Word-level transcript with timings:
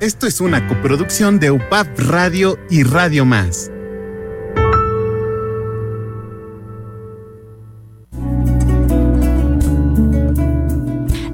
Esto 0.00 0.28
es 0.28 0.40
una 0.40 0.68
coproducción 0.68 1.40
de 1.40 1.50
UPAP 1.50 1.98
Radio 1.98 2.56
y 2.70 2.84
Radio 2.84 3.24
Más. 3.24 3.68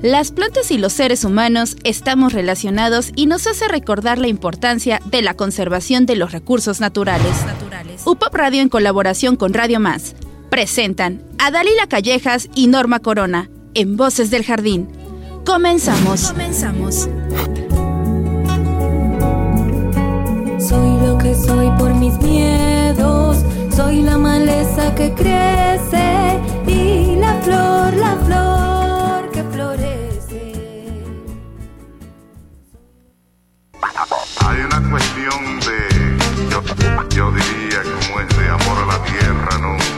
Las 0.00 0.32
plantas 0.32 0.70
y 0.70 0.78
los 0.78 0.94
seres 0.94 1.24
humanos 1.24 1.76
estamos 1.84 2.32
relacionados 2.32 3.12
y 3.14 3.26
nos 3.26 3.46
hace 3.46 3.68
recordar 3.68 4.16
la 4.16 4.28
importancia 4.28 4.98
de 5.10 5.20
la 5.20 5.34
conservación 5.34 6.06
de 6.06 6.16
los 6.16 6.32
recursos 6.32 6.80
naturales. 6.80 7.36
UPAP 8.06 8.34
Radio 8.34 8.62
en 8.62 8.70
colaboración 8.70 9.36
con 9.36 9.52
Radio 9.52 9.78
Más 9.78 10.14
presentan 10.48 11.22
a 11.38 11.50
Dalila 11.50 11.86
Callejas 11.86 12.48
y 12.54 12.68
Norma 12.68 13.00
Corona 13.00 13.50
en 13.74 13.98
Voces 13.98 14.30
del 14.30 14.42
Jardín. 14.42 14.88
Comenzamos. 15.44 16.30
Comenzamos. 16.32 17.10
Soy 20.74 21.06
lo 21.06 21.16
que 21.18 21.34
soy 21.36 21.70
por 21.78 21.94
mis 21.94 22.18
miedos, 22.18 23.44
soy 23.70 24.02
la 24.02 24.18
maleza 24.18 24.92
que 24.96 25.14
crece 25.14 26.40
y 26.66 27.14
la 27.14 27.34
flor, 27.42 27.94
la 27.94 28.16
flor 28.26 29.30
que 29.30 29.44
florece. 29.44 30.52
Hay 34.44 34.60
una 34.68 34.90
cuestión 34.90 35.60
de, 35.60 35.78
yo, 36.50 36.60
yo 37.14 37.30
diría 37.30 37.80
como 37.84 38.20
es 38.20 38.36
de 38.36 38.48
amor 38.48 38.78
a 38.82 38.86
la 38.86 39.04
tierra, 39.04 39.58
¿no? 39.60 39.93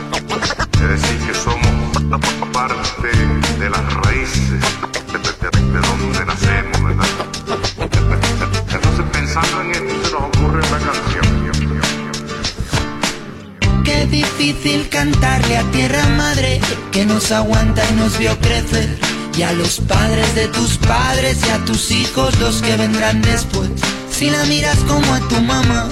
Difícil 14.09 14.87
cantarle 14.89 15.57
a 15.57 15.63
tierra 15.71 16.07
madre 16.17 16.59
que 16.91 17.05
nos 17.05 17.31
aguanta 17.31 17.83
y 17.89 17.95
nos 17.95 18.17
vio 18.17 18.37
crecer. 18.39 18.97
Y 19.37 19.43
a 19.43 19.51
los 19.53 19.79
padres 19.81 20.33
de 20.33 20.47
tus 20.47 20.77
padres 20.77 21.37
y 21.45 21.49
a 21.51 21.65
tus 21.65 21.91
hijos 21.91 22.39
los 22.39 22.61
que 22.61 22.75
vendrán 22.77 23.21
después. 23.21 23.69
Si 24.09 24.29
la 24.29 24.43
miras 24.45 24.77
como 24.87 25.13
a 25.13 25.19
tu 25.27 25.39
mamá, 25.41 25.89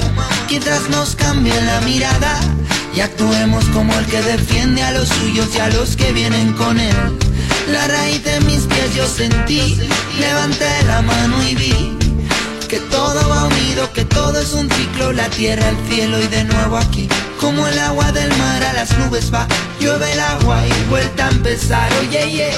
quizás 0.48 0.90
nos 0.90 1.16
cambie 1.16 1.54
la 1.62 1.82
mirada 1.82 2.40
y 2.96 3.02
actuemos 3.02 3.66
como 3.66 3.94
el 3.94 4.06
que 4.06 4.22
defiende 4.22 4.82
a 4.82 4.92
los 4.92 5.10
suyos 5.10 5.50
y 5.56 5.60
a 5.60 5.70
los 5.70 5.96
que 5.96 6.12
vienen 6.12 6.54
con 6.54 6.80
él. 6.80 6.96
La 7.70 7.88
raíz 7.88 8.24
de 8.24 8.40
mis 8.42 8.62
pies 8.62 8.96
yo 8.96 9.08
sentí, 9.08 9.78
levanté 10.20 10.84
la 10.88 11.02
mano 11.02 11.44
y 11.44 11.56
vi 11.56 11.98
que 12.68 12.80
todo 12.80 13.30
va 13.30 13.46
unido, 13.46 13.92
que 13.94 14.06
todo 14.06 14.40
es 14.40 14.54
un 14.54 14.70
ciclo, 14.70 15.12
la 15.14 15.30
tierra, 15.30 15.70
el 15.70 15.78
cielo 15.88 16.20
y 16.22 16.28
de 16.28 16.44
nuevo 16.46 16.78
aquí. 16.78 17.08
Como 17.40 17.68
el 17.68 17.78
agua 17.80 18.05
nubes 18.98 19.34
va, 19.34 19.48
llueve 19.80 20.12
el 20.12 20.20
agua 20.20 20.62
y 20.66 20.90
vuelta 20.90 21.28
a 21.28 21.32
empezar. 21.32 21.92
Oye. 22.02 22.50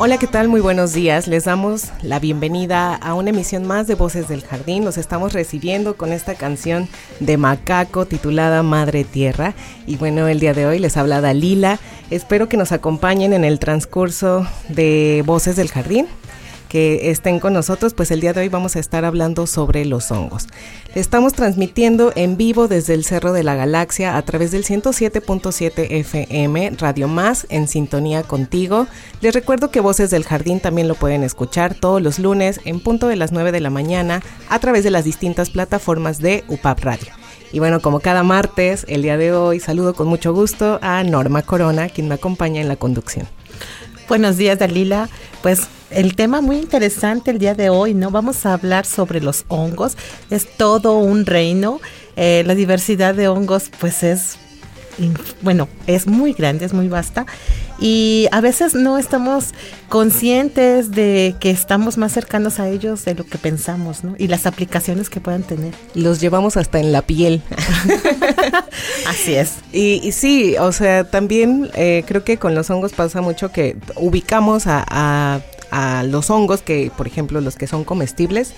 Hola, 0.00 0.16
¿qué 0.18 0.28
tal? 0.28 0.46
Muy 0.46 0.60
buenos 0.60 0.92
días. 0.92 1.26
Les 1.26 1.44
damos 1.44 1.86
la 2.02 2.20
bienvenida 2.20 2.94
a 2.94 3.14
una 3.14 3.30
emisión 3.30 3.66
más 3.66 3.88
de 3.88 3.96
Voces 3.96 4.28
del 4.28 4.44
Jardín. 4.44 4.84
Los 4.84 4.96
estamos 4.96 5.32
recibiendo 5.32 5.96
con 5.96 6.12
esta 6.12 6.36
canción 6.36 6.88
de 7.18 7.36
Macaco 7.36 8.06
titulada 8.06 8.62
Madre 8.62 9.02
Tierra. 9.02 9.54
Y 9.86 9.96
bueno, 9.96 10.28
el 10.28 10.38
día 10.38 10.54
de 10.54 10.66
hoy 10.66 10.78
les 10.78 10.96
habla 10.96 11.20
Dalila. 11.20 11.80
Espero 12.10 12.48
que 12.48 12.56
nos 12.56 12.70
acompañen 12.70 13.32
en 13.32 13.44
el 13.44 13.58
transcurso 13.58 14.46
de 14.68 15.24
Voces 15.26 15.56
del 15.56 15.68
Jardín 15.68 16.06
que 16.68 17.10
estén 17.10 17.40
con 17.40 17.52
nosotros, 17.52 17.94
pues 17.94 18.10
el 18.10 18.20
día 18.20 18.32
de 18.32 18.40
hoy 18.40 18.48
vamos 18.48 18.76
a 18.76 18.80
estar 18.80 19.04
hablando 19.04 19.46
sobre 19.46 19.84
los 19.84 20.10
hongos. 20.10 20.46
Estamos 20.94 21.32
transmitiendo 21.32 22.12
en 22.16 22.36
vivo 22.36 22.68
desde 22.68 22.94
el 22.94 23.04
Cerro 23.04 23.32
de 23.32 23.42
la 23.42 23.54
Galaxia 23.54 24.16
a 24.16 24.22
través 24.22 24.50
del 24.50 24.64
107.7 24.64 25.86
FM, 25.90 26.72
Radio 26.78 27.08
Más, 27.08 27.46
en 27.50 27.68
sintonía 27.68 28.22
contigo. 28.22 28.86
Les 29.20 29.34
recuerdo 29.34 29.70
que 29.70 29.80
Voces 29.80 30.10
del 30.10 30.24
Jardín 30.24 30.60
también 30.60 30.88
lo 30.88 30.94
pueden 30.94 31.22
escuchar 31.22 31.74
todos 31.74 32.02
los 32.02 32.18
lunes 32.18 32.60
en 32.64 32.80
punto 32.80 33.08
de 33.08 33.16
las 33.16 33.32
9 33.32 33.52
de 33.52 33.60
la 33.60 33.70
mañana 33.70 34.22
a 34.48 34.58
través 34.58 34.84
de 34.84 34.90
las 34.90 35.04
distintas 35.04 35.50
plataformas 35.50 36.20
de 36.20 36.44
UPAP 36.48 36.80
Radio. 36.80 37.12
Y 37.52 37.60
bueno, 37.60 37.80
como 37.80 38.00
cada 38.00 38.22
martes, 38.22 38.84
el 38.88 39.02
día 39.02 39.16
de 39.16 39.32
hoy 39.32 39.58
saludo 39.58 39.94
con 39.94 40.06
mucho 40.06 40.34
gusto 40.34 40.78
a 40.82 41.02
Norma 41.02 41.42
Corona, 41.42 41.88
quien 41.88 42.08
me 42.08 42.14
acompaña 42.14 42.60
en 42.60 42.68
la 42.68 42.76
conducción. 42.76 43.26
Buenos 44.08 44.36
días, 44.36 44.58
Dalila. 44.58 45.08
Pues 45.42 45.68
el 45.90 46.14
tema 46.16 46.40
muy 46.40 46.56
interesante 46.56 47.30
el 47.30 47.38
día 47.38 47.54
de 47.54 47.70
hoy, 47.70 47.94
¿no? 47.94 48.10
Vamos 48.10 48.44
a 48.46 48.54
hablar 48.54 48.84
sobre 48.86 49.20
los 49.20 49.44
hongos. 49.48 49.96
Es 50.30 50.46
todo 50.56 50.98
un 50.98 51.26
reino. 51.26 51.80
Eh, 52.16 52.42
la 52.46 52.54
diversidad 52.54 53.14
de 53.14 53.28
hongos, 53.28 53.70
pues 53.80 54.02
es, 54.02 54.36
bueno, 55.40 55.68
es 55.86 56.06
muy 56.06 56.32
grande, 56.32 56.64
es 56.64 56.72
muy 56.72 56.88
vasta. 56.88 57.26
Y 57.80 58.26
a 58.32 58.40
veces 58.40 58.74
no 58.74 58.98
estamos 58.98 59.54
conscientes 59.88 60.90
de 60.90 61.36
que 61.38 61.50
estamos 61.50 61.96
más 61.96 62.10
cercanos 62.10 62.58
a 62.58 62.68
ellos 62.68 63.04
de 63.04 63.14
lo 63.14 63.24
que 63.24 63.38
pensamos, 63.38 64.02
¿no? 64.02 64.16
Y 64.18 64.26
las 64.26 64.46
aplicaciones 64.46 65.08
que 65.08 65.20
puedan 65.20 65.44
tener. 65.44 65.72
Los 65.94 66.20
llevamos 66.20 66.56
hasta 66.56 66.80
en 66.80 66.90
la 66.90 67.02
piel. 67.02 67.40
Así 69.06 69.34
es. 69.34 69.54
Y, 69.72 70.00
y 70.02 70.12
sí, 70.12 70.56
o 70.58 70.72
sea, 70.72 71.04
también 71.04 71.70
eh, 71.74 72.04
creo 72.06 72.24
que 72.24 72.36
con 72.38 72.54
los 72.54 72.68
hongos 72.70 72.92
pasa 72.92 73.20
mucho 73.20 73.50
que 73.52 73.76
ubicamos 73.96 74.66
a, 74.66 74.84
a- 74.88 75.40
a 75.70 76.02
los 76.02 76.30
hongos 76.30 76.62
que, 76.62 76.90
por 76.96 77.06
ejemplo, 77.06 77.40
los 77.40 77.56
que 77.56 77.66
son 77.66 77.84
comestibles, 77.84 78.52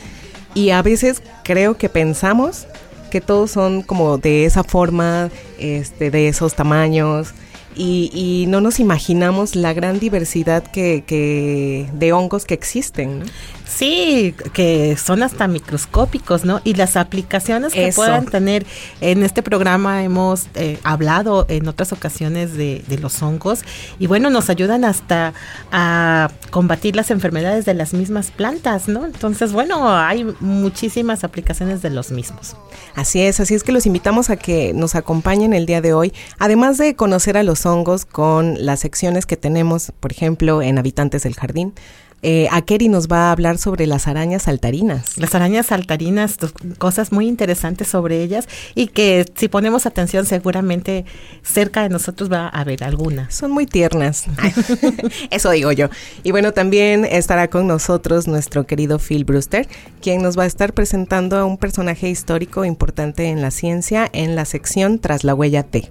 y 0.54 0.70
a 0.70 0.82
veces 0.82 1.22
creo 1.44 1.76
que 1.76 1.88
pensamos 1.88 2.66
que 3.10 3.20
todos 3.20 3.50
son 3.50 3.82
como 3.82 4.18
de 4.18 4.44
esa 4.44 4.64
forma, 4.64 5.30
este, 5.58 6.10
de 6.10 6.28
esos 6.28 6.54
tamaños, 6.54 7.34
y, 7.76 8.44
no 8.48 8.60
nos 8.60 8.80
imaginamos 8.80 9.54
la 9.56 9.72
gran 9.72 10.00
diversidad 10.00 10.62
que, 10.64 11.88
de 11.92 12.12
hongos 12.12 12.44
que 12.44 12.54
existen. 12.54 13.22
Sí, 13.70 14.34
que 14.52 14.96
son 14.96 15.22
hasta 15.22 15.46
microscópicos, 15.46 16.44
¿no? 16.44 16.60
Y 16.64 16.74
las 16.74 16.96
aplicaciones 16.96 17.72
que 17.72 17.88
Eso. 17.88 18.02
puedan 18.02 18.26
tener. 18.26 18.66
En 19.00 19.22
este 19.22 19.42
programa 19.42 20.02
hemos 20.02 20.48
eh, 20.54 20.78
hablado 20.82 21.46
en 21.48 21.68
otras 21.68 21.92
ocasiones 21.92 22.54
de, 22.54 22.84
de 22.86 22.98
los 22.98 23.22
hongos 23.22 23.60
y 23.98 24.06
bueno, 24.08 24.28
nos 24.28 24.50
ayudan 24.50 24.84
hasta 24.84 25.32
a 25.70 26.30
combatir 26.50 26.96
las 26.96 27.10
enfermedades 27.10 27.64
de 27.64 27.74
las 27.74 27.94
mismas 27.94 28.30
plantas, 28.32 28.88
¿no? 28.88 29.06
Entonces, 29.06 29.52
bueno, 29.52 29.88
hay 29.88 30.24
muchísimas 30.40 31.22
aplicaciones 31.22 31.80
de 31.80 31.90
los 31.90 32.10
mismos. 32.10 32.56
Así 32.96 33.22
es, 33.22 33.38
así 33.40 33.54
es 33.54 33.62
que 33.62 33.72
los 33.72 33.86
invitamos 33.86 34.30
a 34.30 34.36
que 34.36 34.72
nos 34.74 34.94
acompañen 34.96 35.54
el 35.54 35.66
día 35.66 35.80
de 35.80 35.94
hoy, 35.94 36.12
además 36.38 36.76
de 36.76 36.96
conocer 36.96 37.36
a 37.36 37.44
los 37.44 37.64
hongos 37.66 38.04
con 38.04 38.64
las 38.64 38.80
secciones 38.80 39.26
que 39.26 39.36
tenemos, 39.36 39.92
por 40.00 40.10
ejemplo, 40.10 40.60
en 40.60 40.78
Habitantes 40.78 41.22
del 41.22 41.34
Jardín. 41.34 41.72
Eh, 42.22 42.48
Akeri 42.50 42.88
nos 42.88 43.08
va 43.08 43.28
a 43.28 43.32
hablar 43.32 43.58
sobre 43.58 43.86
las 43.86 44.06
arañas 44.06 44.42
saltarinas. 44.42 45.16
Las 45.16 45.34
arañas 45.34 45.66
saltarinas, 45.66 46.36
cosas 46.78 47.12
muy 47.12 47.26
interesantes 47.26 47.88
sobre 47.88 48.22
ellas 48.22 48.48
y 48.74 48.88
que 48.88 49.24
si 49.34 49.48
ponemos 49.48 49.86
atención 49.86 50.26
seguramente 50.26 51.04
cerca 51.42 51.82
de 51.82 51.88
nosotros 51.88 52.30
va 52.30 52.46
a 52.46 52.60
haber 52.60 52.84
algunas. 52.84 53.34
Son 53.34 53.50
muy 53.50 53.66
tiernas. 53.66 54.26
Eso 55.30 55.50
digo 55.50 55.72
yo. 55.72 55.88
Y 56.22 56.30
bueno, 56.30 56.52
también 56.52 57.04
estará 57.04 57.48
con 57.48 57.66
nosotros 57.66 58.28
nuestro 58.28 58.66
querido 58.66 58.98
Phil 58.98 59.24
Brewster, 59.24 59.66
quien 60.02 60.22
nos 60.22 60.38
va 60.38 60.44
a 60.44 60.46
estar 60.46 60.72
presentando 60.72 61.36
a 61.36 61.44
un 61.44 61.56
personaje 61.56 62.08
histórico 62.08 62.64
importante 62.64 63.28
en 63.28 63.40
la 63.40 63.50
ciencia 63.50 64.08
en 64.12 64.36
la 64.36 64.44
sección 64.44 64.98
Tras 64.98 65.24
la 65.24 65.34
huella 65.34 65.62
T. 65.62 65.90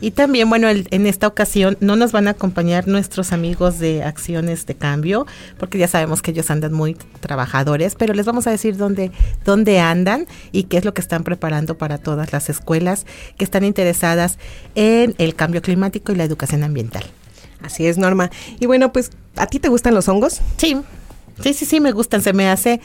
Y 0.00 0.10
también, 0.10 0.50
bueno, 0.50 0.68
el- 0.68 0.86
en 0.90 1.06
esta 1.06 1.26
ocasión 1.26 1.78
no 1.80 1.96
nos 1.96 2.12
van 2.12 2.28
a 2.28 2.32
acompañar 2.32 2.88
nuestros 2.88 3.32
amigos 3.32 3.78
de 3.78 4.02
Acciones 4.02 4.66
de 4.66 4.74
Cambio, 4.74 5.26
porque 5.58 5.78
ya 5.78 5.88
sabemos 5.88 6.20
que 6.20 6.32
ellos 6.32 6.50
andan 6.50 6.72
muy 6.72 6.94
trabajadores, 7.20 7.94
pero 7.94 8.12
les 8.12 8.26
vamos 8.26 8.46
a 8.46 8.50
decir 8.50 8.76
dónde, 8.76 9.12
dónde 9.44 9.78
andan 9.80 10.26
y 10.52 10.64
qué 10.64 10.76
es 10.78 10.84
lo 10.84 10.92
que 10.94 11.00
están 11.00 11.24
preparando 11.24 11.78
para 11.78 11.98
todas 11.98 12.32
las 12.32 12.50
escuelas 12.50 13.06
que 13.38 13.44
están 13.44 13.64
interesadas 13.64 14.38
en 14.74 15.14
el 15.18 15.34
cambio 15.34 15.62
climático 15.62 16.12
y 16.12 16.16
la 16.16 16.24
educación 16.24 16.64
ambiental. 16.64 17.04
Así 17.62 17.86
es, 17.86 17.96
Norma. 17.96 18.30
Y 18.60 18.66
bueno, 18.66 18.92
pues, 18.92 19.10
¿a 19.36 19.46
ti 19.46 19.58
te 19.58 19.68
gustan 19.68 19.94
los 19.94 20.08
hongos? 20.08 20.40
Sí, 20.58 20.76
sí, 21.40 21.54
sí, 21.54 21.64
sí, 21.64 21.80
me 21.80 21.92
gustan. 21.92 22.20
Se 22.20 22.34
me 22.34 22.48
hace, 22.50 22.80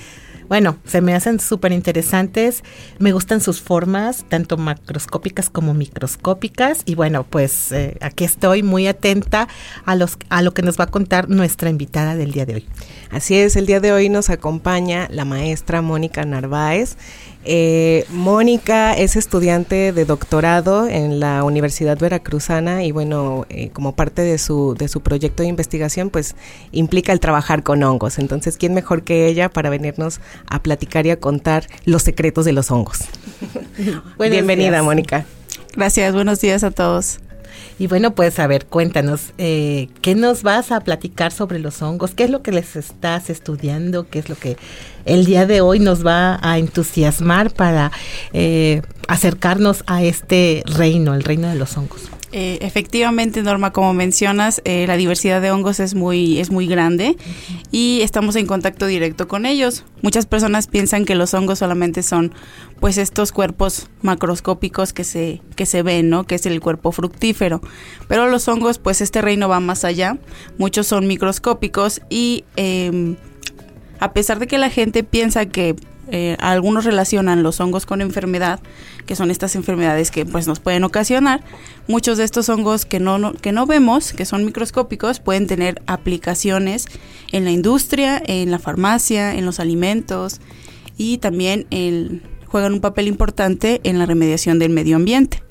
bueno, 0.49 0.77
se 0.83 0.99
me 1.01 1.13
hacen 1.13 1.39
súper 1.39 1.71
interesantes. 1.71 2.63
Me 2.97 3.11
gustan 3.11 3.39
sus 3.39 3.61
formas, 3.61 4.25
tanto 4.27 4.57
macroscópicas 4.57 5.49
como 5.49 5.75
microscópicas. 5.75 6.81
Y 6.85 6.95
bueno, 6.95 7.23
pues 7.23 7.71
eh, 7.71 7.97
aquí 8.01 8.23
estoy 8.23 8.63
muy 8.63 8.87
atenta 8.87 9.47
a, 9.85 9.95
los, 9.95 10.17
a 10.29 10.41
lo 10.41 10.53
que 10.55 10.63
nos 10.63 10.79
va 10.79 10.85
a 10.85 10.87
contar 10.87 11.29
nuestra 11.29 11.69
invitada 11.69 12.15
del 12.15 12.31
día 12.31 12.47
de 12.47 12.55
hoy. 12.55 12.65
Así 13.11 13.35
es, 13.35 13.55
el 13.55 13.65
día 13.65 13.79
de 13.79 13.91
hoy 13.91 14.07
nos 14.07 14.29
acompaña 14.29 15.07
la 15.09 15.25
maestra 15.25 15.81
Mónica 15.81 16.25
Narváez. 16.25 16.95
Eh, 17.43 18.05
Mónica 18.09 18.93
es 18.93 19.15
estudiante 19.15 19.91
de 19.93 20.05
doctorado 20.05 20.87
en 20.87 21.19
la 21.19 21.43
Universidad 21.43 21.97
Veracruzana 21.97 22.83
y 22.83 22.91
bueno, 22.91 23.47
eh, 23.49 23.69
como 23.69 23.95
parte 23.95 24.21
de 24.21 24.37
su, 24.37 24.75
de 24.77 24.87
su 24.87 25.01
proyecto 25.01 25.41
de 25.41 25.49
investigación, 25.49 26.11
pues 26.11 26.35
implica 26.71 27.11
el 27.11 27.19
trabajar 27.19 27.63
con 27.63 27.81
hongos. 27.81 28.19
Entonces, 28.19 28.57
¿quién 28.57 28.75
mejor 28.75 29.01
que 29.01 29.25
ella 29.25 29.49
para 29.49 29.71
venirnos 29.71 30.19
a 30.47 30.61
platicar 30.61 31.07
y 31.07 31.09
a 31.09 31.19
contar 31.19 31.65
los 31.85 32.03
secretos 32.03 32.45
de 32.45 32.51
los 32.51 32.69
hongos? 32.69 32.99
Bienvenida, 34.19 34.83
Mónica. 34.83 35.25
Gracias, 35.75 36.13
buenos 36.13 36.41
días 36.41 36.63
a 36.63 36.69
todos. 36.69 37.19
Y 37.79 37.87
bueno, 37.87 38.13
pues 38.13 38.37
a 38.39 38.47
ver, 38.47 38.65
cuéntanos, 38.65 39.31
eh, 39.37 39.87
¿qué 40.01 40.13
nos 40.13 40.43
vas 40.43 40.73
a 40.73 40.81
platicar 40.81 41.31
sobre 41.31 41.59
los 41.59 41.81
hongos? 41.81 42.13
¿Qué 42.13 42.25
es 42.25 42.29
lo 42.29 42.43
que 42.43 42.51
les 42.51 42.75
estás 42.75 43.29
estudiando? 43.29 44.09
¿Qué 44.09 44.19
es 44.19 44.27
lo 44.27 44.35
que 44.35 44.57
el 45.05 45.23
día 45.25 45.45
de 45.45 45.61
hoy 45.61 45.79
nos 45.79 46.05
va 46.05 46.39
a 46.41 46.57
entusiasmar 46.57 47.51
para 47.51 47.93
eh, 48.33 48.81
acercarnos 49.07 49.85
a 49.87 50.03
este 50.03 50.61
reino, 50.65 51.13
el 51.13 51.23
reino 51.23 51.47
de 51.47 51.55
los 51.55 51.77
hongos? 51.77 52.09
Eh, 52.31 52.59
efectivamente, 52.61 53.41
Norma, 53.41 53.71
como 53.73 53.93
mencionas, 53.93 54.61
eh, 54.63 54.85
la 54.85 54.97
diversidad 54.97 55.41
de 55.41 55.51
hongos 55.51 55.79
es 55.79 55.95
muy, 55.95 56.39
es 56.39 56.51
muy 56.51 56.67
grande 56.67 57.17
y 57.71 58.01
estamos 58.01 58.35
en 58.35 58.45
contacto 58.45 58.85
directo 58.85 59.27
con 59.27 59.47
ellos. 59.47 59.83
Muchas 60.03 60.27
personas 60.27 60.67
piensan 60.67 61.05
que 61.05 61.15
los 61.15 61.33
hongos 61.33 61.59
solamente 61.59 62.03
son 62.03 62.31
pues 62.79 62.99
estos 62.99 63.31
cuerpos 63.31 63.89
macroscópicos 64.03 64.93
que 64.93 65.03
se, 65.03 65.41
que 65.55 65.65
se 65.65 65.81
ven, 65.81 66.09
¿no? 66.09 66.23
Que 66.25 66.35
es 66.35 66.45
el 66.45 66.59
cuerpo 66.59 66.91
fructífero. 66.91 67.61
Pero 68.07 68.29
los 68.29 68.47
hongos, 68.47 68.77
pues 68.77 69.01
este 69.01 69.21
reino 69.21 69.49
va 69.49 69.59
más 69.59 69.83
allá. 69.83 70.17
Muchos 70.59 70.85
son 70.85 71.07
microscópicos 71.07 72.01
y 72.09 72.43
em, 72.55 73.15
a 73.99 74.13
pesar 74.13 74.37
de 74.37 74.45
que 74.45 74.59
la 74.59 74.69
gente 74.69 75.03
piensa 75.03 75.47
que 75.47 75.75
eh, 76.11 76.37
algunos 76.39 76.85
relacionan 76.85 77.43
los 77.43 77.59
hongos 77.59 77.85
con 77.85 78.01
enfermedad, 78.01 78.59
que 79.05 79.15
son 79.15 79.31
estas 79.31 79.55
enfermedades 79.55 80.11
que 80.11 80.25
pues 80.25 80.47
nos 80.47 80.59
pueden 80.59 80.83
ocasionar. 80.83 81.41
Muchos 81.87 82.17
de 82.17 82.23
estos 82.23 82.49
hongos 82.49 82.85
que 82.85 82.99
no, 82.99 83.33
que 83.33 83.51
no 83.51 83.65
vemos, 83.65 84.13
que 84.13 84.25
son 84.25 84.45
microscópicos, 84.45 85.19
pueden 85.19 85.47
tener 85.47 85.81
aplicaciones 85.87 86.87
en 87.31 87.45
la 87.45 87.51
industria, 87.51 88.21
en 88.25 88.51
la 88.51 88.59
farmacia, 88.59 89.35
en 89.35 89.45
los 89.45 89.59
alimentos 89.59 90.41
y 90.97 91.17
también 91.17 91.65
juegan 92.47 92.73
un 92.73 92.81
papel 92.81 93.07
importante 93.07 93.79
en 93.83 93.99
la 93.99 94.05
remediación 94.05 94.59
del 94.59 94.71
medio 94.71 94.97
ambiente. 94.97 95.43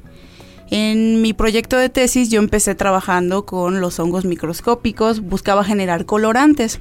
En 0.71 1.23
mi 1.23 1.33
proyecto 1.33 1.79
de 1.79 1.89
tesis 1.89 2.29
yo 2.29 2.41
empecé 2.41 2.75
trabajando 2.75 3.47
con 3.47 3.81
los 3.81 3.99
hongos 3.99 4.27
microscópicos, 4.27 5.21
buscaba 5.21 5.65
generar 5.65 6.05
colorantes 6.05 6.81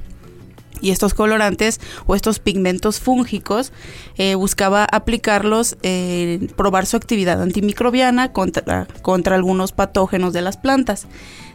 y 0.80 0.90
estos 0.90 1.14
colorantes 1.14 1.80
o 2.06 2.14
estos 2.14 2.38
pigmentos 2.38 3.00
fúngicos 3.00 3.72
eh, 4.16 4.34
buscaba 4.34 4.84
aplicarlos, 4.84 5.76
eh, 5.82 6.48
probar 6.56 6.86
su 6.86 6.96
actividad 6.96 7.42
antimicrobiana 7.42 8.32
contra, 8.32 8.86
contra 9.02 9.36
algunos 9.36 9.72
patógenos 9.72 10.32
de 10.32 10.42
las 10.42 10.56
plantas. 10.56 11.06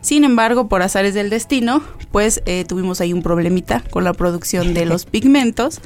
Sin 0.03 0.25
embargo, 0.25 0.67
por 0.67 0.81
azares 0.81 1.13
del 1.13 1.29
destino, 1.29 1.81
pues 2.11 2.43
eh, 2.45 2.65
tuvimos 2.67 2.99
ahí 2.99 3.13
un 3.13 3.23
problemita 3.23 3.81
con 3.89 4.03
la 4.03 4.11
producción 4.11 4.73
de 4.73 4.85
los 4.85 5.05
pigmentos 5.13 5.79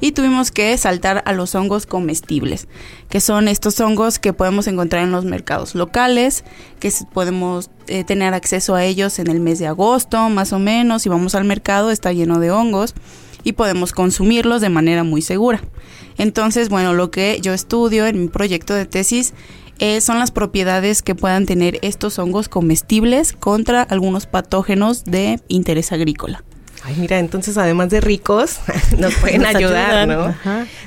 y 0.00 0.10
tuvimos 0.10 0.50
que 0.50 0.76
saltar 0.76 1.22
a 1.24 1.32
los 1.32 1.54
hongos 1.54 1.86
comestibles, 1.86 2.66
que 3.08 3.20
son 3.20 3.46
estos 3.46 3.78
hongos 3.78 4.18
que 4.18 4.32
podemos 4.32 4.66
encontrar 4.66 5.04
en 5.04 5.12
los 5.12 5.24
mercados 5.24 5.76
locales, 5.76 6.42
que 6.80 6.92
podemos 7.12 7.70
eh, 7.86 8.02
tener 8.02 8.34
acceso 8.34 8.74
a 8.74 8.84
ellos 8.84 9.20
en 9.20 9.28
el 9.28 9.38
mes 9.38 9.60
de 9.60 9.68
agosto, 9.68 10.28
más 10.30 10.52
o 10.52 10.58
menos, 10.58 11.02
si 11.02 11.08
vamos 11.08 11.36
al 11.36 11.44
mercado 11.44 11.92
está 11.92 12.12
lleno 12.12 12.40
de 12.40 12.50
hongos 12.50 12.94
y 13.44 13.52
podemos 13.52 13.92
consumirlos 13.92 14.60
de 14.60 14.68
manera 14.68 15.04
muy 15.04 15.22
segura. 15.22 15.62
Entonces, 16.18 16.70
bueno, 16.70 16.92
lo 16.92 17.12
que 17.12 17.38
yo 17.40 17.52
estudio 17.52 18.06
en 18.06 18.20
mi 18.20 18.28
proyecto 18.28 18.74
de 18.74 18.84
tesis 18.84 19.32
eh, 19.80 20.00
son 20.00 20.18
las 20.18 20.30
propiedades 20.30 21.02
que 21.02 21.14
puedan 21.14 21.46
tener 21.46 21.78
estos 21.82 22.18
hongos 22.18 22.48
comestibles 22.48 23.32
contra 23.32 23.82
algunos 23.82 24.26
patógenos 24.26 25.04
de 25.04 25.40
interés 25.48 25.90
agrícola. 25.90 26.44
Ay, 26.82 26.94
mira, 26.98 27.18
entonces 27.18 27.58
además 27.58 27.90
de 27.90 28.00
ricos, 28.00 28.58
nos 28.98 29.14
pueden 29.16 29.44
ayudar, 29.44 30.08
¿no? 30.08 30.34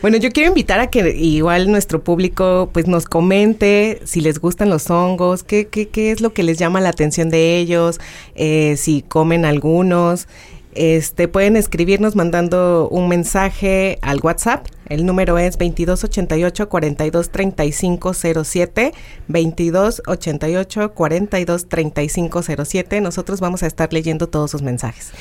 Bueno, 0.01 0.17
yo 0.17 0.31
quiero 0.31 0.49
invitar 0.49 0.79
a 0.79 0.87
que 0.87 1.15
igual 1.15 1.69
nuestro 1.71 2.03
público 2.03 2.69
pues 2.73 2.87
nos 2.87 3.05
comente 3.05 4.01
si 4.03 4.21
les 4.21 4.39
gustan 4.39 4.69
los 4.69 4.89
hongos, 4.89 5.43
qué, 5.43 5.67
qué, 5.67 5.89
qué 5.89 6.11
es 6.11 6.21
lo 6.21 6.33
que 6.33 6.41
les 6.41 6.57
llama 6.57 6.81
la 6.81 6.89
atención 6.89 7.29
de 7.29 7.57
ellos, 7.57 7.99
eh, 8.35 8.75
si 8.77 9.03
comen 9.03 9.45
algunos. 9.45 10.27
Este, 10.75 11.27
pueden 11.27 11.55
escribirnos 11.55 12.15
mandando 12.15 12.89
un 12.89 13.07
mensaje 13.09 13.99
al 14.01 14.19
WhatsApp. 14.21 14.65
El 14.89 15.05
número 15.05 15.37
es 15.37 15.57
2288 15.57 16.69
423507 16.69 18.93
2288 19.27 20.93
423507 20.93 23.01
Nosotros 23.01 23.39
vamos 23.39 23.63
a 23.63 23.67
estar 23.67 23.93
leyendo 23.93 24.27
todos 24.27 24.51
sus 24.51 24.61
mensajes. 24.61 25.11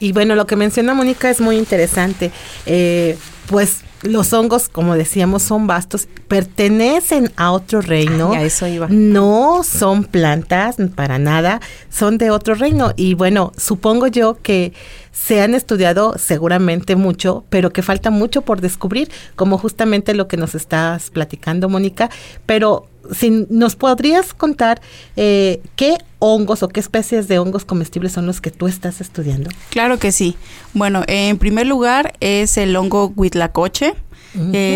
Y 0.00 0.12
bueno, 0.12 0.36
lo 0.36 0.46
que 0.46 0.56
menciona 0.56 0.94
Mónica 0.94 1.28
es 1.30 1.40
muy 1.40 1.56
interesante. 1.56 2.30
Eh, 2.66 3.16
pues 3.48 3.80
los 4.02 4.32
hongos, 4.32 4.68
como 4.68 4.94
decíamos, 4.94 5.42
son 5.42 5.66
vastos, 5.66 6.08
pertenecen 6.28 7.32
a 7.36 7.52
otro 7.52 7.80
reino. 7.80 8.32
a 8.32 8.42
eso 8.42 8.66
iba. 8.66 8.86
No 8.88 9.62
son 9.64 10.04
plantas 10.04 10.76
para 10.94 11.18
nada, 11.18 11.60
son 11.90 12.18
de 12.18 12.30
otro 12.30 12.54
reino. 12.54 12.92
Y 12.96 13.14
bueno, 13.14 13.52
supongo 13.56 14.06
yo 14.06 14.38
que 14.42 14.72
se 15.12 15.40
han 15.40 15.54
estudiado 15.54 16.14
seguramente 16.18 16.96
mucho, 16.96 17.44
pero 17.50 17.70
que 17.70 17.82
falta 17.82 18.10
mucho 18.10 18.42
por 18.42 18.60
descubrir, 18.60 19.10
como 19.36 19.58
justamente 19.58 20.14
lo 20.14 20.28
que 20.28 20.36
nos 20.36 20.54
estás 20.54 21.10
platicando, 21.10 21.68
Mónica. 21.68 22.10
Pero 22.46 22.86
si 23.12 23.46
nos 23.48 23.76
podrías 23.76 24.34
contar 24.34 24.80
eh, 25.16 25.60
qué 25.76 25.98
hongos 26.18 26.62
o 26.62 26.68
qué 26.68 26.80
especies 26.80 27.28
de 27.28 27.38
hongos 27.38 27.64
comestibles 27.64 28.12
son 28.12 28.26
los 28.26 28.40
que 28.40 28.50
tú 28.50 28.66
estás 28.66 29.00
estudiando. 29.00 29.50
Claro 29.70 29.98
que 29.98 30.12
sí. 30.12 30.36
Bueno, 30.74 31.04
en 31.06 31.38
primer 31.38 31.66
lugar 31.66 32.14
es 32.20 32.58
el 32.58 32.74
hongo 32.76 33.12
huitlacoche. 33.14 33.94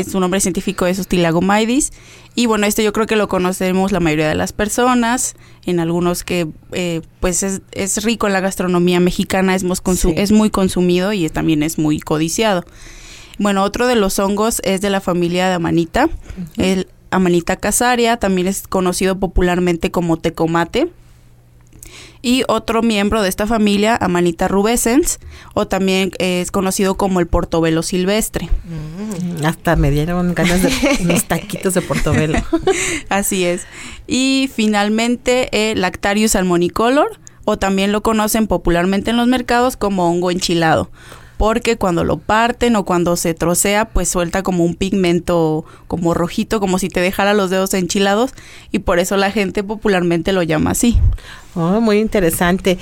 Su 0.09 0.21
nombre 0.21 0.41
científico 0.41 0.87
es 0.87 0.99
Hostilagomydis. 0.99 1.93
Y 2.35 2.47
bueno, 2.47 2.67
este 2.67 2.83
yo 2.83 2.93
creo 2.93 3.07
que 3.07 3.17
lo 3.17 3.29
conocemos 3.29 3.93
la 3.93 4.01
mayoría 4.01 4.29
de 4.29 4.35
las 4.35 4.53
personas. 4.53 5.35
En 5.65 5.81
algunos 5.81 6.25
que 6.25 6.49
eh, 6.73 7.03
pues 7.21 7.43
es, 7.43 8.05
rico 8.05 8.27
en 8.27 8.33
la 8.33 8.41
gastronomía 8.41 9.01
mexicana, 9.01 9.55
es, 9.55 9.65
es 10.17 10.33
muy 10.33 10.51
consumido 10.51 11.13
y 11.13 11.29
también 11.29 11.63
es 11.63 11.79
muy 11.79 12.01
codiciado. 12.01 12.65
Bueno, 13.39 13.63
otro 13.63 13.87
de 13.87 13.97
los 13.97 14.19
hongos 14.19 14.61
es 14.65 14.81
de 14.81 14.91
la 14.91 15.01
familia 15.01 15.49
de 15.49 15.55
Amanita. 15.55 16.09
El 16.57 16.89
Amanita 17.11 17.57
casaria, 17.57 18.17
también 18.17 18.47
es 18.47 18.67
conocido 18.67 19.19
popularmente 19.19 19.91
como 19.91 20.19
tecomate. 20.19 20.91
Y 22.23 22.45
otro 22.49 22.83
miembro 22.83 23.23
de 23.23 23.29
esta 23.29 23.47
familia, 23.47 23.97
Amanita 24.01 24.49
rubescens, 24.49 25.19
o 25.55 25.67
también 25.67 26.13
es 26.19 26.51
conocido 26.51 26.97
como 26.97 27.21
el 27.21 27.27
portobelo 27.27 27.83
silvestre. 27.83 28.49
Mm, 28.65 29.45
hasta 29.45 29.77
me 29.77 29.91
dieron 29.91 30.35
ganas 30.35 30.63
de 30.63 30.71
unos 31.01 31.25
taquitos 31.25 31.75
de 31.75 31.83
portobelo. 31.83 32.39
Así 33.09 33.45
es. 33.45 33.63
Y 34.07 34.51
finalmente, 34.55 35.71
el 35.73 35.81
Lactarius 35.81 36.33
salmonicolor, 36.33 37.19
o 37.45 37.59
también 37.59 37.91
lo 37.91 38.03
conocen 38.03 38.47
popularmente 38.47 39.11
en 39.11 39.17
los 39.17 39.27
mercados 39.27 39.77
como 39.77 40.09
hongo 40.09 40.31
enchilado 40.31 40.91
porque 41.43 41.77
cuando 41.77 42.05
lo 42.05 42.19
parten 42.19 42.77
o 42.77 42.85
cuando 42.85 43.17
se 43.17 43.35
trocea, 43.35 43.87
pues 43.87 44.09
suelta 44.09 44.45
como 44.45 44.65
un 44.65 44.77
pigmento 44.77 45.65
como 45.89 46.15
rojito, 46.15 46.61
como 46.61 46.79
si 46.79 46.89
te 46.89 47.01
dejara 47.01 47.35
los 47.35 47.51
dedos 47.51 47.75
enchilados 47.75 48.31
y 48.71 48.79
por 48.79 49.01
eso 49.01 49.17
la 49.17 49.33
gente 49.33 49.65
popularmente 49.65 50.33
lo 50.33 50.45
llama 50.45 50.71
así. 50.71 51.01
Oh, 51.57 51.81
muy 51.81 51.99
interesante. 51.99 52.79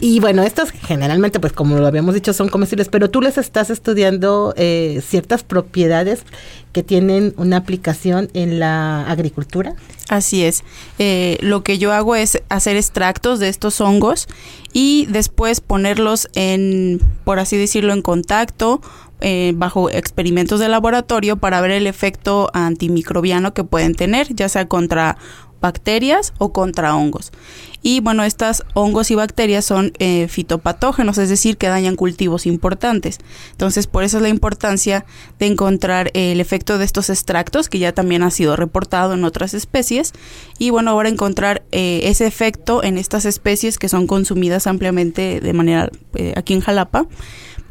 Y 0.00 0.20
bueno, 0.20 0.42
estos 0.42 0.70
generalmente, 0.70 1.40
pues 1.40 1.54
como 1.54 1.78
lo 1.78 1.86
habíamos 1.86 2.14
dicho, 2.14 2.34
son 2.34 2.50
comestibles, 2.50 2.90
pero 2.90 3.08
tú 3.08 3.22
les 3.22 3.38
estás 3.38 3.70
estudiando 3.70 4.52
eh, 4.58 5.02
ciertas 5.02 5.42
propiedades 5.42 6.24
que 6.72 6.82
tienen 6.82 7.34
una 7.36 7.58
aplicación 7.58 8.30
en 8.34 8.58
la 8.58 9.08
agricultura. 9.08 9.74
Así 10.08 10.44
es. 10.44 10.64
Eh, 10.98 11.38
lo 11.40 11.62
que 11.62 11.78
yo 11.78 11.92
hago 11.92 12.16
es 12.16 12.42
hacer 12.48 12.76
extractos 12.76 13.40
de 13.40 13.48
estos 13.48 13.80
hongos 13.80 14.26
y 14.72 15.06
después 15.06 15.60
ponerlos 15.60 16.28
en, 16.34 17.00
por 17.24 17.38
así 17.38 17.56
decirlo, 17.56 17.92
en 17.92 18.02
contacto 18.02 18.80
eh, 19.20 19.52
bajo 19.56 19.90
experimentos 19.90 20.60
de 20.60 20.68
laboratorio 20.68 21.36
para 21.36 21.60
ver 21.60 21.72
el 21.72 21.88
efecto 21.88 22.50
antimicrobiano 22.54 23.52
que 23.52 23.64
pueden 23.64 23.94
tener, 23.94 24.32
ya 24.34 24.48
sea 24.48 24.68
contra 24.68 25.18
bacterias 25.60 26.32
o 26.38 26.52
contra 26.52 26.94
hongos. 26.94 27.32
Y 27.80 28.00
bueno, 28.00 28.24
estas 28.24 28.64
hongos 28.74 29.10
y 29.10 29.14
bacterias 29.14 29.64
son 29.64 29.92
eh, 29.98 30.26
fitopatógenos, 30.28 31.16
es 31.18 31.28
decir, 31.28 31.56
que 31.56 31.68
dañan 31.68 31.94
cultivos 31.94 32.44
importantes. 32.46 33.18
Entonces, 33.52 33.86
por 33.86 34.02
eso 34.02 34.16
es 34.16 34.22
la 34.22 34.28
importancia 34.28 35.04
de 35.38 35.46
encontrar 35.46 36.10
el 36.14 36.40
efecto 36.40 36.76
de 36.76 36.84
estos 36.84 37.08
extractos, 37.08 37.68
que 37.68 37.78
ya 37.78 37.92
también 37.92 38.22
ha 38.24 38.30
sido 38.30 38.56
reportado 38.56 39.14
en 39.14 39.24
otras 39.24 39.54
especies. 39.54 40.12
Y 40.58 40.70
bueno, 40.70 40.90
ahora 40.90 41.08
encontrar 41.08 41.62
eh, 41.70 42.00
ese 42.04 42.26
efecto 42.26 42.82
en 42.82 42.98
estas 42.98 43.24
especies 43.24 43.78
que 43.78 43.88
son 43.88 44.06
consumidas 44.06 44.66
ampliamente 44.66 45.40
de 45.40 45.52
manera 45.52 45.90
eh, 46.14 46.34
aquí 46.36 46.54
en 46.54 46.60
Jalapa 46.60 47.06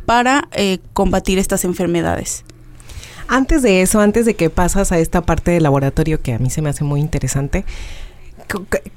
para 0.06 0.48
combatir 0.94 1.38
estas 1.38 1.66
enfermedades. 1.66 2.46
Antes 3.28 3.62
de 3.62 3.82
eso, 3.82 4.00
antes 4.00 4.26
de 4.26 4.36
que 4.36 4.50
pasas 4.50 4.92
a 4.92 5.00
esta 5.00 5.22
parte 5.22 5.52
del 5.52 5.64
laboratorio 5.64 6.22
que 6.22 6.34
a 6.34 6.40
mí 6.40 6.50
se 6.50 6.62
me 6.62 6.70
hace 6.70 6.84
muy 6.84 7.02
interesante, 7.02 7.66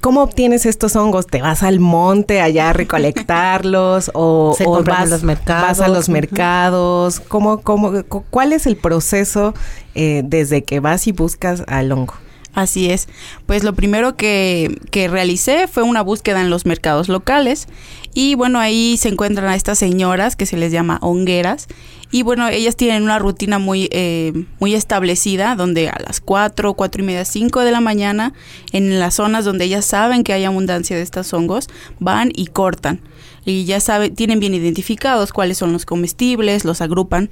¿cómo 0.01 0.23
obtienes 0.23 0.67
estos 0.67 0.95
hongos? 0.97 1.27
¿Te 1.27 1.43
vas 1.43 1.63
al 1.63 1.81
monte 1.81 2.41
allá 2.41 2.71
a 2.71 2.73
recolectarlos 2.73 4.11
o, 4.15 4.55
Se 4.59 4.65
o 4.67 4.83
vas, 4.85 5.05
en 5.05 5.11
los 5.11 5.23
mercados? 5.25 5.63
vas 5.69 5.81
a 5.81 5.89
los 5.89 6.09
mercados? 6.09 7.21
¿Cómo, 7.21 7.61
cómo, 7.63 8.03
cu- 8.05 8.25
¿Cuál 8.31 8.53
es 8.53 8.67
el 8.67 8.77
proceso 8.77 9.55
eh, 9.95 10.23
desde 10.25 10.63
que 10.63 10.81
vas 10.81 11.07
y 11.07 11.13
buscas 11.13 11.65
al 11.67 11.91
hongo? 11.93 12.15
Así 12.53 12.91
es. 12.91 13.09
Pues 13.47 13.63
lo 13.63 13.75
primero 13.75 14.17
que, 14.17 14.81
que 14.91 15.07
realicé 15.09 15.69
fue 15.69 15.85
una 15.85 16.03
búsqueda 16.03 16.41
en 16.41 16.51
los 16.51 16.67
mercados 16.67 17.09
locales 17.09 17.69
y 18.13 18.35
bueno, 18.35 18.59
ahí 18.59 18.97
se 18.97 19.09
encuentran 19.09 19.49
a 19.49 19.55
estas 19.55 19.79
señoras 19.79 20.35
que 20.35 20.47
se 20.47 20.57
les 20.57 20.73
llama 20.73 20.99
hongueras 21.01 21.69
y 22.11 22.23
bueno, 22.23 22.49
ellas 22.49 22.76
tienen 22.76 23.02
una 23.02 23.19
rutina 23.19 23.59
muy, 23.59 23.88
eh, 23.93 24.33
muy 24.59 24.75
establecida 24.75 25.55
donde 25.55 25.88
a 25.88 25.99
las 26.05 26.21
4, 26.21 26.75
4 26.75 27.02
y 27.02 27.07
media, 27.07 27.25
5 27.25 27.61
de 27.61 27.71
la 27.71 27.81
mañana 27.81 28.33
en 28.73 28.99
las 28.99 29.14
zonas 29.14 29.45
donde 29.45 29.64
ellas 29.67 29.85
saben 29.85 30.25
que 30.25 30.33
hay 30.33 30.45
abundancia 30.45 30.97
de 30.97 31.02
estos 31.02 31.33
hongos 31.33 31.69
van 31.99 32.33
y 32.35 32.47
cortan 32.47 33.00
y 33.44 33.64
ya 33.64 33.80
saben, 33.80 34.14
tienen 34.14 34.40
bien 34.40 34.54
identificados 34.54 35.32
cuáles 35.32 35.59
son 35.59 35.73
los 35.73 35.87
comestibles, 35.87 36.64
los 36.64 36.80
agrupan 36.80 37.30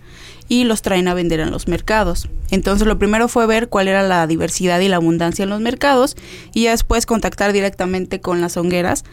y 0.48 0.64
los 0.64 0.82
traen 0.82 1.08
a 1.08 1.14
vender 1.14 1.40
en 1.40 1.50
los 1.50 1.68
mercados. 1.68 2.28
Entonces 2.50 2.86
lo 2.86 2.98
primero 2.98 3.28
fue 3.28 3.46
ver 3.46 3.68
cuál 3.68 3.88
era 3.88 4.02
la 4.02 4.26
diversidad 4.26 4.80
y 4.80 4.88
la 4.88 4.96
abundancia 4.96 5.42
en 5.42 5.50
los 5.50 5.60
mercados 5.60 6.16
y 6.54 6.64
después 6.64 7.06
contactar 7.06 7.52
directamente 7.52 8.20
con 8.20 8.40
las 8.40 8.56
hongueras 8.56 9.04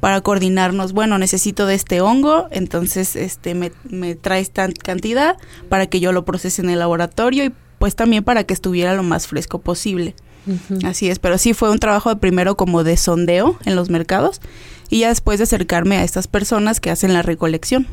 para 0.00 0.20
coordinarnos, 0.20 0.92
bueno, 0.92 1.18
necesito 1.18 1.66
de 1.66 1.74
este 1.74 2.00
hongo, 2.00 2.48
entonces 2.50 3.16
este 3.16 3.54
me, 3.54 3.72
me 3.84 4.14
traes 4.14 4.50
tan 4.50 4.72
cantidad 4.72 5.36
para 5.68 5.86
que 5.86 6.00
yo 6.00 6.12
lo 6.12 6.24
procese 6.24 6.62
en 6.62 6.70
el 6.70 6.78
laboratorio 6.78 7.44
y 7.44 7.52
pues 7.78 7.96
también 7.96 8.24
para 8.24 8.44
que 8.44 8.54
estuviera 8.54 8.94
lo 8.94 9.02
más 9.02 9.26
fresco 9.26 9.60
posible. 9.60 10.14
Así 10.84 11.08
es, 11.08 11.18
pero 11.18 11.38
sí 11.38 11.54
fue 11.54 11.70
un 11.70 11.78
trabajo 11.78 12.10
de 12.10 12.16
primero 12.16 12.56
como 12.56 12.82
de 12.84 12.96
sondeo 12.96 13.58
en 13.64 13.76
los 13.76 13.90
mercados 13.90 14.40
y 14.88 15.00
ya 15.00 15.08
después 15.08 15.38
de 15.38 15.44
acercarme 15.44 15.96
a 15.96 16.04
estas 16.04 16.26
personas 16.26 16.80
que 16.80 16.90
hacen 16.90 17.12
la 17.12 17.22
recolección. 17.22 17.86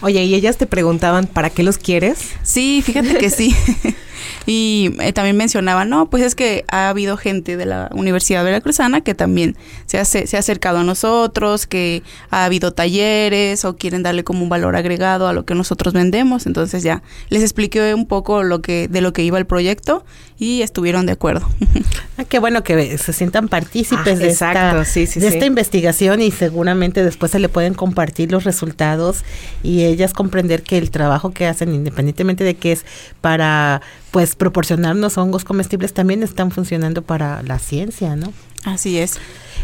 Oye, 0.00 0.24
y 0.24 0.34
ellas 0.34 0.56
te 0.56 0.66
preguntaban, 0.66 1.26
¿para 1.26 1.50
qué 1.50 1.62
los 1.62 1.78
quieres? 1.78 2.18
Sí, 2.42 2.82
fíjate 2.84 3.16
que 3.16 3.30
sí. 3.30 3.54
y 4.46 4.94
eh, 5.00 5.12
también 5.12 5.36
mencionaban, 5.36 5.88
no, 5.88 6.10
pues 6.10 6.22
es 6.22 6.34
que 6.34 6.64
ha 6.68 6.88
habido 6.88 7.16
gente 7.16 7.56
de 7.56 7.66
la 7.66 7.90
Universidad 7.92 8.44
Veracruzana 8.44 9.00
que 9.00 9.14
también 9.14 9.56
se, 9.86 9.98
hace, 9.98 10.26
se 10.26 10.36
ha 10.36 10.40
acercado 10.40 10.78
a 10.78 10.84
nosotros, 10.84 11.66
que 11.66 12.02
ha 12.30 12.44
habido 12.44 12.72
talleres 12.72 13.64
o 13.64 13.76
quieren 13.76 14.02
darle 14.02 14.24
como 14.24 14.42
un 14.42 14.48
valor 14.48 14.76
agregado 14.76 15.28
a 15.28 15.32
lo 15.32 15.44
que 15.44 15.54
nosotros 15.54 15.94
vendemos. 15.94 16.46
Entonces 16.46 16.82
ya 16.82 17.02
les 17.28 17.42
expliqué 17.42 17.94
un 17.94 18.06
poco 18.06 18.42
lo 18.42 18.62
que, 18.62 18.88
de 18.88 19.00
lo 19.00 19.12
que 19.12 19.22
iba 19.22 19.38
el 19.38 19.46
proyecto 19.46 20.04
y 20.38 20.62
estuvieron 20.62 21.06
de 21.06 21.12
acuerdo. 21.12 21.48
Ah, 22.20 22.24
qué 22.24 22.40
bueno 22.40 22.64
que 22.64 22.98
se 22.98 23.12
sientan 23.12 23.46
partícipes 23.46 24.16
Ah, 24.16 24.16
de, 24.16 24.28
exacto, 24.28 24.80
esta, 24.80 24.84
sí, 24.84 25.06
sí, 25.06 25.20
de 25.20 25.28
sí. 25.28 25.34
esta 25.34 25.46
investigación 25.46 26.20
y 26.20 26.32
seguramente 26.32 27.04
después 27.04 27.30
se 27.30 27.38
le 27.38 27.48
pueden 27.48 27.74
compartir 27.74 28.32
los 28.32 28.42
resultados 28.42 29.22
y 29.62 29.84
ellas 29.84 30.14
comprender 30.14 30.64
que 30.64 30.78
el 30.78 30.90
trabajo 30.90 31.30
que 31.30 31.46
hacen, 31.46 31.72
independientemente 31.72 32.42
de 32.42 32.54
que 32.54 32.72
es 32.72 32.84
para 33.20 33.82
pues 34.10 34.34
proporcionarnos 34.34 35.18
hongos 35.18 35.44
comestibles, 35.44 35.92
también 35.92 36.22
están 36.22 36.50
funcionando 36.50 37.02
para 37.02 37.42
la 37.42 37.58
ciencia, 37.58 38.16
¿no? 38.16 38.32
Así 38.64 38.98
es. 38.98 39.18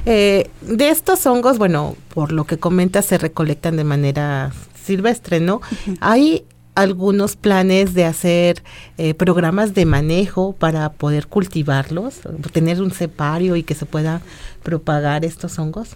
Eh, 0.06 0.50
de 0.60 0.90
estos 0.90 1.26
hongos, 1.26 1.58
bueno, 1.58 1.96
por 2.12 2.32
lo 2.32 2.44
que 2.44 2.58
comentas, 2.58 3.06
se 3.06 3.18
recolectan 3.18 3.76
de 3.76 3.84
manera 3.84 4.52
silvestre, 4.84 5.40
¿no? 5.40 5.60
Hay 6.00 6.44
algunos 6.74 7.36
planes 7.36 7.94
de 7.94 8.04
hacer 8.04 8.62
eh, 8.98 9.14
programas 9.14 9.74
de 9.74 9.86
manejo 9.86 10.52
para 10.52 10.92
poder 10.92 11.28
cultivarlos, 11.28 12.20
tener 12.52 12.82
un 12.82 12.90
cepario 12.90 13.56
y 13.56 13.62
que 13.62 13.74
se 13.74 13.86
pueda 13.86 14.20
propagar 14.62 15.24
estos 15.24 15.58
hongos. 15.58 15.90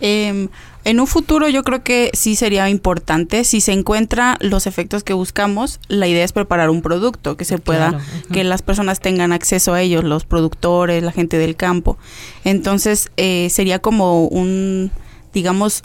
Eh, 0.00 0.48
en 0.88 1.00
un 1.00 1.06
futuro 1.06 1.50
yo 1.50 1.64
creo 1.64 1.82
que 1.82 2.10
sí 2.14 2.34
sería 2.34 2.70
importante, 2.70 3.44
si 3.44 3.60
se 3.60 3.72
encuentran 3.72 4.38
los 4.40 4.66
efectos 4.66 5.04
que 5.04 5.12
buscamos, 5.12 5.80
la 5.88 6.08
idea 6.08 6.24
es 6.24 6.32
preparar 6.32 6.70
un 6.70 6.80
producto 6.80 7.36
que 7.36 7.44
se 7.44 7.58
pueda, 7.58 7.90
Claro, 7.90 8.04
que 8.32 8.42
las 8.42 8.62
personas 8.62 8.98
tengan 8.98 9.32
acceso 9.32 9.74
a 9.74 9.82
ellos, 9.82 10.02
los 10.02 10.24
productores, 10.24 11.02
la 11.02 11.12
gente 11.12 11.36
del 11.36 11.56
campo. 11.56 11.98
Entonces 12.42 13.10
eh, 13.18 13.48
sería 13.50 13.80
como 13.80 14.28
un, 14.28 14.90
digamos, 15.34 15.82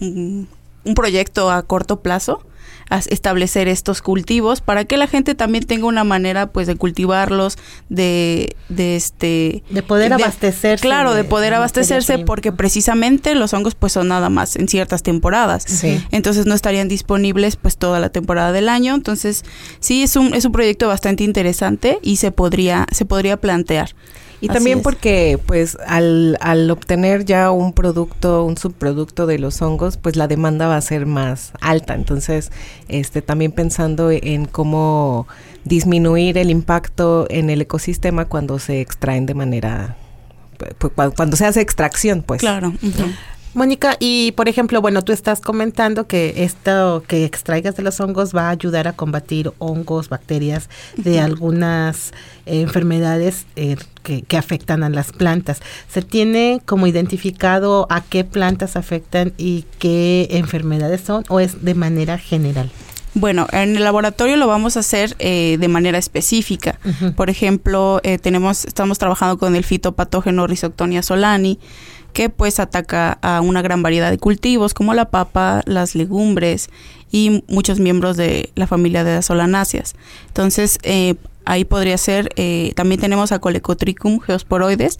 un, 0.00 0.48
un 0.84 0.94
proyecto 0.94 1.50
a 1.50 1.62
corto 1.64 2.00
plazo 2.00 2.42
establecer 2.90 3.68
estos 3.68 4.00
cultivos 4.02 4.60
para 4.60 4.84
que 4.84 4.96
la 4.96 5.06
gente 5.06 5.34
también 5.34 5.64
tenga 5.64 5.86
una 5.86 6.04
manera 6.04 6.46
pues 6.52 6.66
de 6.66 6.76
cultivarlos 6.76 7.56
de 7.88 8.56
de 8.68 8.96
este 8.96 9.62
De 9.70 9.82
poder 9.82 10.12
abastecerse 10.12 10.82
claro 10.82 11.10
de 11.12 11.22
de- 11.22 11.28
poder 11.28 11.50
de 11.50 11.56
abastecerse 11.56 12.18
porque 12.18 12.50
precisamente 12.52 13.34
los 13.34 13.52
hongos 13.54 13.74
pues 13.74 13.92
son 13.92 14.08
nada 14.08 14.30
más 14.30 14.56
en 14.56 14.68
ciertas 14.68 15.02
temporadas. 15.02 15.64
Sí. 15.66 16.02
entonces 16.10 16.46
no 16.46 16.54
estarían 16.54 16.88
disponibles 16.88 17.56
pues 17.56 17.76
toda 17.76 18.00
la 18.00 18.08
temporada 18.08 18.52
del 18.52 18.68
año. 18.68 18.94
Entonces 18.94 19.44
sí 19.80 20.02
es 20.02 20.16
un 20.16 20.34
es 20.34 20.44
un 20.44 20.52
proyecto 20.52 20.88
bastante 20.88 21.24
interesante 21.24 21.98
y 22.02 22.16
se 22.16 22.30
podría 22.32 22.86
se 22.92 23.04
podría 23.04 23.36
plantear 23.38 23.94
Y 24.40 24.46
Así 24.48 24.54
también 24.54 24.78
es. 24.78 24.84
porque, 24.84 25.38
pues, 25.46 25.76
al, 25.86 26.38
al 26.40 26.70
obtener 26.70 27.24
ya 27.24 27.50
un 27.50 27.72
producto, 27.72 28.44
un 28.44 28.56
subproducto 28.56 29.26
de 29.26 29.38
los 29.38 29.60
hongos, 29.62 29.96
pues 29.96 30.14
la 30.14 30.28
demanda 30.28 30.68
va 30.68 30.76
a 30.76 30.80
ser 30.80 31.06
más 31.06 31.52
alta. 31.60 31.94
Entonces, 31.94 32.52
este, 32.88 33.20
también 33.20 33.50
pensando 33.50 34.10
en 34.12 34.44
cómo 34.44 35.26
disminuir 35.64 36.38
el 36.38 36.50
impacto 36.50 37.26
en 37.30 37.50
el 37.50 37.60
ecosistema 37.62 38.26
cuando 38.26 38.58
se 38.60 38.80
extraen 38.80 39.26
de 39.26 39.34
manera, 39.34 39.96
pu- 40.78 40.92
pu- 40.94 41.14
cuando 41.16 41.36
se 41.36 41.44
hace 41.44 41.60
extracción, 41.60 42.22
pues. 42.22 42.40
claro 42.40 42.68
ujú. 42.68 43.04
Mónica, 43.54 43.96
y 43.98 44.32
por 44.32 44.48
ejemplo, 44.48 44.80
bueno, 44.80 45.02
tú 45.02 45.12
estás 45.12 45.40
comentando 45.40 46.06
que 46.06 46.44
esto 46.44 47.02
que 47.06 47.24
extraigas 47.24 47.76
de 47.76 47.82
los 47.82 47.98
hongos 48.00 48.34
va 48.34 48.48
a 48.48 48.50
ayudar 48.50 48.88
a 48.88 48.92
combatir 48.92 49.52
hongos, 49.58 50.08
bacterias 50.08 50.68
de 50.96 51.20
algunas 51.20 52.12
eh, 52.46 52.60
enfermedades 52.60 53.46
eh, 53.56 53.76
que, 54.02 54.22
que 54.22 54.36
afectan 54.36 54.84
a 54.84 54.90
las 54.90 55.12
plantas. 55.12 55.60
¿Se 55.88 56.02
tiene 56.02 56.60
como 56.66 56.86
identificado 56.86 57.86
a 57.90 58.02
qué 58.02 58.24
plantas 58.24 58.76
afectan 58.76 59.32
y 59.38 59.64
qué 59.78 60.28
enfermedades 60.30 61.00
son 61.00 61.24
o 61.28 61.40
es 61.40 61.64
de 61.64 61.74
manera 61.74 62.18
general? 62.18 62.70
Bueno, 63.14 63.48
en 63.52 63.76
el 63.76 63.82
laboratorio 63.82 64.36
lo 64.36 64.46
vamos 64.46 64.76
a 64.76 64.80
hacer 64.80 65.16
eh, 65.18 65.56
de 65.58 65.68
manera 65.68 65.98
específica. 65.98 66.78
Por 67.16 67.30
ejemplo, 67.30 68.00
eh, 68.04 68.18
tenemos, 68.18 68.64
estamos 68.64 68.98
trabajando 68.98 69.38
con 69.38 69.56
el 69.56 69.64
fitopatógeno 69.64 70.46
Rhizoctonia 70.46 71.02
solani, 71.02 71.58
que 72.18 72.30
pues 72.30 72.58
ataca 72.58 73.16
a 73.22 73.40
una 73.40 73.62
gran 73.62 73.80
variedad 73.80 74.10
de 74.10 74.18
cultivos 74.18 74.74
como 74.74 74.92
la 74.92 75.08
papa, 75.08 75.62
las 75.66 75.94
legumbres 75.94 76.68
y 77.12 77.44
muchos 77.46 77.78
miembros 77.78 78.16
de 78.16 78.50
la 78.56 78.66
familia 78.66 79.04
de 79.04 79.14
las 79.14 79.26
solanáceas. 79.26 79.94
Entonces, 80.26 80.80
eh, 80.82 81.14
ahí 81.44 81.64
podría 81.64 81.96
ser, 81.96 82.30
eh, 82.34 82.72
también 82.74 83.00
tenemos 83.00 83.30
a 83.30 83.38
Colecotricum 83.38 84.18
geosporoides, 84.18 84.98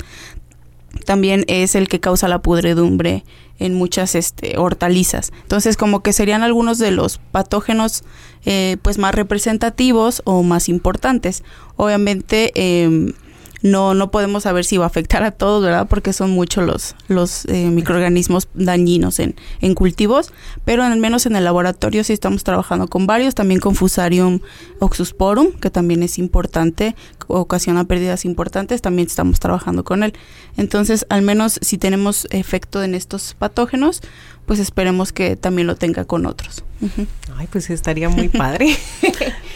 también 1.06 1.44
es 1.48 1.74
el 1.74 1.88
que 1.88 1.98
causa 1.98 2.28
la 2.28 2.40
pudredumbre 2.40 3.24
en 3.58 3.74
muchas 3.74 4.14
este, 4.14 4.56
hortalizas. 4.56 5.32
Entonces, 5.42 5.76
como 5.76 6.04
que 6.04 6.12
serían 6.12 6.44
algunos 6.44 6.78
de 6.78 6.92
los 6.92 7.18
patógenos 7.32 8.04
eh, 8.44 8.76
pues 8.82 8.96
más 8.96 9.12
representativos 9.12 10.22
o 10.24 10.44
más 10.44 10.68
importantes. 10.68 11.42
Obviamente, 11.74 12.52
em, 12.54 13.12
no, 13.62 13.94
no 13.94 14.10
podemos 14.10 14.44
saber 14.44 14.64
si 14.64 14.76
va 14.76 14.84
a 14.84 14.88
afectar 14.88 15.22
a 15.22 15.30
todos, 15.30 15.62
¿verdad? 15.62 15.86
Porque 15.88 16.12
son 16.12 16.30
muchos 16.30 16.64
los, 16.64 16.94
los 17.08 17.44
eh, 17.46 17.70
microorganismos 17.70 18.48
dañinos 18.54 19.18
en, 19.18 19.34
en 19.60 19.74
cultivos, 19.74 20.32
pero 20.64 20.82
al 20.82 20.98
menos 20.98 21.26
en 21.26 21.36
el 21.36 21.44
laboratorio 21.44 22.04
sí 22.04 22.12
estamos 22.12 22.44
trabajando 22.44 22.88
con 22.88 23.06
varios, 23.06 23.34
también 23.34 23.60
con 23.60 23.74
Fusarium 23.74 24.40
oxusporum, 24.78 25.52
que 25.52 25.70
también 25.70 26.02
es 26.02 26.18
importante, 26.18 26.94
ocasiona 27.26 27.84
pérdidas 27.84 28.24
importantes, 28.24 28.82
también 28.82 29.08
estamos 29.08 29.40
trabajando 29.40 29.84
con 29.84 30.02
él. 30.02 30.14
Entonces, 30.56 31.06
al 31.08 31.22
menos 31.22 31.58
si 31.62 31.78
tenemos 31.78 32.26
efecto 32.30 32.82
en 32.82 32.94
estos 32.94 33.34
patógenos, 33.34 34.02
pues 34.46 34.60
esperemos 34.60 35.12
que 35.12 35.36
también 35.36 35.66
lo 35.66 35.76
tenga 35.76 36.04
con 36.06 36.24
otros. 36.24 36.64
Ay, 37.36 37.48
pues 37.50 37.68
estaría 37.70 38.08
muy 38.08 38.28
padre. 38.28 38.74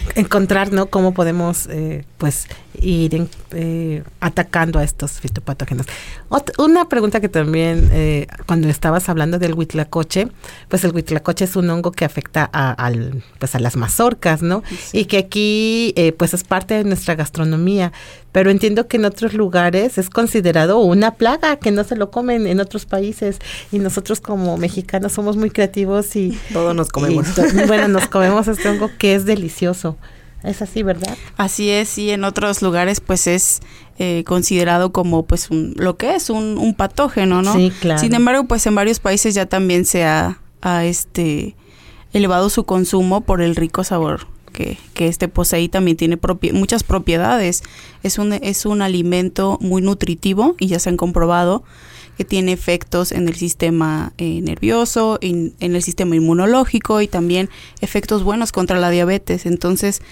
encontrar, 0.15 0.73
¿no? 0.73 0.87
Cómo 0.87 1.15
podemos, 1.15 1.67
eh, 1.71 2.05
pues, 2.19 2.47
ir 2.81 3.27
eh, 3.53 4.03
atacando 4.21 4.79
a 4.79 4.85
estos 4.85 5.13
fitopatógenos. 5.13 5.87
Ot- 6.31 6.53
una 6.59 6.89
pregunta 6.89 7.21
que 7.21 7.29
también, 7.29 7.89
eh, 7.93 8.27
cuando 8.47 8.69
estabas 8.69 9.09
hablando 9.09 9.39
del 9.39 9.55
huitlacoche, 9.55 10.29
pues 10.69 10.85
el 10.85 10.93
huitlacoche 10.95 11.45
es 11.45 11.57
un 11.57 11.69
hongo 11.71 11.93
que 11.93 12.05
afecta 12.05 12.49
a, 12.53 12.73
al, 12.73 13.23
pues, 13.39 13.55
a 13.55 13.61
las 13.61 13.77
mazorcas, 13.77 14.43
¿no? 14.43 14.63
Y 14.93 15.05
que 15.07 15.19
aquí, 15.19 15.93
eh, 15.97 16.13
pues, 16.13 16.35
es 16.35 16.45
parte 16.45 16.75
de 16.75 16.85
nuestra 16.85 17.15
gastronomía. 17.15 17.93
Pero 18.33 18.51
entiendo 18.51 18.89
que 18.89 18.97
en 18.97 19.05
otros 19.05 19.35
lugares 19.35 19.99
es 19.99 20.09
considerado 20.09 20.79
una 20.79 21.17
plaga, 21.17 21.57
que 21.57 21.71
no 21.71 21.85
se 21.85 21.97
lo 21.97 22.11
comen 22.11 22.47
en 22.47 22.61
otros 22.61 22.87
países. 22.87 23.39
Y 23.71 23.79
nosotros 23.79 24.21
como 24.21 24.57
mexicanos 24.57 25.13
somos 25.13 25.37
muy 25.37 25.51
creativos 25.51 26.17
y 26.17 26.39
Todos 26.53 26.75
nos 26.75 26.89
comemos. 26.89 27.27
y 27.37 27.67
bueno, 27.67 27.89
nos 27.89 28.09
comemos 28.09 28.49
este 28.49 28.69
hongo 28.71 28.91
que 28.99 29.15
es 29.15 29.27
delicioso. 29.27 29.99
Es 30.45 30.63
así, 30.63 30.83
¿verdad? 30.83 31.17
Así 31.37 31.71
es, 31.71 31.97
y 31.99 32.11
en 32.11 32.25
otros 32.25 32.63
lugares 32.63 33.01
pues 33.01 33.27
es 33.27 33.61
eh, 33.99 34.25
considerado 34.27 34.93
como 34.93 35.25
pues 35.25 35.51
un, 35.51 35.75
lo 35.77 35.97
que 35.97 36.15
es 36.15 36.31
un, 36.31 36.59
un 36.59 36.75
patógeno, 36.75 37.43
¿no? 37.43 37.55
Sí, 37.55 37.73
claro. 37.81 38.01
Sin 38.01 38.15
embargo, 38.15 38.45
pues 38.45 38.67
en 38.67 38.75
varios 38.75 38.99
países 39.01 39.35
ya 39.35 39.47
también 39.47 39.85
se 39.85 40.05
ha, 40.05 40.41
ha, 40.61 40.85
este 40.85 41.55
elevado 42.13 42.51
su 42.51 42.65
consumo 42.65 43.21
por 43.21 43.41
el 43.41 43.57
rico 43.57 43.85
sabor 43.85 44.27
que, 44.53 44.79
que 44.95 45.09
este 45.09 45.29
posee 45.29 45.63
y 45.63 45.69
también 45.69 45.97
tiene 45.97 46.19
muchas 46.53 46.83
propiedades. 46.83 47.63
Es 48.03 48.19
un, 48.19 48.33
es 48.33 48.67
un 48.67 48.83
alimento 48.83 49.59
muy 49.61 49.83
nutritivo 49.83 50.57
y 50.59 50.67
ya 50.67 50.79
se 50.79 50.91
han 50.91 50.97
comprobado 50.97 51.65
que 52.17 52.25
tiene 52.25 52.53
efectos 52.53 53.13
en 53.13 53.29
el 53.29 53.35
sistema 53.35 54.13
eh, 54.19 54.41
nervioso, 54.43 55.19
en, 55.21 55.55
en 55.61 55.75
el 55.75 55.83
sistema 55.83 56.17
inmunológico 56.17 57.01
y 57.01 57.09
también 57.09 57.49
efectos 57.81 58.23
buenos 58.23 58.53
contra 58.53 58.79
la 58.79 58.91
diabetes. 58.91 59.47
Entonces 59.47 60.03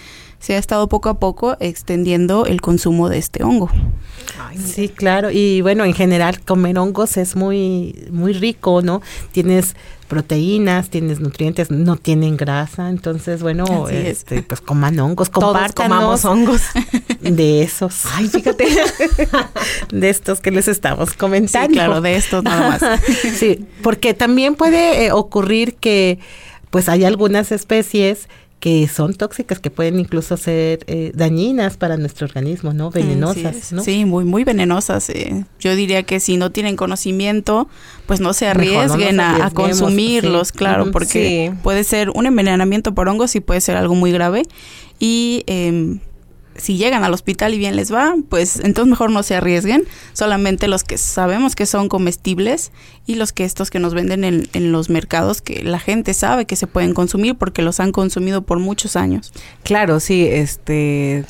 se 0.41 0.55
ha 0.55 0.57
estado 0.57 0.89
poco 0.89 1.09
a 1.09 1.19
poco 1.19 1.55
extendiendo 1.59 2.45
el 2.45 2.61
consumo 2.61 3.09
de 3.09 3.19
este 3.19 3.43
hongo. 3.43 3.69
Sí, 4.57 4.89
claro. 4.89 5.29
Y 5.31 5.61
bueno, 5.61 5.85
en 5.85 5.93
general 5.93 6.41
comer 6.41 6.79
hongos 6.79 7.15
es 7.17 7.35
muy, 7.35 8.07
muy 8.11 8.33
rico, 8.33 8.81
¿no? 8.81 9.01
Tienes 9.31 9.75
proteínas, 10.11 10.89
tienes 10.89 11.21
nutrientes, 11.21 11.71
no 11.71 11.95
tienen 11.95 12.35
grasa. 12.35 12.89
Entonces, 12.89 13.41
bueno, 13.41 13.63
Así 13.63 13.95
es. 13.95 14.07
este, 14.07 14.43
pues 14.43 14.59
coman 14.59 14.99
hongos, 14.99 15.31
Todos 15.31 15.53
compártanos 15.53 15.89
comamos 15.89 16.25
hongos. 16.25 16.61
de 17.21 17.61
esos, 17.61 18.05
Ay, 18.13 18.27
fíjate. 18.27 18.67
de 19.93 20.09
estos 20.09 20.41
que 20.41 20.51
les 20.51 20.67
estamos 20.67 21.13
comentando. 21.13 21.69
Sí, 21.69 21.73
claro, 21.75 22.01
de 22.01 22.17
esto 22.17 22.41
nada 22.41 22.71
más. 22.71 22.99
sí, 23.37 23.65
porque 23.81 24.13
también 24.13 24.55
puede 24.55 25.05
eh, 25.05 25.13
ocurrir 25.13 25.75
que 25.75 26.19
pues 26.71 26.89
hay 26.89 27.05
algunas 27.05 27.53
especies 27.53 28.27
que 28.61 28.87
son 28.87 29.15
tóxicas, 29.15 29.59
que 29.59 29.71
pueden 29.71 29.99
incluso 29.99 30.37
ser 30.37 30.85
eh, 30.85 31.11
dañinas 31.15 31.77
para 31.77 31.97
nuestro 31.97 32.27
organismo, 32.27 32.73
¿no? 32.73 32.91
Venenosas. 32.91 33.73
¿no? 33.73 33.83
Sí, 33.83 34.05
muy, 34.05 34.23
muy 34.23 34.43
venenosas. 34.43 35.09
eh. 35.09 35.45
Yo 35.59 35.75
diría 35.75 36.03
que 36.03 36.19
si 36.19 36.37
no 36.37 36.51
tienen 36.51 36.75
conocimiento, 36.75 37.67
pues 38.05 38.19
no 38.21 38.33
se 38.33 38.45
no 38.45 38.51
arriesguen 38.51 39.19
a- 39.19 39.49
consumirlos, 39.53 40.49
sí. 40.49 40.53
claro, 40.57 40.91
porque 40.91 41.49
sí. 41.51 41.59
puede 41.63 41.83
ser 41.83 42.11
un 42.11 42.27
envenenamiento 42.27 42.93
por 42.93 43.09
hongos 43.09 43.35
y 43.35 43.39
puede 43.39 43.61
ser 43.61 43.77
algo 43.77 43.95
muy 43.95 44.11
grave. 44.11 44.43
Y 44.99 45.43
em, 45.47 45.99
si 46.61 46.77
llegan 46.77 47.03
al 47.03 47.13
hospital 47.13 47.53
y 47.53 47.57
bien 47.57 47.75
les 47.75 47.93
va, 47.93 48.15
pues 48.29 48.57
entonces 48.57 48.89
mejor 48.89 49.11
no 49.11 49.23
se 49.23 49.35
arriesguen. 49.35 49.83
Solamente 50.13 50.67
los 50.67 50.83
que 50.83 50.97
sabemos 50.97 51.55
que 51.55 51.65
son 51.65 51.89
comestibles 51.89 52.71
y 53.05 53.15
los 53.15 53.33
que 53.33 53.43
estos 53.43 53.69
que 53.69 53.79
nos 53.79 53.93
venden 53.93 54.23
en, 54.23 54.47
en 54.53 54.71
los 54.71 54.89
mercados, 54.89 55.41
que 55.41 55.63
la 55.63 55.79
gente 55.79 56.13
sabe 56.13 56.45
que 56.45 56.55
se 56.55 56.67
pueden 56.67 56.93
consumir 56.93 57.35
porque 57.35 57.61
los 57.61 57.79
han 57.79 57.91
consumido 57.91 58.43
por 58.43 58.59
muchos 58.59 58.95
años. 58.95 59.33
Claro, 59.63 59.99
sí, 59.99 60.25
este, 60.25 61.25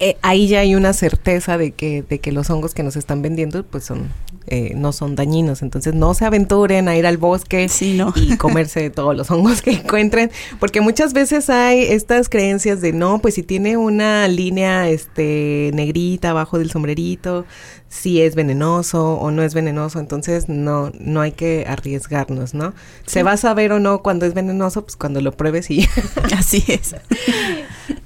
eh, 0.00 0.16
ahí 0.22 0.48
ya 0.48 0.60
hay 0.60 0.74
una 0.74 0.92
certeza 0.92 1.58
de 1.58 1.72
que, 1.72 2.02
de 2.02 2.18
que 2.18 2.32
los 2.32 2.50
hongos 2.50 2.74
que 2.74 2.82
nos 2.82 2.96
están 2.96 3.22
vendiendo, 3.22 3.64
pues 3.64 3.84
son, 3.84 4.10
eh, 4.48 4.72
no 4.74 4.92
son 4.92 5.14
dañinos. 5.14 5.62
Entonces 5.62 5.94
no 5.94 6.14
se 6.14 6.24
aventuren 6.24 6.88
a 6.88 6.96
ir 6.96 7.06
al 7.06 7.18
bosque 7.18 7.68
Sí, 7.68 7.94
¿no? 7.94 8.12
y 8.16 8.36
comerse 8.36 8.90
todos 8.90 9.16
los 9.16 9.30
hongos 9.30 9.62
que 9.62 9.72
encuentren, 9.72 10.30
porque 10.58 10.80
muchas 10.80 11.12
veces 11.12 11.50
hay 11.50 11.82
estas 11.82 12.28
creencias 12.28 12.80
de 12.80 12.92
no, 12.92 13.20
pues 13.20 13.34
si 13.34 13.42
tiene 13.42 13.76
una 13.76 14.28
línea, 14.28 14.75
este, 14.84 15.70
negrita 15.74 16.30
abajo 16.30 16.58
del 16.58 16.70
sombrerito, 16.70 17.44
si 17.88 18.20
es 18.20 18.34
venenoso 18.34 19.14
o 19.14 19.30
no 19.30 19.42
es 19.42 19.54
venenoso, 19.54 19.98
entonces 19.98 20.48
no, 20.48 20.92
no 20.98 21.20
hay 21.20 21.32
que 21.32 21.64
arriesgarnos, 21.66 22.54
¿no? 22.54 22.74
Se 23.06 23.22
va 23.22 23.32
a 23.32 23.36
saber 23.36 23.72
o 23.72 23.80
no 23.80 24.02
cuando 24.02 24.26
es 24.26 24.34
venenoso, 24.34 24.82
pues 24.82 24.96
cuando 24.96 25.20
lo 25.20 25.32
pruebes 25.32 25.70
y 25.70 25.88
Así 26.36 26.64
es. 26.68 26.94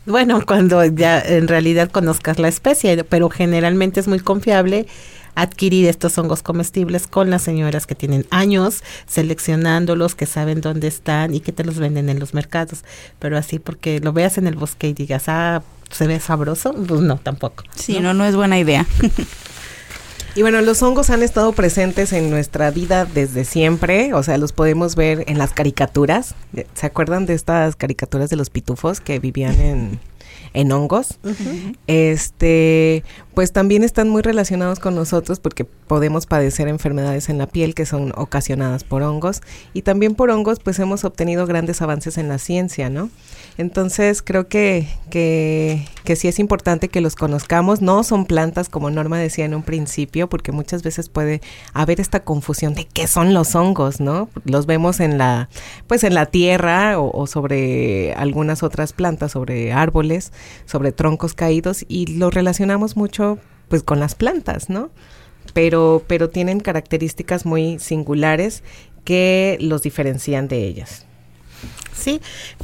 Bueno, 0.07 0.45
cuando 0.45 0.85
ya 0.85 1.21
en 1.21 1.47
realidad 1.47 1.91
conozcas 1.91 2.39
la 2.39 2.49
especie, 2.49 3.05
pero 3.05 3.31
generalmente 3.31 4.01
es 4.01 4.09
muy 4.09 4.19
confiable 4.19 4.87
adquirir 5.35 5.87
estos 5.87 6.19
hongos 6.19 6.43
comestibles 6.43 7.07
con 7.07 7.31
las 7.31 7.43
señoras 7.43 7.87
que 7.87 7.95
tienen 7.95 8.27
años 8.31 8.83
seleccionándolos, 9.07 10.15
que 10.15 10.27
saben 10.27 10.61
dónde 10.61 10.89
están 10.89 11.35
y 11.35 11.41
que 11.41 11.53
te 11.53 11.65
los 11.65 11.79
venden 11.79 12.09
en 12.09 12.19
los 12.19 12.35
mercados. 12.35 12.85
Pero 13.19 13.39
así 13.39 13.59
porque 13.59 14.01
lo 14.01 14.13
veas 14.13 14.39
en 14.39 14.47
el 14.47 14.57
bosque 14.57 14.89
y 14.89 14.95
digas, 14.95 15.25
ah, 15.29 15.63
se 15.91 16.07
ve 16.07 16.21
sabroso, 16.21 16.73
pues 16.73 17.01
no, 17.01 17.17
tampoco. 17.19 17.65
Sí, 17.75 18.01
no, 18.01 18.15
no 18.15 18.25
es 18.25 18.37
buena 18.37 18.59
idea. 18.59 18.87
Y 20.37 20.43
bueno, 20.43 20.61
los 20.61 20.81
hongos 20.83 21.11
han 21.11 21.25
estado 21.25 21.53
presentes 21.53 22.13
en 22.13 22.31
nuestra 22.31 22.71
vida 22.71 23.05
desde 23.05 23.45
siempre, 23.45 24.15
o 24.15 24.23
sea, 24.23 24.39
los 24.39 24.53
podemos 24.53 24.95
ver 24.95 25.25
en 25.27 25.39
las 25.39 25.53
caricaturas. 25.53 26.37
¿Se 26.75 26.87
acuerdan 26.87 27.27
de 27.27 27.35
estas 27.35 27.75
caricaturas 27.75 28.31
de 28.31 28.37
los 28.37 28.49
pitufos 28.49 29.01
que 29.01 29.19
vivían 29.19 29.61
en, 29.61 30.01
en 30.55 30.73
hongos? 30.73 31.19
Este, 31.87 33.05
pues 33.35 33.53
también 33.53 33.85
están 33.85 34.09
muy 34.09 34.23
relacionados 34.23 34.81
con 34.81 34.95
nosotros 34.95 35.41
porque 35.41 35.65
podemos 35.65 36.27
padecer 36.27 36.69
enfermedades 36.69 37.29
en 37.29 37.39
la 37.39 37.47
piel 37.47 37.75
que 37.75 37.87
son 37.87 38.13
ocasionadas 38.17 38.85
por 38.85 39.03
hongos 39.03 39.41
y 39.73 39.83
también 39.83 40.15
por 40.15 40.31
hongos 40.31 40.59
pues 40.61 40.79
hemos 40.79 41.05
obtenido 41.05 41.47
grandes 41.47 41.83
avances 41.83 42.19
en 42.19 42.29
la 42.29 42.39
ciencia, 42.39 42.91
¿no? 42.91 43.11
Entonces 43.59 44.23
creo 44.23 44.49
que, 44.49 44.89
que, 45.11 45.87
que 46.05 46.17
sí 46.17 46.29
es 46.29 46.39
importante 46.39 46.89
que 46.89 47.01
los 47.01 47.15
conozcamos. 47.15 47.83
No 47.83 48.05
son 48.05 48.25
plantas 48.25 48.69
como 48.69 48.91
Norma 48.91 49.19
decía 49.19 49.45
en 49.45 49.55
un 49.55 49.63
principio, 49.63 50.29
porque 50.29 50.53
muchas 50.53 50.83
veces 50.83 51.09
puede 51.09 51.41
haber 51.75 52.01
esta 52.01 52.21
confusión 52.21 52.75
de 52.75 52.87
qué 52.87 53.07
son 53.07 53.35
los 53.35 53.55
hongos, 53.55 54.01
¿no? 54.01 54.29
Los 54.45 54.67
vemos 54.67 55.01
en 55.01 55.19
la, 55.19 55.49
pues 55.87 56.05
en 56.05 56.15
la 56.15 56.27
tierra 56.27 56.99
o, 56.99 57.11
o 57.11 57.27
sobre 57.27 58.15
algunas 58.15 58.63
otras 58.63 58.93
plantas, 58.93 59.33
sobre 59.33 59.73
árboles, 59.73 60.33
sobre 60.67 60.93
troncos 60.93 61.35
caídos 61.35 61.85
y 61.89 62.19
lo 62.19 62.31
relacionamos 62.31 62.97
mucho 62.97 63.39
pues 63.69 63.83
con 63.83 64.01
las 64.01 64.15
plantas, 64.15 64.69
¿no? 64.69 64.91
Pero, 65.55 66.03
pero 66.07 66.29
tienen 66.29 66.61
características 66.61 67.47
muy 67.47 67.79
singulares 67.79 68.63
que 69.05 69.57
los 69.61 69.83
diferencian 69.83 70.49
de 70.49 70.67
ellas. 70.67 71.07
Sí, 71.93 72.21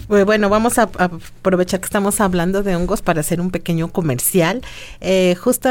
pues 0.09 0.25
bueno, 0.25 0.49
vamos 0.49 0.79
a, 0.79 0.83
aprovechar 0.85 1.81
que 1.81 1.85
estamos 1.85 2.21
hablando 2.21 2.63
de 2.63 2.75
hongos 2.75 3.03
para 3.03 3.21
hacer 3.21 3.41
un 3.41 3.51
pequeño 3.51 3.93
comercial. 3.93 4.63
Eh, 5.01 5.35
justo 5.39 5.69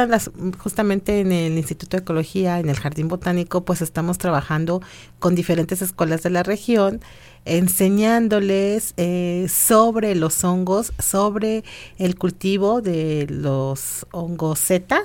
justamente 0.60 1.22
en 1.22 1.32
el 1.32 1.58
Instituto 1.58 1.98
de 1.98 2.02
Ecología, 2.02 2.60
en 2.60 2.70
el 2.70 2.76
Jardín 2.76 3.08
Botánico, 3.08 3.66
pues 3.66 3.82
estamos 3.82 4.20
trabajando 4.20 4.82
con 5.18 5.34
diferentes 5.34 5.82
escuelas 5.82 6.22
de 6.22 6.30
la 6.30 6.44
región, 6.44 7.02
enseñándoles 7.46 8.94
eh, 8.98 9.48
sobre 9.50 10.16
los 10.16 10.44
hongos, 10.44 10.94
sobre 11.00 11.64
el 11.98 12.18
cultivo 12.18 12.82
de 12.82 13.28
los 13.30 14.06
hongos 14.12 14.60
Z, 14.60 15.00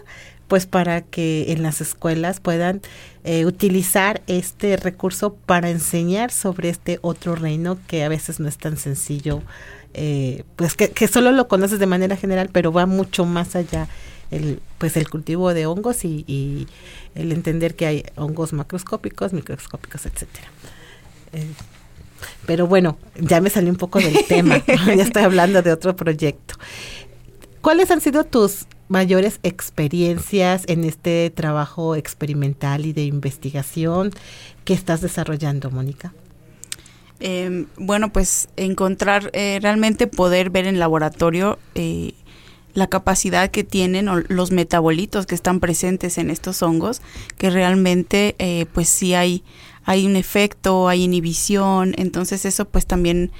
pues 0.48 0.66
para 0.66 1.02
que 1.02 1.52
en 1.52 1.62
las 1.62 1.80
escuelas 1.80 2.40
puedan 2.40 2.80
eh, 3.22 3.46
utilizar 3.46 4.22
este 4.26 4.76
recurso 4.76 5.34
para 5.34 5.70
enseñar 5.70 6.32
sobre 6.32 6.70
este 6.70 6.98
otro 7.02 7.36
reino 7.36 7.78
que 7.86 8.02
a 8.02 8.08
veces 8.08 8.40
no 8.40 8.48
es 8.48 8.58
tan 8.58 8.76
sencillo, 8.76 9.42
eh, 9.94 10.42
pues 10.56 10.74
que, 10.74 11.08
solo 11.08 11.30
lo 11.32 11.46
conoces 11.46 11.78
de 11.78 11.86
manera 11.86 12.16
general, 12.16 12.48
pero 12.52 12.72
va 12.72 12.86
mucho 12.86 13.26
más 13.26 13.54
allá 13.54 13.86
el, 14.30 14.60
pues 14.78 14.96
el 14.96 15.08
cultivo 15.08 15.52
de 15.54 15.66
hongos 15.66 16.04
y, 16.04 16.24
y 16.26 16.66
el 17.14 17.32
entender 17.32 17.76
que 17.76 17.86
hay 17.86 18.04
hongos 18.16 18.52
macroscópicos, 18.52 19.32
microscópicos, 19.32 20.06
etcétera. 20.06 20.48
Eh, 21.32 21.46
pero 22.46 22.66
bueno, 22.66 22.98
ya 23.18 23.40
me 23.40 23.50
salí 23.50 23.70
un 23.70 23.76
poco 23.76 23.98
del 23.98 24.24
tema, 24.26 24.58
ya 24.66 25.02
estoy 25.02 25.22
hablando 25.22 25.62
de 25.62 25.72
otro 25.72 25.96
proyecto. 25.96 26.54
¿Cuáles 27.60 27.90
han 27.90 28.00
sido 28.00 28.24
tus 28.24 28.66
mayores 28.88 29.38
experiencias 29.42 30.64
en 30.66 30.84
este 30.84 31.30
trabajo 31.30 31.94
experimental 31.94 32.86
y 32.86 32.92
de 32.92 33.04
investigación 33.04 34.10
que 34.64 34.72
estás 34.72 35.00
desarrollando, 35.00 35.70
Mónica? 35.70 36.12
Eh, 37.20 37.66
bueno, 37.76 38.12
pues 38.12 38.48
encontrar, 38.56 39.30
eh, 39.34 39.58
realmente 39.60 40.06
poder 40.06 40.48
ver 40.48 40.66
en 40.66 40.78
laboratorio 40.78 41.58
eh, 41.74 42.14
la 42.74 42.88
capacidad 42.88 43.50
que 43.50 43.64
tienen 43.64 44.08
o 44.08 44.20
los 44.28 44.52
metabolitos 44.52 45.26
que 45.26 45.34
están 45.34 45.60
presentes 45.60 46.18
en 46.18 46.30
estos 46.30 46.62
hongos, 46.62 47.02
que 47.36 47.50
realmente 47.50 48.36
eh, 48.38 48.66
pues 48.72 48.88
sí 48.88 49.14
hay, 49.14 49.42
hay 49.90 50.06
un 50.06 50.14
efecto, 50.14 50.86
hay 50.86 51.02
inhibición, 51.02 51.94
entonces 51.98 52.44
eso 52.44 52.64
pues 52.64 52.86
también 52.86 53.32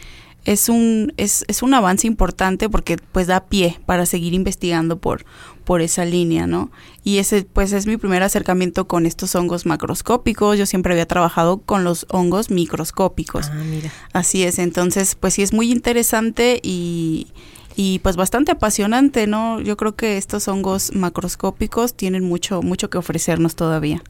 es 0.45 0.69
un, 0.69 1.13
es, 1.17 1.45
es 1.47 1.63
un 1.63 1.75
avance 1.75 2.09
importante 2.09 2.69
porque 2.69 2.97
pues 3.13 3.29
da 3.29 3.45
pie 3.45 3.79
para 3.87 4.05
seguir 4.05 4.35
investigando 4.35 4.99
por, 4.99 5.25
por 5.63 5.81
esa 5.81 6.05
línea, 6.05 6.49
¿no? 6.49 6.73
Y 7.05 7.19
ese 7.19 7.45
pues 7.45 7.73
es 7.73 7.87
mi 7.87 7.99
primer 7.99 8.25
acercamiento 8.25 8.89
con 8.89 9.07
estos 9.07 9.37
hongos 9.37 9.65
macroscópicos. 9.65 10.59
Yo 10.59 10.67
siempre 10.67 10.93
había 10.93 11.07
trabajado 11.07 11.59
con 11.59 11.85
los 11.85 12.05
hongos 12.11 12.51
microscópicos. 12.51 13.47
Ah, 13.53 13.63
mira. 13.71 13.93
Así 14.13 14.43
es, 14.43 14.59
entonces 14.59 15.15
pues 15.15 15.35
sí 15.35 15.43
es 15.43 15.53
muy 15.53 15.71
interesante 15.71 16.59
y, 16.65 17.29
y 17.77 18.01
pues 18.01 18.17
bastante 18.17 18.51
apasionante, 18.51 19.29
¿no? 19.29 19.61
Yo 19.61 19.77
creo 19.77 19.95
que 19.95 20.17
estos 20.17 20.49
hongos 20.49 20.97
macroscópicos 20.97 21.95
tienen 21.95 22.25
mucho, 22.25 22.61
mucho 22.61 22.91
que 22.91 22.99
ofrecernos 22.99 23.55
todavía. 23.55 24.03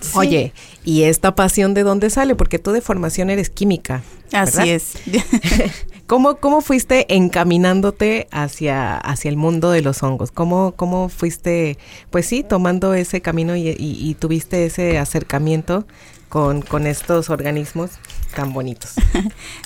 Sí. 0.00 0.10
Oye, 0.14 0.52
¿y 0.84 1.02
esta 1.02 1.34
pasión 1.34 1.74
de 1.74 1.82
dónde 1.82 2.10
sale? 2.10 2.34
Porque 2.34 2.58
tú 2.58 2.72
de 2.72 2.80
formación 2.80 3.30
eres 3.30 3.50
química. 3.50 4.02
Así 4.32 4.58
¿verdad? 4.58 4.66
es. 4.74 4.92
¿Cómo, 6.06 6.36
¿Cómo 6.36 6.60
fuiste 6.60 7.14
encaminándote 7.14 8.26
hacia, 8.32 8.96
hacia 8.96 9.28
el 9.28 9.36
mundo 9.36 9.70
de 9.70 9.82
los 9.82 10.02
hongos? 10.02 10.32
¿Cómo, 10.32 10.72
¿Cómo 10.76 11.08
fuiste, 11.08 11.78
pues 12.10 12.26
sí, 12.26 12.42
tomando 12.42 12.94
ese 12.94 13.20
camino 13.20 13.54
y, 13.56 13.68
y- 13.68 13.76
y 13.78 14.14
tuviste 14.14 14.66
ese 14.66 14.98
acercamiento 14.98 15.86
con, 16.28 16.62
con 16.62 16.86
estos 16.88 17.30
organismos 17.30 17.90
tan 18.34 18.52
bonitos? 18.52 18.94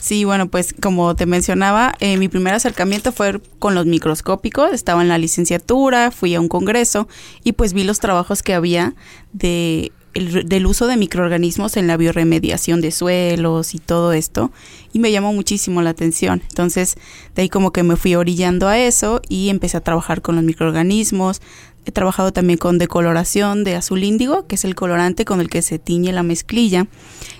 Sí, 0.01 0.25
bueno, 0.25 0.49
pues 0.49 0.75
como 0.83 1.16
te 1.16 1.25
mencionaba, 1.25 1.94
eh, 2.01 2.18
mi 2.18 2.29
primer 2.29 2.53
acercamiento 2.53 3.11
fue 3.11 3.40
con 3.59 3.75
los 3.75 3.87
microscópicos, 3.87 4.73
estaba 4.75 5.01
en 5.01 5.09
la 5.09 5.16
licenciatura, 5.16 6.11
fui 6.11 6.35
a 6.35 6.40
un 6.40 6.49
congreso 6.49 7.09
y 7.42 7.53
pues 7.53 7.73
vi 7.73 7.85
los 7.85 8.01
trabajos 8.01 8.42
que 8.42 8.53
había 8.53 8.94
de 9.33 9.92
el- 10.14 10.48
del 10.48 10.66
uso 10.66 10.87
de 10.87 10.96
microorganismos 10.96 11.77
en 11.77 11.87
la 11.87 11.96
bioremediación 11.96 12.81
de 12.81 12.90
suelos 12.90 13.74
y 13.74 13.79
todo 13.79 14.12
esto 14.12 14.50
y 14.92 14.98
me 14.98 15.11
llamó 15.12 15.33
muchísimo 15.33 15.83
la 15.83 15.90
atención. 15.90 16.42
Entonces, 16.48 16.96
de 17.35 17.42
ahí 17.42 17.48
como 17.48 17.72
que 17.72 17.83
me 17.83 17.96
fui 17.96 18.14
orillando 18.14 18.68
a 18.68 18.79
eso 18.79 19.20
y 19.29 19.48
empecé 19.48 19.77
a 19.77 19.81
trabajar 19.83 20.22
con 20.22 20.37
los 20.37 20.44
microorganismos. 20.44 21.40
He 21.87 21.92
trabajado 21.92 22.33
también 22.33 22.59
con 22.59 22.79
decoloración 22.79 23.64
de 23.64 23.77
azul 23.77 24.05
índigo, 24.05 24.47
que 24.47 24.55
es 24.55 24.64
el 24.64 24.75
colorante 24.75 25.25
con 25.25 25.40
el 25.40 25.49
que 25.51 25.62
se 25.62 25.79
tiñe 25.79 26.12
la 26.12 26.23
mezclilla 26.23 26.87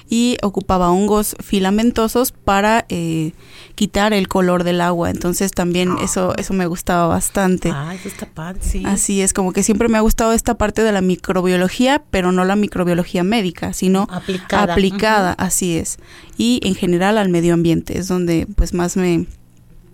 y 0.09 0.37
ocupaba 0.43 0.91
hongos 0.91 1.35
filamentosos 1.43 2.33
para 2.33 2.85
eh, 2.91 3.33
quitar 3.75 4.13
el 4.13 4.29
color 4.29 4.63
del 4.63 4.81
agua. 4.81 5.11
Entonces 5.11 5.51
también 5.53 5.97
eso 6.03 6.35
eso 6.37 6.53
me 6.53 6.67
gustaba 6.67 7.07
bastante. 7.07 7.71
Ah, 7.73 7.95
eso 7.95 8.09
está 8.09 8.27
padre, 8.27 8.61
sí. 8.63 8.83
Así 8.85 9.23
es, 9.23 9.33
como 9.33 9.53
que 9.53 9.63
siempre 9.63 9.89
me 9.89 9.97
ha 9.99 10.03
gustado 10.03 10.33
esta 10.33 10.59
parte 10.59 10.83
de 10.83 10.93
la 10.93 11.01
microbiología, 11.01 12.03
pero 12.11 12.33
no 12.33 12.45
la 12.45 12.55
microbiología 12.57 13.25
médica, 13.25 13.73
sino 13.73 14.07
Aplicada. 14.11 14.73
aplicada, 14.75 15.33
así 15.33 15.77
es. 15.79 15.99
Y 16.37 16.61
en 16.65 16.75
general 16.75 17.17
al 17.17 17.31
medio 17.31 17.55
ambiente, 17.55 17.99
es 17.99 18.07
donde 18.09 18.47
pues 18.57 18.75
más 18.75 18.97
me 18.97 19.27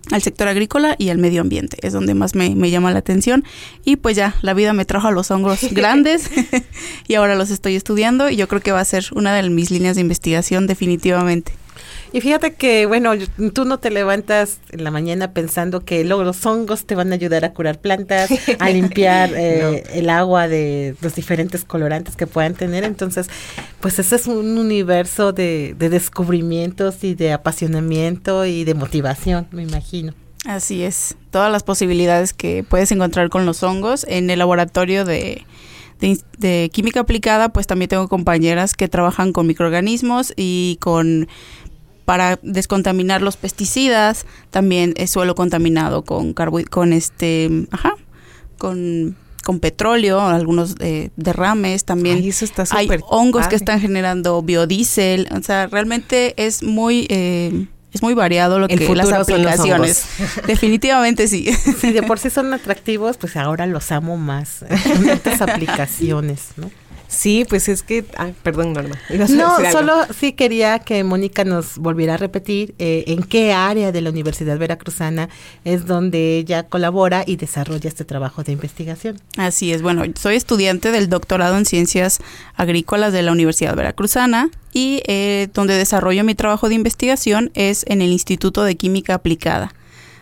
al 0.09 0.21
sector 0.21 0.47
agrícola 0.47 0.95
y 0.97 1.09
al 1.09 1.17
medio 1.17 1.41
ambiente, 1.41 1.77
es 1.81 1.93
donde 1.93 2.13
más 2.13 2.35
me, 2.35 2.55
me 2.55 2.69
llama 2.69 2.91
la 2.91 2.99
atención. 2.99 3.43
Y 3.85 3.97
pues 3.97 4.15
ya, 4.15 4.35
la 4.41 4.53
vida 4.53 4.73
me 4.73 4.85
trajo 4.85 5.07
a 5.07 5.11
los 5.11 5.29
hongos 5.31 5.67
grandes 5.71 6.29
y 7.07 7.15
ahora 7.15 7.35
los 7.35 7.51
estoy 7.51 7.75
estudiando 7.75 8.29
y 8.29 8.35
yo 8.35 8.47
creo 8.47 8.61
que 8.61 8.71
va 8.71 8.79
a 8.79 8.85
ser 8.85 9.05
una 9.13 9.35
de 9.35 9.49
mis 9.49 9.71
líneas 9.71 9.95
de 9.95 10.01
investigación 10.01 10.67
definitivamente. 10.67 11.53
Y 12.13 12.19
fíjate 12.19 12.53
que, 12.55 12.85
bueno, 12.85 13.11
tú 13.53 13.63
no 13.63 13.77
te 13.79 13.89
levantas 13.89 14.59
en 14.71 14.83
la 14.83 14.91
mañana 14.91 15.31
pensando 15.31 15.85
que 15.85 16.03
luego 16.03 16.23
los 16.25 16.45
hongos 16.45 16.85
te 16.85 16.95
van 16.95 17.11
a 17.11 17.15
ayudar 17.15 17.45
a 17.45 17.53
curar 17.53 17.79
plantas, 17.79 18.29
a 18.59 18.69
limpiar 18.73 19.31
eh, 19.35 19.83
el 19.93 20.09
agua 20.09 20.47
de 20.49 20.95
los 21.01 21.15
diferentes 21.15 21.63
colorantes 21.63 22.15
que 22.17 22.27
puedan 22.27 22.53
tener. 22.53 22.83
Entonces, 22.83 23.27
pues 23.79 23.97
ese 23.99 24.17
es 24.17 24.27
un 24.27 24.57
universo 24.57 25.31
de, 25.31 25.73
de 25.79 25.89
descubrimientos 25.89 27.03
y 27.03 27.15
de 27.15 27.31
apasionamiento 27.33 28.45
y 28.45 28.63
de 28.65 28.73
motivación, 28.73 29.47
me 29.51 29.63
imagino. 29.63 30.13
Así 30.45 30.83
es, 30.83 31.15
todas 31.29 31.51
las 31.51 31.63
posibilidades 31.63 32.33
que 32.33 32.65
puedes 32.67 32.91
encontrar 32.91 33.29
con 33.29 33.45
los 33.45 33.61
hongos 33.63 34.05
en 34.09 34.29
el 34.31 34.39
laboratorio 34.39 35.05
de, 35.05 35.45
de 35.99 36.07
ins- 36.07 36.25
de 36.39 36.71
química 36.73 37.01
aplicada, 37.01 37.49
pues 37.49 37.67
también 37.67 37.89
tengo 37.89 38.07
compañeras 38.07 38.73
que 38.73 38.87
trabajan 38.87 39.33
con 39.33 39.45
microorganismos 39.45 40.33
y 40.35 40.77
con 40.81 41.27
para 42.05 42.39
descontaminar 42.41 43.21
los 43.21 43.37
pesticidas, 43.37 44.25
también 44.49 44.93
es 44.97 45.11
suelo 45.11 45.35
contaminado 45.35 46.03
con 46.03 46.33
con 46.33 46.93
este, 46.93 47.67
ajá, 47.71 47.95
con 48.57 49.15
con 49.43 49.59
petróleo, 49.59 50.21
algunos 50.21 50.75
eh, 50.79 51.09
derrames 51.15 51.83
también. 51.83 52.17
Ay, 52.17 52.29
eso 52.29 52.45
está 52.45 52.63
Hay 52.71 52.87
hongos 53.09 53.41
padre. 53.41 53.49
que 53.49 53.55
están 53.55 53.79
generando 53.79 54.41
biodiesel, 54.41 55.27
o 55.35 55.41
sea, 55.41 55.67
realmente 55.67 56.33
es 56.37 56.61
muy 56.61 57.07
eh, 57.09 57.67
es 57.93 58.01
muy 58.01 58.13
variado 58.13 58.59
lo 58.59 58.67
El 58.67 58.79
que 58.79 58.95
las 58.95 59.11
aplicaciones. 59.11 60.05
Definitivamente 60.47 61.27
sí. 61.27 61.51
Si 61.81 61.91
de 61.91 62.03
por 62.03 62.19
sí 62.19 62.29
son 62.29 62.53
atractivos, 62.53 63.17
pues 63.17 63.35
ahora 63.35 63.65
los 63.65 63.91
amo 63.91 64.17
más. 64.17 64.63
Estas 65.11 65.41
aplicaciones, 65.41 66.49
¿no? 66.55 66.71
Sí, 67.11 67.45
pues 67.47 67.67
es 67.67 67.83
que, 67.83 68.05
ay, 68.17 68.33
perdón, 68.41 68.71
Norma. 68.71 68.97
ibas 69.09 69.31
a 69.31 69.35
No, 69.35 69.71
solo 69.71 69.93
sí 70.17 70.31
quería 70.31 70.79
que 70.79 71.03
Mónica 71.03 71.43
nos 71.43 71.77
volviera 71.77 72.13
a 72.13 72.17
repetir 72.17 72.73
eh, 72.79 73.03
en 73.07 73.23
qué 73.23 73.51
área 73.51 73.91
de 73.91 73.99
la 73.99 74.09
Universidad 74.09 74.57
Veracruzana 74.57 75.27
es 75.65 75.85
donde 75.85 76.37
ella 76.37 76.63
colabora 76.63 77.23
y 77.27 77.35
desarrolla 77.35 77.89
este 77.89 78.05
trabajo 78.05 78.43
de 78.43 78.53
investigación. 78.53 79.19
Así 79.37 79.73
es, 79.73 79.81
bueno, 79.81 80.05
soy 80.17 80.35
estudiante 80.37 80.91
del 80.91 81.09
doctorado 81.09 81.57
en 81.57 81.65
ciencias 81.65 82.19
agrícolas 82.55 83.11
de 83.11 83.23
la 83.23 83.33
Universidad 83.33 83.75
Veracruzana 83.75 84.49
y 84.71 85.01
eh, 85.05 85.49
donde 85.53 85.75
desarrollo 85.75 86.23
mi 86.23 86.33
trabajo 86.33 86.69
de 86.69 86.75
investigación 86.75 87.51
es 87.55 87.83
en 87.89 88.01
el 88.01 88.11
Instituto 88.11 88.63
de 88.63 88.77
Química 88.77 89.15
Aplicada. 89.15 89.73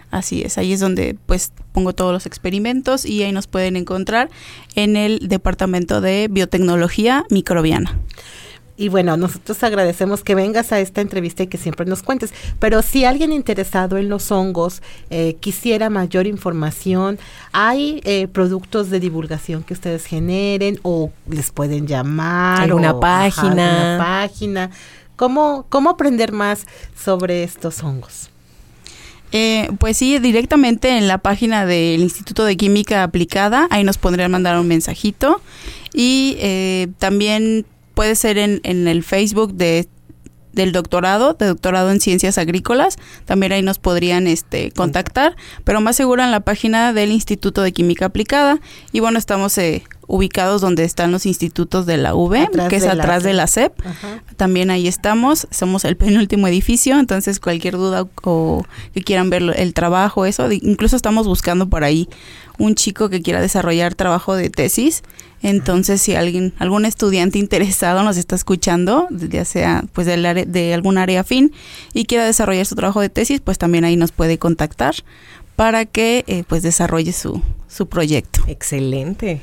Así 0.10 0.42
es, 0.42 0.58
ahí 0.58 0.74
es 0.74 0.80
donde 0.80 1.16
pues 1.28 1.52
pongo 1.80 1.94
todos 1.94 2.12
los 2.12 2.26
experimentos 2.26 3.06
y 3.06 3.24
ahí 3.24 3.32
nos 3.32 3.48
pueden 3.48 3.78
encontrar 3.78 4.30
en 4.76 4.98
el 4.98 5.30
Departamento 5.30 6.02
de 6.02 6.28
Biotecnología 6.30 7.24
Microbiana. 7.30 7.98
Y 8.76 8.90
bueno, 8.90 9.16
nosotros 9.16 9.64
agradecemos 9.64 10.22
que 10.22 10.36
vengas 10.36 10.74
a 10.74 10.82
esta 10.82 11.00
entrevista 11.00 11.44
y 11.44 11.48
que 11.48 11.58
siempre 11.58 11.86
nos 11.86 12.04
cuentes. 12.04 12.34
Pero 12.60 12.82
si 12.82 13.06
alguien 13.06 13.32
interesado 13.32 13.98
en 13.98 14.10
los 14.10 14.30
hongos 14.30 14.82
eh, 15.10 15.38
quisiera 15.40 15.90
mayor 15.90 16.28
información, 16.28 17.18
¿hay 17.54 18.02
eh, 18.04 18.28
productos 18.28 18.90
de 18.90 19.00
divulgación 19.00 19.64
que 19.64 19.74
ustedes 19.74 20.06
generen 20.06 20.82
o 20.84 21.12
les 21.30 21.52
pueden 21.52 21.88
llamar? 21.88 22.64
¿Alguna 22.64 22.92
o, 22.92 22.98
ajá, 22.98 23.00
página? 23.00 23.94
alguna 23.94 23.98
página? 23.98 24.72
¿Cómo, 25.16 25.66
¿Cómo 25.70 25.92
aprender 25.92 26.34
más 26.34 26.68
sobre 26.94 27.44
estos 27.44 27.84
hongos? 27.84 28.30
Eh, 29.32 29.70
pues 29.80 29.98
sí, 29.98 30.18
directamente 30.20 30.98
en 30.98 31.08
la 31.08 31.20
página 31.20 31.66
del 31.66 32.02
Instituto 32.02 32.46
de 32.46 32.58
Química 32.58 33.04
Aplicada, 33.04 33.68
ahí 33.70 33.84
nos 33.84 33.98
podrían 33.98 34.32
mandar 34.32 34.60
un 34.60 34.68
mensajito. 34.68 35.42
Y 35.94 36.38
eh, 36.40 36.88
también 36.98 37.66
puede 37.94 38.16
ser 38.16 38.38
en, 38.38 38.62
el 38.64 39.04
Facebook 39.04 39.54
de 39.54 39.88
del 40.54 40.72
doctorado, 40.72 41.36
de 41.36 41.46
doctorado 41.46 41.92
en 41.92 42.02
ciencias 42.02 42.38
agrícolas, 42.40 42.98
también 43.26 43.52
ahí 43.52 43.62
nos 43.62 43.78
podrían 43.78 44.26
este 44.26 44.72
contactar, 44.72 45.36
pero 45.64 45.80
más 45.80 45.96
seguro 45.96 46.24
en 46.24 46.32
la 46.32 46.40
página 46.40 46.92
del 46.92 47.12
Instituto 47.12 47.62
de 47.62 47.72
Química 47.72 48.06
Aplicada. 48.06 48.60
Y 48.92 49.00
bueno, 49.00 49.20
estamos 49.20 49.58
eh, 49.60 49.84
ubicados 50.10 50.60
donde 50.60 50.84
están 50.84 51.12
los 51.12 51.28
institutos 51.28 51.86
de 51.86 51.98
la 51.98 52.16
UV, 52.16 52.36
Atrás 52.36 52.68
que 52.68 52.78
es 52.78 52.82
de 52.82 52.88
la 52.88 53.04
atrás 53.04 53.24
de 53.24 53.34
la 53.34 53.48
CEP. 53.48 53.72
Ajá. 53.86 54.24
También 54.36 54.72
ahí 54.72 54.88
estamos, 54.88 55.48
somos 55.52 55.86
el 55.86 55.96
penúltimo 55.98 56.48
edificio, 56.48 57.00
entonces 57.00 57.40
cualquier 57.40 57.76
duda 57.76 58.08
o 58.24 58.66
que 58.94 59.04
quieran 59.04 59.30
ver 59.30 59.44
el 59.56 59.74
trabajo, 59.74 60.26
eso, 60.26 60.52
incluso 60.52 60.96
estamos 60.96 61.28
buscando 61.28 61.70
por 61.70 61.84
ahí 61.84 62.10
un 62.58 62.74
chico 62.76 63.10
que 63.10 63.22
quiera 63.22 63.40
desarrollar 63.40 63.94
trabajo 63.96 64.36
de 64.36 64.50
tesis. 64.50 65.04
Entonces, 65.42 66.02
si 66.02 66.16
alguien, 66.16 66.54
algún 66.60 66.86
estudiante 66.86 67.40
interesado 67.40 68.04
nos 68.04 68.18
está 68.18 68.36
escuchando, 68.36 69.08
ya 69.12 69.46
sea 69.46 69.86
pues 69.94 70.06
del 70.08 70.26
área, 70.26 70.44
de 70.44 70.74
algún 70.74 70.98
área 70.98 71.22
afín 71.22 71.54
y 71.94 72.06
quiera 72.06 72.26
desarrollar 72.26 72.66
su 72.66 72.76
trabajo 72.76 73.00
de 73.00 73.10
tesis, 73.10 73.40
pues 73.40 73.58
también 73.58 73.86
ahí 73.86 73.96
nos 73.96 74.12
puede 74.12 74.38
contactar 74.38 74.96
para 75.56 75.86
que 75.86 76.24
eh, 76.28 76.44
pues 76.48 76.64
desarrolle 76.64 77.14
su, 77.14 77.42
su 77.68 77.88
proyecto. 77.88 78.42
Excelente. 78.48 79.42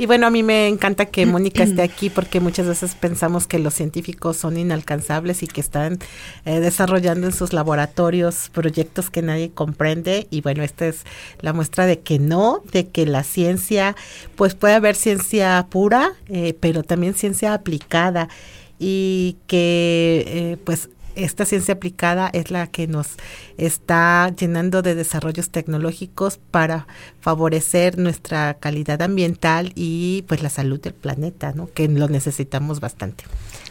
Y 0.00 0.06
bueno, 0.06 0.26
a 0.26 0.30
mí 0.30 0.42
me 0.42 0.66
encanta 0.66 1.04
que 1.04 1.26
Mónica 1.26 1.62
esté 1.62 1.82
aquí 1.82 2.08
porque 2.08 2.40
muchas 2.40 2.66
veces 2.66 2.94
pensamos 2.94 3.46
que 3.46 3.58
los 3.58 3.74
científicos 3.74 4.38
son 4.38 4.56
inalcanzables 4.56 5.42
y 5.42 5.46
que 5.46 5.60
están 5.60 5.98
eh, 6.46 6.58
desarrollando 6.60 7.26
en 7.26 7.34
sus 7.34 7.52
laboratorios 7.52 8.48
proyectos 8.48 9.10
que 9.10 9.20
nadie 9.20 9.50
comprende. 9.50 10.26
Y 10.30 10.40
bueno, 10.40 10.62
esta 10.62 10.86
es 10.86 11.04
la 11.42 11.52
muestra 11.52 11.84
de 11.84 12.00
que 12.00 12.18
no, 12.18 12.62
de 12.72 12.88
que 12.88 13.04
la 13.04 13.24
ciencia, 13.24 13.94
pues 14.36 14.54
puede 14.54 14.72
haber 14.72 14.96
ciencia 14.96 15.66
pura, 15.68 16.14
eh, 16.28 16.56
pero 16.58 16.82
también 16.82 17.12
ciencia 17.12 17.52
aplicada 17.52 18.30
y 18.78 19.36
que 19.46 20.24
eh, 20.26 20.56
pues 20.64 20.88
esta 21.14 21.44
ciencia 21.44 21.74
aplicada 21.74 22.30
es 22.32 22.50
la 22.50 22.66
que 22.66 22.86
nos 22.86 23.16
está 23.58 24.34
llenando 24.36 24.82
de 24.82 24.94
desarrollos 24.94 25.50
tecnológicos 25.50 26.38
para 26.50 26.86
favorecer 27.20 27.98
nuestra 27.98 28.54
calidad 28.54 29.02
ambiental 29.02 29.72
y 29.74 30.24
pues 30.28 30.42
la 30.42 30.50
salud 30.50 30.80
del 30.80 30.94
planeta, 30.94 31.52
¿no? 31.52 31.70
Que 31.72 31.88
lo 31.88 32.08
necesitamos 32.08 32.80
bastante. 32.80 33.24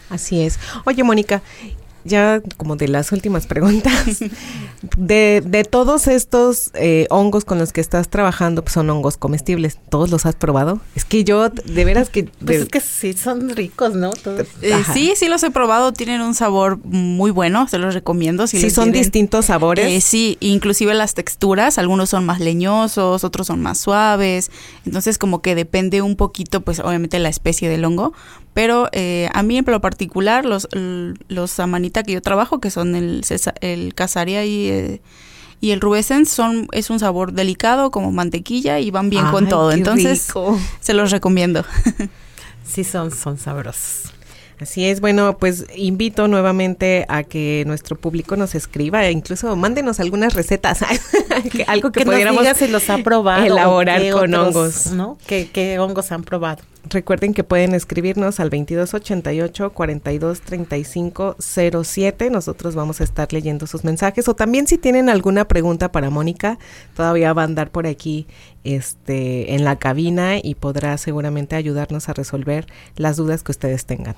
Así 0.09 0.41
es. 0.41 0.59
Oye, 0.85 1.03
Mónica, 1.03 1.41
ya 2.05 2.41
como 2.57 2.75
de 2.75 2.87
las 2.87 3.11
últimas 3.11 3.45
preguntas, 3.47 4.19
de, 4.97 5.43
de 5.45 5.63
todos 5.63 6.07
estos 6.07 6.71
eh, 6.73 7.07
hongos 7.09 7.45
con 7.45 7.59
los 7.59 7.73
que 7.73 7.81
estás 7.81 8.09
trabajando, 8.09 8.63
pues 8.63 8.73
son 8.73 8.89
hongos 8.89 9.17
comestibles, 9.17 9.77
¿todos 9.89 10.09
los 10.09 10.25
has 10.25 10.35
probado? 10.35 10.79
Es 10.95 11.05
que 11.05 11.23
yo, 11.23 11.49
de 11.49 11.85
veras 11.85 12.09
que... 12.09 12.23
Pues 12.39 12.57
de- 12.57 12.63
es 12.63 12.69
que 12.69 12.79
sí, 12.81 13.13
son 13.13 13.49
ricos, 13.49 13.93
¿no? 13.95 14.11
Todos. 14.11 14.47
Eh, 14.61 14.73
sí, 14.93 15.13
sí 15.15 15.27
los 15.27 15.43
he 15.43 15.51
probado, 15.51 15.91
tienen 15.93 16.21
un 16.21 16.33
sabor 16.33 16.79
muy 16.85 17.31
bueno, 17.31 17.67
se 17.67 17.77
los 17.77 17.93
recomiendo. 17.93 18.47
Si 18.47 18.57
sí 18.57 18.63
les 18.63 18.73
son 18.73 18.85
tienen- 18.85 19.01
distintos 19.01 19.45
sabores. 19.45 19.85
Eh, 19.87 20.01
sí, 20.01 20.37
inclusive 20.39 20.93
las 20.93 21.13
texturas, 21.13 21.77
algunos 21.77 22.09
son 22.09 22.25
más 22.25 22.39
leñosos, 22.39 23.23
otros 23.23 23.47
son 23.47 23.61
más 23.61 23.77
suaves, 23.79 24.51
entonces 24.85 25.17
como 25.17 25.41
que 25.41 25.55
depende 25.55 26.01
un 26.01 26.15
poquito, 26.15 26.61
pues 26.61 26.79
obviamente 26.79 27.19
la 27.19 27.29
especie 27.29 27.69
del 27.69 27.83
hongo, 27.85 28.13
Pero 28.53 28.89
eh, 28.91 29.29
a 29.33 29.43
mí 29.43 29.57
en 29.57 29.65
lo 29.67 29.79
particular, 29.79 30.45
los, 30.45 30.67
los 30.71 31.59
amanita 31.59 32.03
que 32.03 32.13
yo 32.13 32.21
trabajo, 32.21 32.59
que 32.59 32.71
son 32.71 32.95
el, 32.95 33.23
el 33.61 33.93
casaria 33.93 34.45
y, 34.45 34.69
eh, 34.69 35.01
y 35.61 35.71
el 35.71 35.81
rubescent, 35.81 36.27
son, 36.27 36.67
es 36.71 36.89
un 36.89 36.99
sabor 36.99 37.33
delicado 37.33 37.91
como 37.91 38.11
mantequilla 38.11 38.79
y 38.79 38.91
van 38.91 39.09
bien 39.09 39.25
con 39.27 39.47
todo. 39.47 39.71
Entonces, 39.71 40.27
se 40.79 40.93
los 40.93 41.11
recomiendo. 41.11 41.63
sí, 42.65 42.83
son, 42.83 43.11
son 43.11 43.37
sabrosos. 43.37 44.13
Así 44.61 44.85
es, 44.85 44.99
bueno, 44.99 45.37
pues 45.37 45.65
invito 45.73 46.27
nuevamente 46.27 47.05
a 47.07 47.23
que 47.23 47.63
nuestro 47.65 47.95
público 47.95 48.35
nos 48.35 48.55
escriba 48.55 49.05
e 49.05 49.11
incluso 49.11 49.55
mándenos 49.55 50.01
algunas 50.01 50.33
recetas, 50.33 50.81
algo 51.67 51.93
que, 51.93 52.03
pudiéramos 52.03 52.43
nos 52.43 52.69
los 52.69 52.89
ha 52.89 52.97
probado, 52.97 53.45
elaborar 53.45 54.01
con 54.11 54.33
hongos, 54.33 54.87
¿no? 54.87 55.17
¿Qué, 55.25 55.49
¿Qué, 55.51 55.79
hongos 55.79 56.11
han 56.11 56.23
probado? 56.23 56.61
Recuerden 56.89 57.35
que 57.35 57.43
pueden 57.43 57.75
escribirnos 57.75 58.39
al 58.39 58.49
2288 58.49 59.73
4235 59.73 61.35
07. 61.39 62.29
Nosotros 62.31 62.73
vamos 62.73 62.99
a 62.99 63.03
estar 63.03 63.31
leyendo 63.31 63.67
sus 63.67 63.83
mensajes 63.83 64.27
o 64.27 64.33
también 64.33 64.65
si 64.65 64.79
tienen 64.79 65.07
alguna 65.07 65.47
pregunta 65.47 65.91
para 65.91 66.09
Mónica, 66.09 66.57
todavía 66.95 67.31
va 67.33 67.43
a 67.43 67.45
andar 67.45 67.69
por 67.69 67.85
aquí 67.85 68.25
este 68.63 69.53
en 69.53 69.65
la 69.65 69.77
cabina 69.77 70.39
y 70.41 70.55
podrá 70.55 70.97
seguramente 70.97 71.55
ayudarnos 71.55 72.09
a 72.09 72.13
resolver 72.13 72.65
las 72.95 73.17
dudas 73.17 73.43
que 73.43 73.51
ustedes 73.51 73.85
tengan. 73.85 74.15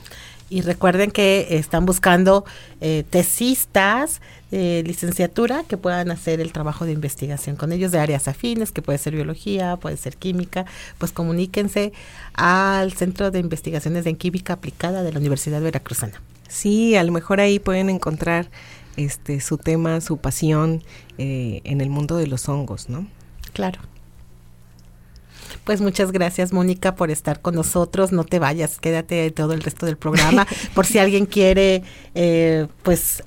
Y 0.50 0.62
recuerden 0.62 1.12
que 1.12 1.48
están 1.52 1.86
buscando 1.86 2.46
eh, 2.80 3.04
tesistas, 3.10 4.22
de 4.52 4.84
licenciatura 4.86 5.64
que 5.68 5.78
puedan 5.78 6.12
hacer 6.12 6.42
el 6.42 6.52
trabajo 6.52 6.86
de 6.86 6.92
investigación 6.92 7.56
con 7.56 7.72
ellos 7.72 7.92
de 7.92 8.00
áreas 8.00 8.28
afines, 8.28 8.72
que 8.72 8.82
puede 8.82 8.98
ser 8.98 9.16
biología, 9.16 9.78
puede 9.78 9.98
ser 9.98 10.18
química, 10.18 10.66
pues 10.98 11.12
comuníquense 11.12 11.94
al 12.34 12.94
Centro 12.94 13.32
de 13.32 13.40
Investigaciones 13.40 14.06
en 14.06 14.18
Química 14.18 14.54
Aplicada 14.54 15.04
de 15.04 15.14
la 15.14 15.20
Universidad 15.20 15.62
Veracruzana. 15.62 16.22
Sí, 16.50 16.96
a 16.96 17.04
lo 17.04 17.14
mejor 17.14 17.40
ahí 17.40 17.60
pueden 17.60 17.90
encontrar 17.90 18.50
este 18.98 19.40
su 19.40 19.58
tema, 19.58 20.02
su 20.02 20.18
pasión 20.18 20.84
eh, 21.18 21.62
en 21.64 21.80
el 21.80 21.90
mundo 21.90 22.18
de 22.18 22.28
los 22.28 22.50
hongos, 22.50 22.90
¿no? 22.90 23.08
Claro. 23.54 23.80
Pues 25.64 25.80
muchas 25.80 26.12
gracias, 26.12 26.54
Mónica, 26.54 26.96
por 26.96 27.12
estar 27.12 27.42
con 27.42 27.56
nosotros. 27.56 28.12
No 28.12 28.24
te 28.24 28.40
vayas, 28.40 28.80
quédate 28.80 29.30
todo 29.32 29.54
el 29.54 29.62
resto 29.62 29.86
del 29.86 29.98
programa. 29.98 30.48
por 30.74 30.86
si 30.86 30.98
alguien 30.98 31.26
quiere, 31.26 31.84
eh, 32.16 32.68
pues 32.84 33.24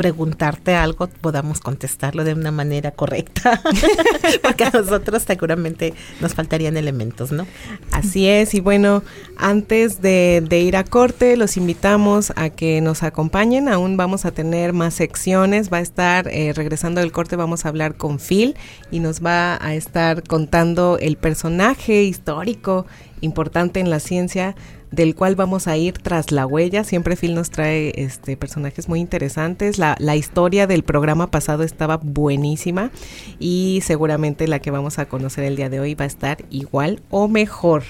preguntarte 0.00 0.74
algo, 0.74 1.08
podamos 1.08 1.60
contestarlo 1.60 2.24
de 2.24 2.32
una 2.32 2.50
manera 2.50 2.90
correcta, 2.90 3.60
porque 4.42 4.64
a 4.64 4.70
nosotros 4.70 5.24
seguramente 5.26 5.92
nos 6.22 6.32
faltarían 6.32 6.78
elementos, 6.78 7.32
¿no? 7.32 7.46
Así 7.92 8.26
es, 8.26 8.54
y 8.54 8.60
bueno, 8.60 9.02
antes 9.36 10.00
de, 10.00 10.42
ir 10.50 10.78
a 10.78 10.84
corte, 10.84 11.36
los 11.36 11.58
invitamos 11.58 12.32
a 12.34 12.48
que 12.48 12.80
nos 12.80 13.02
acompañen, 13.02 13.68
aún 13.68 13.98
vamos 13.98 14.24
a 14.24 14.30
tener 14.30 14.72
más 14.72 14.94
secciones, 14.94 15.70
va 15.70 15.76
a 15.76 15.82
estar, 15.82 16.28
eh, 16.28 16.54
regresando 16.54 17.02
del 17.02 17.12
corte, 17.12 17.36
vamos 17.36 17.66
a 17.66 17.68
hablar 17.68 17.96
con 17.96 18.18
Phil 18.18 18.56
y 18.90 19.00
nos 19.00 19.22
va 19.22 19.62
a 19.62 19.74
estar 19.74 20.22
contando 20.22 20.96
el 20.98 21.18
personaje 21.18 22.04
histórico 22.04 22.86
importante 23.20 23.80
en 23.80 23.90
la 23.90 24.00
ciencia 24.00 24.54
del 24.90 25.14
cual 25.14 25.36
vamos 25.36 25.68
a 25.68 25.76
ir 25.76 25.94
tras 25.98 26.32
la 26.32 26.46
huella. 26.46 26.84
Siempre 26.84 27.16
Phil 27.16 27.34
nos 27.34 27.50
trae 27.50 27.92
este 27.96 28.36
personajes 28.36 28.88
muy 28.88 29.00
interesantes. 29.00 29.78
La, 29.78 29.96
la, 29.98 30.16
historia 30.16 30.66
del 30.66 30.82
programa 30.82 31.30
pasado 31.30 31.62
estaba 31.62 31.96
buenísima 31.96 32.90
y 33.38 33.80
seguramente 33.84 34.48
la 34.48 34.58
que 34.58 34.70
vamos 34.70 34.98
a 34.98 35.06
conocer 35.06 35.44
el 35.44 35.56
día 35.56 35.70
de 35.70 35.80
hoy 35.80 35.94
va 35.94 36.04
a 36.04 36.08
estar 36.08 36.44
igual 36.50 37.00
o 37.10 37.28
mejor. 37.28 37.84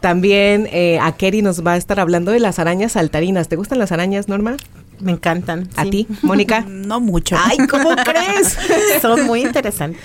También 0.00 0.68
eh, 0.72 0.98
a 1.00 1.12
Kerry 1.12 1.42
nos 1.42 1.64
va 1.64 1.74
a 1.74 1.76
estar 1.76 2.00
hablando 2.00 2.32
de 2.32 2.40
las 2.40 2.58
arañas 2.58 2.92
saltarinas. 2.92 3.48
¿Te 3.48 3.56
gustan 3.56 3.78
las 3.78 3.92
arañas, 3.92 4.28
Norma? 4.28 4.56
Me 5.02 5.12
encantan. 5.12 5.68
¿A 5.76 5.84
ti, 5.84 6.06
Mónica? 6.22 6.64
No 6.82 7.00
mucho. 7.00 7.36
Ay, 7.38 7.58
¿cómo 7.68 7.90
crees? 8.04 8.56
Son 9.02 9.26
muy 9.26 9.42
interesantes. 9.42 10.00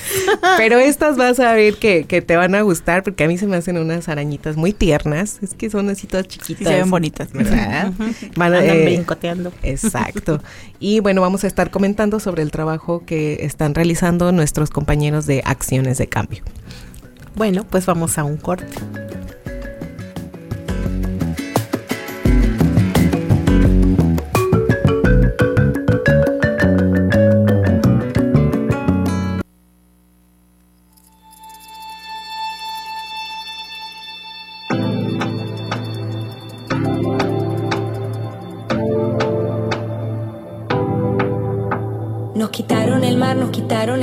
Pero 0.57 0.77
estas 0.79 1.17
vas 1.17 1.39
a 1.39 1.53
ver 1.53 1.75
que, 1.75 2.05
que, 2.05 2.21
te 2.21 2.35
van 2.35 2.55
a 2.55 2.61
gustar 2.61 3.03
porque 3.03 3.23
a 3.25 3.27
mí 3.27 3.37
se 3.37 3.45
me 3.47 3.57
hacen 3.57 3.77
unas 3.77 4.07
arañitas 4.09 4.57
muy 4.57 4.73
tiernas. 4.73 5.39
Es 5.41 5.53
que 5.53 5.69
son 5.69 5.89
así 5.89 6.07
todas 6.07 6.27
chiquitas. 6.27 6.67
se 6.67 6.75
ven 6.75 6.89
bonitas. 6.89 7.31
¿Verdad? 7.33 7.91
Van 8.35 8.53
a, 8.53 8.63
eh, 8.63 8.85
brincoteando. 8.85 9.51
Exacto. 9.63 10.41
Y 10.79 10.99
bueno, 10.99 11.21
vamos 11.21 11.43
a 11.43 11.47
estar 11.47 11.71
comentando 11.71 12.19
sobre 12.19 12.43
el 12.43 12.51
trabajo 12.51 13.03
que 13.05 13.39
están 13.41 13.75
realizando 13.75 14.31
nuestros 14.31 14.69
compañeros 14.69 15.25
de 15.25 15.41
Acciones 15.45 15.97
de 15.97 16.07
Cambio. 16.07 16.43
Bueno, 17.35 17.65
pues 17.69 17.85
vamos 17.85 18.17
a 18.17 18.23
un 18.23 18.37
corte. 18.37 18.77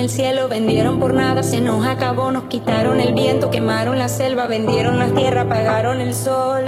El 0.05 0.11
cielo, 0.11 0.49
vendieron 0.49 1.01
por 1.01 1.15
nada, 1.15 1.43
se 1.43 1.61
nos 1.61 1.87
acabó, 1.87 2.31
nos 2.31 2.45
quitaron 2.45 3.01
el 3.01 3.15
viento, 3.15 3.51
quemaron 3.51 3.99
la 3.99 4.09
selva, 4.09 4.47
vendieron 4.47 4.99
la 4.99 5.07
tierra, 5.07 5.43
apagaron 5.43 6.01
el 6.01 6.15
sol. 6.15 6.65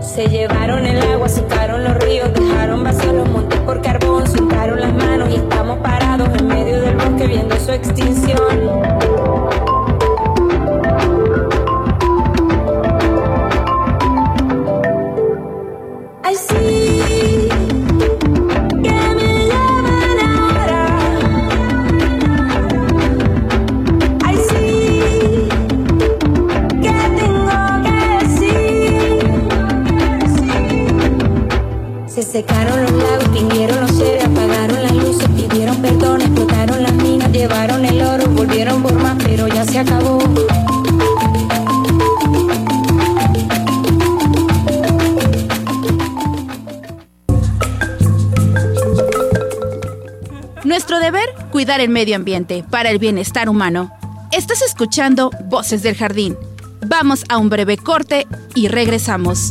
Se 0.00 0.28
llevaron 0.28 0.84
el 0.84 1.00
agua, 1.00 1.28
secaron 1.28 1.84
los 1.84 1.94
ríos, 1.94 2.32
dejaron 2.34 2.84
vacíos 2.84 3.14
los 3.14 3.28
montes 3.30 3.60
por 3.60 3.80
carbón, 3.80 4.26
soltaron 4.26 4.80
las 4.80 4.92
manos 4.92 5.30
y 5.30 5.36
estamos 5.36 5.78
parados 5.78 6.28
en 6.38 6.46
medio 6.48 6.80
del 6.80 6.96
bosque 6.96 7.26
viendo 7.26 7.56
su 7.56 7.72
extinción. 7.72 8.87
Acabó. 39.78 40.18
Nuestro 50.64 50.98
deber, 51.00 51.28
cuidar 51.50 51.80
el 51.80 51.88
medio 51.88 52.16
ambiente 52.16 52.64
para 52.68 52.90
el 52.90 52.98
bienestar 52.98 53.48
humano. 53.48 53.90
Estás 54.32 54.62
escuchando 54.62 55.30
Voces 55.46 55.82
del 55.82 55.96
Jardín. 55.96 56.36
Vamos 56.86 57.24
a 57.28 57.38
un 57.38 57.48
breve 57.48 57.76
corte 57.76 58.26
y 58.54 58.68
regresamos. 58.68 59.50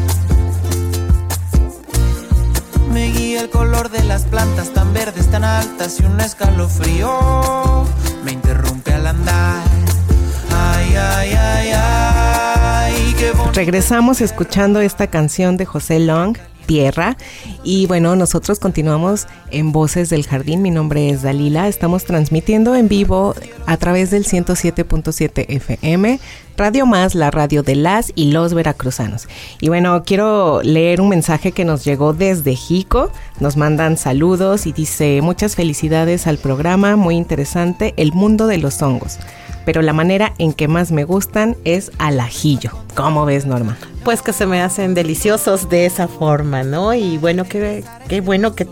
un 6.05 6.19
escalofrío 6.19 7.85
me 8.23 8.31
interrumpe 8.31 8.93
al 8.93 9.07
andar. 9.07 9.63
Ay, 10.53 10.95
ay, 10.95 11.31
ay, 11.33 11.71
ay. 11.73 13.15
Regresamos 13.53 14.21
escuchando 14.21 14.81
esta 14.81 15.07
canción 15.07 15.57
de 15.57 15.65
José 15.65 15.99
Long, 15.99 16.37
Y 17.63 17.85
bueno, 17.87 18.15
nosotros 18.15 18.59
continuamos 18.59 19.27
en 19.49 19.73
Voces 19.73 20.09
del 20.09 20.25
Jardín. 20.25 20.61
Mi 20.61 20.71
nombre 20.71 21.09
es 21.09 21.21
Dalila. 21.21 21.67
Estamos 21.67 22.05
transmitiendo 22.05 22.75
en 22.75 22.87
vivo 22.87 23.35
a 23.65 23.75
través 23.75 24.09
del 24.09 24.23
107.7 24.25 25.45
FM, 25.49 26.19
Radio 26.55 26.85
Más, 26.85 27.13
la 27.13 27.29
radio 27.29 27.61
de 27.61 27.75
las 27.75 28.13
y 28.15 28.31
los 28.31 28.53
veracruzanos. 28.53 29.27
Y 29.59 29.67
bueno, 29.67 30.03
quiero 30.05 30.61
leer 30.63 31.01
un 31.01 31.09
mensaje 31.09 31.51
que 31.51 31.65
nos 31.65 31.83
llegó 31.83 32.13
desde 32.13 32.55
Jico. 32.55 33.11
Nos 33.41 33.57
mandan 33.57 33.97
saludos 33.97 34.65
y 34.65 34.71
dice 34.71 35.19
muchas 35.21 35.57
felicidades 35.57 36.25
al 36.25 36.37
programa, 36.37 36.95
muy 36.95 37.15
interesante, 37.17 37.93
El 37.97 38.13
mundo 38.13 38.47
de 38.47 38.59
los 38.59 38.81
hongos. 38.81 39.17
Pero 39.65 39.81
la 39.81 39.93
manera 39.93 40.33
en 40.37 40.53
que 40.53 40.67
más 40.67 40.91
me 40.91 41.03
gustan 41.03 41.55
es 41.65 41.91
al 41.97 42.19
ajillo. 42.19 42.71
¿Cómo 42.95 43.25
ves, 43.25 43.45
Norma? 43.45 43.77
Pues 44.03 44.21
que 44.21 44.33
se 44.33 44.45
me 44.45 44.61
hacen 44.61 44.93
deliciosos 44.93 45.69
de 45.69 45.85
esa 45.85 46.07
forma, 46.07 46.63
¿no? 46.63 46.93
Y 46.93 47.17
bueno, 47.17 47.45
qué, 47.45 47.83
qué 48.07 48.21
bueno 48.21 48.55
que 48.55 48.67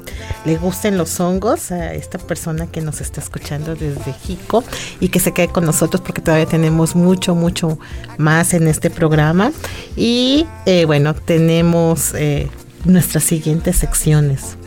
le 0.45 0.57
gusten 0.57 0.97
los 0.97 1.19
hongos 1.19 1.71
a 1.71 1.93
esta 1.93 2.17
persona 2.17 2.67
que 2.67 2.81
nos 2.81 3.01
está 3.01 3.21
escuchando 3.21 3.75
desde 3.75 4.13
Jico 4.13 4.63
y 4.99 5.09
que 5.09 5.19
se 5.19 5.31
quede 5.31 5.49
con 5.49 5.65
nosotros 5.65 6.01
porque 6.01 6.21
todavía 6.21 6.47
tenemos 6.47 6.95
mucho, 6.95 7.35
mucho 7.35 7.77
más 8.17 8.53
en 8.53 8.67
este 8.67 8.89
programa. 8.89 9.51
Y 9.95 10.47
eh, 10.65 10.85
bueno, 10.85 11.13
tenemos 11.13 12.13
eh, 12.15 12.49
nuestras 12.85 13.23
siguientes 13.23 13.77
secciones. 13.77 14.57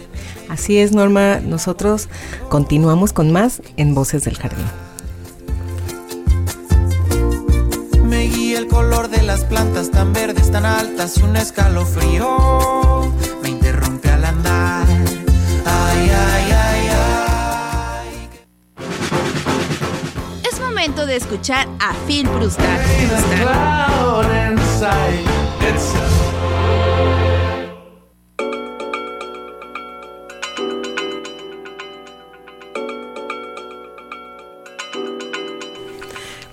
Así 0.49 0.79
es, 0.79 0.93
Norma. 0.93 1.41
Nosotros 1.41 2.09
continuamos 2.49 3.13
con 3.13 3.33
más 3.33 3.63
en 3.77 3.95
Voces 3.95 4.25
del 4.25 4.37
Jardín. 4.37 4.67
El 8.63 8.69
color 8.69 9.09
de 9.09 9.23
las 9.23 9.45
plantas 9.45 9.91
tan 9.91 10.13
verdes, 10.13 10.53
tan 10.53 10.65
altas 10.65 11.19
y 11.19 11.23
un 11.23 11.37
escalofrío 11.37 13.13
me 13.43 13.49
interrumpe 13.49 14.09
al 14.09 14.25
andar. 14.25 14.87
Ay, 15.67 16.11
ay, 16.11 16.53
ay, 16.53 16.89
ay. 18.07 18.29
Es 20.49 20.61
momento 20.61 21.07
de 21.07 21.17
escuchar 21.17 21.67
a 21.81 21.93
Phil 22.07 22.29
Brustar. 22.29 22.81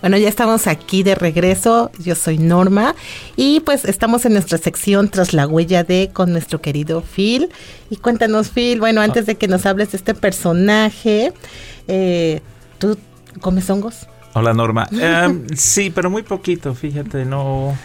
Bueno, 0.02 0.18
ya 0.18 0.30
estamos 0.30 0.68
aquí 0.68 1.04
de 1.04 1.14
regreso. 1.16 1.92
Yo 2.00 2.16
soy 2.16 2.38
Norma 2.38 2.96
y 3.36 3.60
pues 3.60 3.84
estamos 3.84 4.26
en 4.26 4.34
nuestra 4.34 4.58
sección 4.58 5.10
Tras 5.10 5.34
la 5.34 5.46
huella 5.46 5.84
de 5.84 6.10
con 6.14 6.32
nuestro 6.32 6.62
querido 6.62 7.02
Phil. 7.02 7.50
Y 7.90 7.98
cuéntanos, 7.98 8.50
Phil, 8.50 8.80
bueno, 8.80 9.02
antes 9.02 9.26
de 9.26 9.36
que 9.36 9.48
nos 9.48 9.66
hables 9.66 9.92
de 9.92 9.98
este 9.98 10.14
personaje, 10.14 11.34
eh, 11.88 12.42
¿tú 12.78 12.98
comes 13.42 13.70
hongos? 13.70 14.08
Hola 14.34 14.54
Norma. 14.54 14.88
Em, 14.92 15.48
sí, 15.56 15.90
pero 15.90 16.10
muy 16.10 16.24
poquito, 16.24 16.74
fíjate, 16.74 17.26
no... 17.26 17.76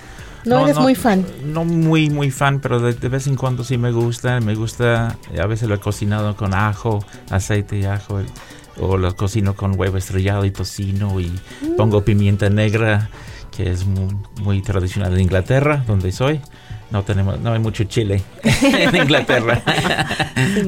No, 0.45 0.65
eres 0.65 0.79
muy 0.79 0.95
fan. 0.95 1.25
No 1.43 1.65
muy, 1.65 2.11
muy 2.11 2.31
fan, 2.31 2.61
pero 2.61 2.79
de, 2.79 2.93
de 2.93 3.09
vez 3.09 3.27
en 3.27 3.35
cuando 3.35 3.65
sí 3.65 3.79
me 3.79 3.91
gusta. 3.93 4.41
Me 4.41 4.55
gusta, 4.55 5.17
a 5.43 5.47
veces 5.47 5.71
lo 5.71 5.75
he 5.75 5.81
cocinado 5.81 6.37
con 6.37 6.53
ajo, 6.53 7.03
aceite 7.31 7.79
y 7.79 7.85
ajo. 7.87 8.21
O 8.81 8.97
lo 8.97 9.15
cocino 9.17 9.55
con 9.55 9.79
huevo 9.79 9.97
estrellado 9.97 10.45
y 10.45 10.51
tocino 10.51 11.21
y 11.21 11.31
pongo 11.77 12.05
pimienta 12.05 12.51
negra, 12.51 13.09
que 13.57 13.71
es 13.71 13.87
muy, 13.87 14.17
muy 14.43 14.63
tradicional 14.63 15.15
en 15.15 15.21
Inglaterra, 15.21 15.85
donde 15.87 16.11
soy. 16.13 16.41
No 16.91 17.03
tenemos, 17.03 17.41
no 17.41 17.53
hay 17.53 17.59
mucho 17.59 17.83
chile 17.85 18.23
en 18.45 18.95
Inglaterra. 18.95 19.61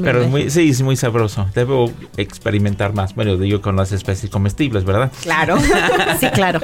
Pero 0.03 0.23
es 0.23 0.29
muy, 0.29 0.51
sí, 0.51 0.71
es 0.71 0.83
muy 0.83 0.97
sabroso. 0.97 1.47
Debo 1.55 1.93
experimentar 2.17 2.95
más. 2.95 3.15
Bueno, 3.15 3.37
digo 3.37 3.61
con 3.61 3.77
las 3.77 3.93
especies 3.93 4.31
comestibles, 4.33 4.85
¿verdad? 4.85 5.13
Claro, 5.23 5.57
sí, 6.21 6.27
claro. 6.31 6.61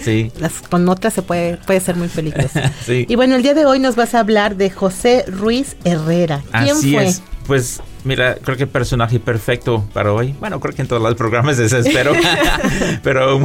Sí. 0.00 0.32
Las 0.38 0.62
con 0.62 0.88
otras 0.88 1.12
se 1.12 1.22
puede, 1.22 1.58
puede 1.58 1.80
ser 1.80 1.96
muy. 1.96 2.08
Sí. 2.86 3.04
Y 3.06 3.16
bueno, 3.16 3.36
el 3.36 3.42
día 3.42 3.52
de 3.54 3.66
hoy 3.66 3.80
nos 3.80 3.96
vas 3.96 4.14
a 4.14 4.20
hablar 4.20 4.56
de 4.56 4.70
José 4.70 5.24
Ruiz 5.28 5.76
Herrera. 5.84 6.42
¿Quién 6.50 6.76
Así 6.76 6.94
fue? 6.94 7.06
es. 7.06 7.22
Pues 7.46 7.82
mira, 8.04 8.36
creo 8.36 8.56
que 8.56 8.64
el 8.64 8.68
personaje 8.68 9.20
perfecto 9.20 9.84
para 9.92 10.12
hoy. 10.12 10.34
Bueno, 10.40 10.60
creo 10.60 10.74
que 10.74 10.82
en 10.82 10.88
todos 10.88 11.02
los 11.02 11.14
programas 11.14 11.58
es 11.58 11.72
eso, 11.72 11.88
pero, 11.92 12.12
pero 13.02 13.40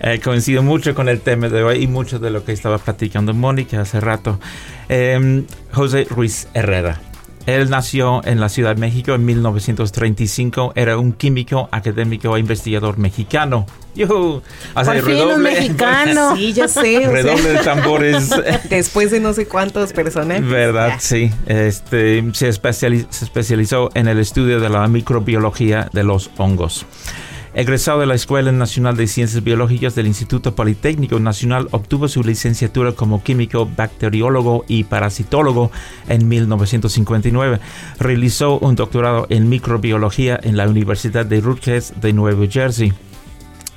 eh, 0.00 0.20
coincido 0.22 0.62
mucho 0.62 0.94
con 0.94 1.08
el 1.08 1.20
tema 1.20 1.48
de 1.48 1.62
hoy 1.62 1.82
y 1.82 1.86
mucho 1.86 2.18
de 2.18 2.30
lo 2.30 2.44
que 2.44 2.52
estaba 2.52 2.78
platicando 2.78 3.34
Mónica 3.34 3.80
hace 3.80 4.00
rato. 4.00 4.38
Eh, 4.88 5.44
José 5.72 6.06
Ruiz 6.08 6.48
Herrera. 6.54 7.00
Él 7.46 7.70
nació 7.70 8.24
en 8.24 8.40
la 8.40 8.48
Ciudad 8.48 8.74
de 8.74 8.80
México 8.80 9.14
en 9.14 9.24
1935. 9.24 10.72
Era 10.74 10.98
un 10.98 11.12
químico, 11.12 11.68
académico 11.70 12.36
e 12.36 12.40
investigador 12.40 12.98
mexicano. 12.98 13.66
¡Yujú! 13.94 14.42
Hace 14.74 14.92
Por 15.00 15.10
fin 15.10 15.24
un 15.24 15.42
mexicano. 15.42 16.36
Sí, 16.36 16.52
ya 16.52 16.68
sé. 16.68 16.98
sea, 16.98 17.10
Redoble 17.10 17.52
de 17.52 17.58
tambores. 17.60 18.30
después 18.70 19.10
de 19.10 19.20
no 19.20 19.32
sé 19.32 19.46
cuántos 19.46 19.92
personajes. 19.92 20.46
¿Verdad? 20.46 20.96
Sí. 20.98 21.30
Este, 21.46 22.22
se 22.34 22.48
especializó 22.48 23.90
en 23.94 24.08
el 24.08 24.18
estudio 24.18 24.60
de 24.60 24.68
la 24.68 24.86
microbiología 24.88 25.88
de 25.92 26.02
los 26.02 26.30
hongos. 26.36 26.84
Egresado 27.56 28.00
de 28.00 28.06
la 28.06 28.14
Escuela 28.14 28.52
Nacional 28.52 28.98
de 28.98 29.06
Ciencias 29.06 29.42
Biológicas 29.42 29.94
del 29.94 30.06
Instituto 30.06 30.54
Politécnico 30.54 31.18
Nacional, 31.18 31.68
obtuvo 31.70 32.06
su 32.06 32.22
licenciatura 32.22 32.92
como 32.92 33.22
químico, 33.22 33.64
bacteriólogo 33.64 34.66
y 34.68 34.84
parasitólogo 34.84 35.70
en 36.06 36.28
1959. 36.28 37.58
Realizó 37.98 38.58
un 38.58 38.76
doctorado 38.76 39.26
en 39.30 39.48
microbiología 39.48 40.38
en 40.42 40.58
la 40.58 40.68
Universidad 40.68 41.24
de 41.24 41.40
Rutgers 41.40 41.98
de 41.98 42.12
Nueva 42.12 42.46
Jersey. 42.46 42.92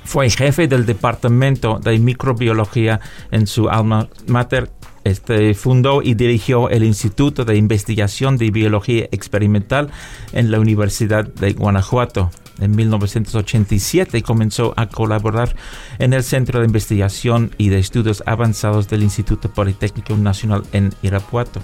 Fue 0.04 0.28
jefe 0.28 0.68
del 0.68 0.84
departamento 0.84 1.80
de 1.82 1.98
microbiología 1.98 3.00
en 3.30 3.46
su 3.46 3.70
alma 3.70 4.10
mater. 4.26 4.70
Este, 5.04 5.54
fundó 5.54 6.02
y 6.02 6.12
dirigió 6.12 6.68
el 6.68 6.84
Instituto 6.84 7.46
de 7.46 7.56
Investigación 7.56 8.36
de 8.36 8.50
Biología 8.50 9.08
Experimental 9.10 9.90
en 10.34 10.50
la 10.50 10.60
Universidad 10.60 11.24
de 11.24 11.54
Guanajuato. 11.54 12.30
En 12.60 12.76
1987 12.76 14.22
comenzó 14.22 14.74
a 14.76 14.86
colaborar 14.86 15.56
en 15.98 16.12
el 16.12 16.22
Centro 16.22 16.60
de 16.60 16.66
Investigación 16.66 17.50
y 17.58 17.70
de 17.70 17.78
Estudios 17.78 18.22
Avanzados 18.26 18.88
del 18.88 19.02
Instituto 19.02 19.50
Politécnico 19.50 20.16
Nacional 20.16 20.62
en 20.72 20.94
Irapuato. 21.02 21.60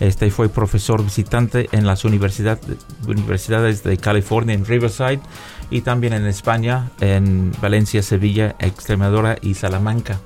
Este 0.00 0.30
fue 0.30 0.48
profesor 0.48 1.04
visitante 1.04 1.68
en 1.72 1.86
las 1.86 2.04
universidad- 2.04 2.58
universidades 3.06 3.84
de 3.84 3.96
California 3.98 4.54
en 4.54 4.64
Riverside 4.64 5.20
y 5.70 5.82
también 5.82 6.12
en 6.12 6.26
España, 6.26 6.90
en 7.00 7.52
Valencia, 7.60 8.02
Sevilla, 8.02 8.56
Extremadura 8.58 9.36
y 9.40 9.54
Salamanca. 9.54 10.18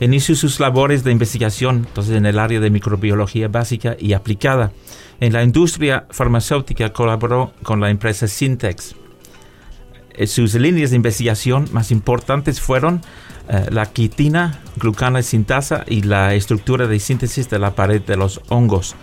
Inició 0.00 0.36
sus 0.36 0.60
labores 0.60 1.02
de 1.02 1.10
investigación 1.10 1.84
entonces, 1.88 2.16
en 2.16 2.26
el 2.26 2.38
área 2.38 2.60
de 2.60 2.70
microbiología 2.70 3.48
básica 3.48 3.96
y 3.98 4.12
aplicada. 4.12 4.72
En 5.20 5.32
la 5.32 5.42
industria 5.42 6.06
farmacéutica 6.10 6.92
colaboró 6.92 7.52
con 7.64 7.80
la 7.80 7.90
empresa 7.90 8.28
Syntex. 8.28 8.94
Eh, 10.14 10.26
Sus 10.28 10.54
líneas 10.54 10.90
de 10.90 10.96
investigación 10.96 11.68
más 11.72 11.90
importantes 11.90 12.60
fueron 12.60 13.00
eh, 13.48 13.66
la 13.70 13.86
quitina, 13.86 14.60
glucana 14.76 15.22
sintasa 15.22 15.84
y 15.88 16.02
la 16.02 16.34
estructura 16.34 16.86
de 16.86 17.00
síntesis 17.00 17.50
de 17.50 17.58
la 17.58 17.74
pared 17.74 18.00
de 18.00 18.16
los 18.16 18.40
hongos. 18.48 18.94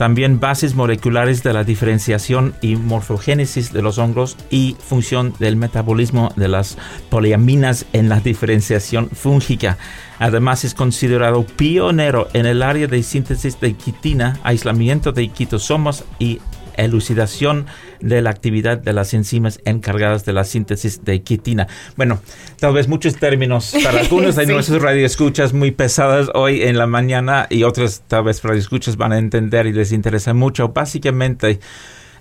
También 0.00 0.40
bases 0.40 0.74
moleculares 0.76 1.42
de 1.42 1.52
la 1.52 1.62
diferenciación 1.62 2.54
y 2.62 2.76
morfogénesis 2.76 3.70
de 3.70 3.82
los 3.82 3.98
hongos 3.98 4.38
y 4.48 4.74
función 4.78 5.34
del 5.38 5.56
metabolismo 5.56 6.32
de 6.36 6.48
las 6.48 6.78
poliaminas 7.10 7.84
en 7.92 8.08
la 8.08 8.18
diferenciación 8.20 9.10
fúngica. 9.10 9.76
Además 10.18 10.64
es 10.64 10.72
considerado 10.72 11.44
pionero 11.44 12.28
en 12.32 12.46
el 12.46 12.62
área 12.62 12.86
de 12.86 13.02
síntesis 13.02 13.60
de 13.60 13.74
quitina, 13.74 14.40
aislamiento 14.42 15.12
de 15.12 15.28
quitosomas 15.28 16.04
y 16.18 16.40
elucidación 16.80 17.66
de 18.00 18.22
la 18.22 18.30
actividad 18.30 18.78
de 18.78 18.92
las 18.92 19.14
enzimas 19.14 19.60
encargadas 19.64 20.24
de 20.24 20.32
la 20.32 20.44
síntesis 20.44 21.04
de 21.04 21.22
quitina. 21.22 21.66
Bueno, 21.96 22.20
tal 22.58 22.72
vez 22.74 22.88
muchos 22.88 23.16
términos 23.16 23.74
para 23.84 24.00
algunos 24.04 24.36
de 24.36 24.46
Sí. 24.46 24.52
nuestros 24.52 24.82
radioescuchas 24.82 25.52
muy 25.52 25.70
pesadas 25.70 26.28
hoy 26.34 26.62
en 26.62 26.78
la 26.78 26.86
mañana 26.86 27.46
y 27.50 27.62
otros 27.64 28.02
tal 28.08 28.24
vez 28.24 28.42
radioescuchas 28.42 28.96
van 28.96 29.12
a 29.12 29.18
entender 29.18 29.66
y 29.66 29.72
les 29.72 29.92
interesa 29.92 30.34
mucho. 30.34 30.68
Básicamente, 30.70 31.60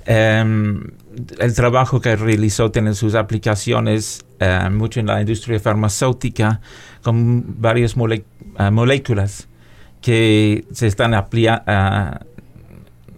em, 0.05 0.83
el 1.39 1.53
trabajo 1.53 2.01
que 2.01 2.15
realizó 2.15 2.71
tiene 2.71 2.93
sus 2.93 3.15
aplicaciones 3.15 4.25
eh, 4.39 4.69
mucho 4.71 4.99
en 4.99 5.07
la 5.07 5.19
industria 5.19 5.59
farmacéutica 5.59 6.61
con 7.03 7.61
varias 7.61 7.95
eh, 7.97 8.71
moléculas 8.71 9.47
que 10.01 10.65
se 10.71 10.87
están 10.87 11.13
ah, 11.13 11.27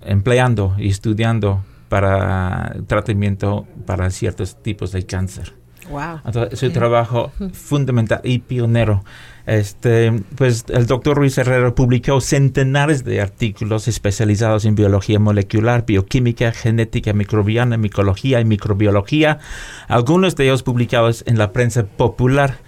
empleando 0.04 0.76
y 0.78 0.89
estudiando 0.89 1.64
para 1.89 2.76
tratamiento 2.88 3.68
para 3.86 4.10
ciertos 4.10 4.62
tipos 4.64 4.91
de 4.91 5.06
cáncer. 5.06 5.54
Wow. 5.89 6.22
Entonces, 6.26 6.54
es 6.54 6.64
un 6.64 6.74
trabajo 6.74 7.32
fundamental 7.54 8.22
y 8.24 8.39
pionero. 8.39 9.04
Este, 9.45 10.14
pues 10.36 10.66
el 10.70 10.86
doctor 10.86 11.18
Ruiz 11.18 11.38
Herrera 11.38 11.74
publicó 11.74 12.22
centenares 12.22 13.04
de 13.04 13.22
artículos 13.22 13.88
especializados 13.88 14.66
en 14.66 14.76
biología 14.76 15.20
molecular, 15.20 15.86
bioquímica, 15.86 16.52
genética 16.52 17.12
microbiana, 17.14 17.78
micología 17.78 18.39
y 18.39 18.45
microbiología, 18.45 19.39
algunos 19.88 20.36
de 20.36 20.45
ellos 20.45 20.64
publicados 20.64 21.24
en 21.28 21.38
la 21.38 21.52
prensa 21.52 21.86
popular 21.86 22.60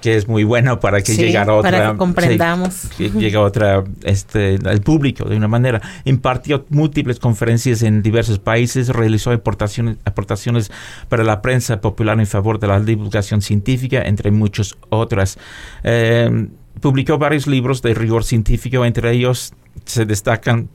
que 0.00 0.16
es 0.16 0.28
muy 0.28 0.44
bueno 0.44 0.80
para 0.80 1.02
que 1.02 1.12
Sí, 1.12 1.22
llegue 1.22 1.38
a 1.38 1.42
otra 1.52 1.70
para 1.70 1.92
que 1.92 1.98
comprendamos. 1.98 2.74
sí, 2.74 3.10
que 3.10 3.18
llegue 3.18 3.36
a 3.36 3.40
otra 3.42 3.84
este 4.04 4.58
al 4.64 4.80
público 4.80 5.28
de 5.28 5.36
una 5.36 5.48
manera 5.48 5.80
impartió 6.04 6.64
múltiples 6.70 7.18
conferencias 7.18 7.82
en 7.82 8.02
diversos 8.02 8.38
países 8.38 8.88
realizó 8.88 9.30
aportaciones 9.32 9.96
aportaciones 10.04 10.70
para 11.08 11.24
la 11.24 11.42
prensa 11.42 11.80
popular 11.80 12.18
en 12.18 12.26
favor 12.26 12.58
de 12.58 12.66
la 12.68 12.80
divulgación 12.80 13.42
científica 13.42 14.02
entre 14.02 14.30
muchas 14.30 14.76
otras 14.88 15.38
Eh, 15.84 16.48
publicó 16.80 17.18
varios 17.18 17.46
libros 17.46 17.82
de 17.82 17.92
rigor 17.94 18.24
científico 18.24 18.84
entre 18.84 19.12
ellos 19.12 19.52
se 19.84 20.06
destacan 20.06 20.68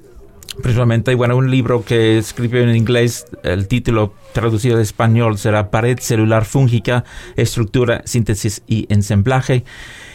Principalmente, 0.62 1.14
bueno, 1.16 1.36
un 1.36 1.52
libro 1.52 1.84
que 1.84 2.18
escribió 2.18 2.62
en 2.62 2.76
inglés, 2.76 3.26
el 3.44 3.68
título 3.68 4.14
traducido 4.34 4.78
de 4.78 4.84
español 4.84 5.38
será 5.38 5.70
Pared 5.70 6.00
celular 6.00 6.46
fúngica, 6.46 7.04
estructura, 7.36 8.02
síntesis 8.06 8.62
y 8.68 8.86
ensamblaje. 8.90 9.64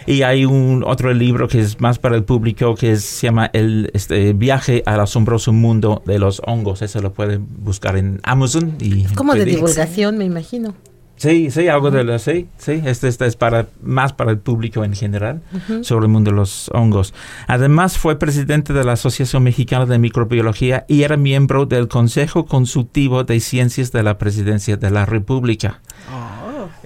Y 0.07 0.23
hay 0.23 0.47
un 0.47 0.83
otro 0.87 1.13
libro 1.13 1.47
que 1.47 1.61
es 1.61 1.81
más 1.81 1.99
para 1.99 2.17
el 2.17 2.25
público 2.25 2.75
que 2.75 2.93
es- 2.93 3.05
se 3.05 3.27
llama 3.27 3.51
El 3.53 3.91
este, 3.93 4.33
viaje 4.33 4.83
al 4.87 5.01
asombroso 5.01 5.53
mundo 5.53 6.03
de 6.07 6.19
los 6.19 6.41
hongos. 6.47 6.81
Eso 6.83 7.01
lo 7.01 7.13
pueden 7.13 7.47
buscar 7.59 7.97
en 7.97 8.19
Amazon. 8.23 8.77
Y 8.81 9.05
Como 9.15 9.35
de 9.35 9.45
divulgación, 9.45 10.17
me 10.19 10.25
imagino. 10.25 10.75
Sí, 11.21 11.51
sí, 11.51 11.69
algo 11.69 11.91
de 11.91 12.03
la, 12.03 12.19
sí, 12.19 12.49
sí, 12.57 12.81
este, 12.83 13.07
este 13.07 13.27
es 13.27 13.37
para, 13.37 13.67
más 13.83 14.15
para 14.15 14.31
el 14.31 14.39
público 14.39 14.85
en 14.85 14.95
general 14.95 15.43
sobre 15.83 16.07
el 16.07 16.11
mundo 16.11 16.31
de 16.31 16.37
los 16.39 16.71
hongos. 16.73 17.13
Además 17.47 17.99
fue 17.99 18.19
presidente 18.19 18.73
de 18.73 18.85
la 18.85 18.93
Asociación 18.93 19.43
Mexicana 19.43 19.85
de 19.85 19.99
Microbiología 19.99 20.87
y 20.89 21.03
era 21.03 21.19
miembro 21.19 21.67
del 21.67 21.89
Consejo 21.89 22.47
Consultivo 22.47 23.23
de 23.25 23.39
Ciencias 23.41 23.93
de 23.93 24.03
la 24.03 24.17
Presidencia 24.17 24.79
de 24.79 24.91
la 24.91 25.05
República. 25.05 25.83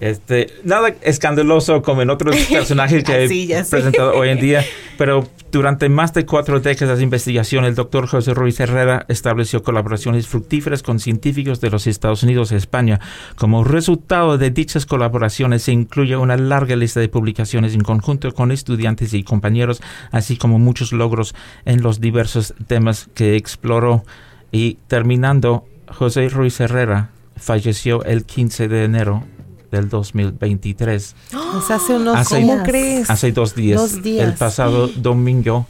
Este, 0.04 0.48
nada 0.64 0.94
escandaloso 1.00 1.80
como 1.80 2.02
en 2.02 2.10
otros 2.10 2.36
personajes 2.52 3.04
que 3.04 3.24
he 3.24 3.64
presentado 3.64 4.14
hoy 4.14 4.28
en 4.28 4.38
día, 4.38 4.62
pero 4.98 5.26
durante 5.50 5.88
más 5.88 6.12
de 6.12 6.26
cuatro 6.26 6.60
décadas 6.60 6.98
de 6.98 7.04
investigación, 7.04 7.64
el 7.64 7.74
doctor 7.74 8.06
José 8.06 8.34
Ruiz 8.34 8.60
Herrera 8.60 9.06
estableció 9.08 9.62
colaboraciones 9.62 10.26
fructíferas 10.26 10.82
con 10.82 11.00
científicos 11.00 11.62
de 11.62 11.70
los 11.70 11.86
Estados 11.86 12.22
Unidos 12.22 12.52
y 12.52 12.56
España. 12.56 13.00
Como 13.36 13.64
resultado 13.64 14.36
de 14.36 14.50
dichas 14.50 14.84
colaboraciones 14.84 15.62
se 15.62 15.72
incluye 15.72 16.18
una 16.18 16.36
larga 16.36 16.76
lista 16.76 17.00
de 17.00 17.08
publicaciones 17.08 17.72
en 17.72 17.80
conjunto 17.80 18.30
con 18.34 18.52
estudiantes 18.52 19.14
y 19.14 19.22
compañeros, 19.22 19.80
así 20.10 20.36
como 20.36 20.58
muchos 20.58 20.92
logros 20.92 21.34
en 21.64 21.80
los 21.80 22.02
diversos 22.02 22.52
temas 22.66 23.08
que 23.14 23.36
exploró. 23.36 24.04
Y 24.52 24.76
terminando, 24.86 25.64
José 25.88 26.28
Ruiz 26.28 26.60
Herrera 26.60 27.08
falleció 27.36 28.04
el 28.04 28.26
15 28.26 28.68
de 28.68 28.84
enero 28.84 29.24
del 29.70 29.88
2023. 29.88 31.14
Pues 31.52 31.70
hace 31.70 31.94
unos 31.94 32.16
Hace-. 32.16 32.40
¿Cómo 32.40 32.62
crees? 32.62 33.10
Hace 33.10 33.32
dos 33.32 33.54
días, 33.54 33.80
Dos 33.80 34.02
días. 34.02 34.26
el 34.28 34.34
pasado 34.34 34.88
domingo. 34.96 35.66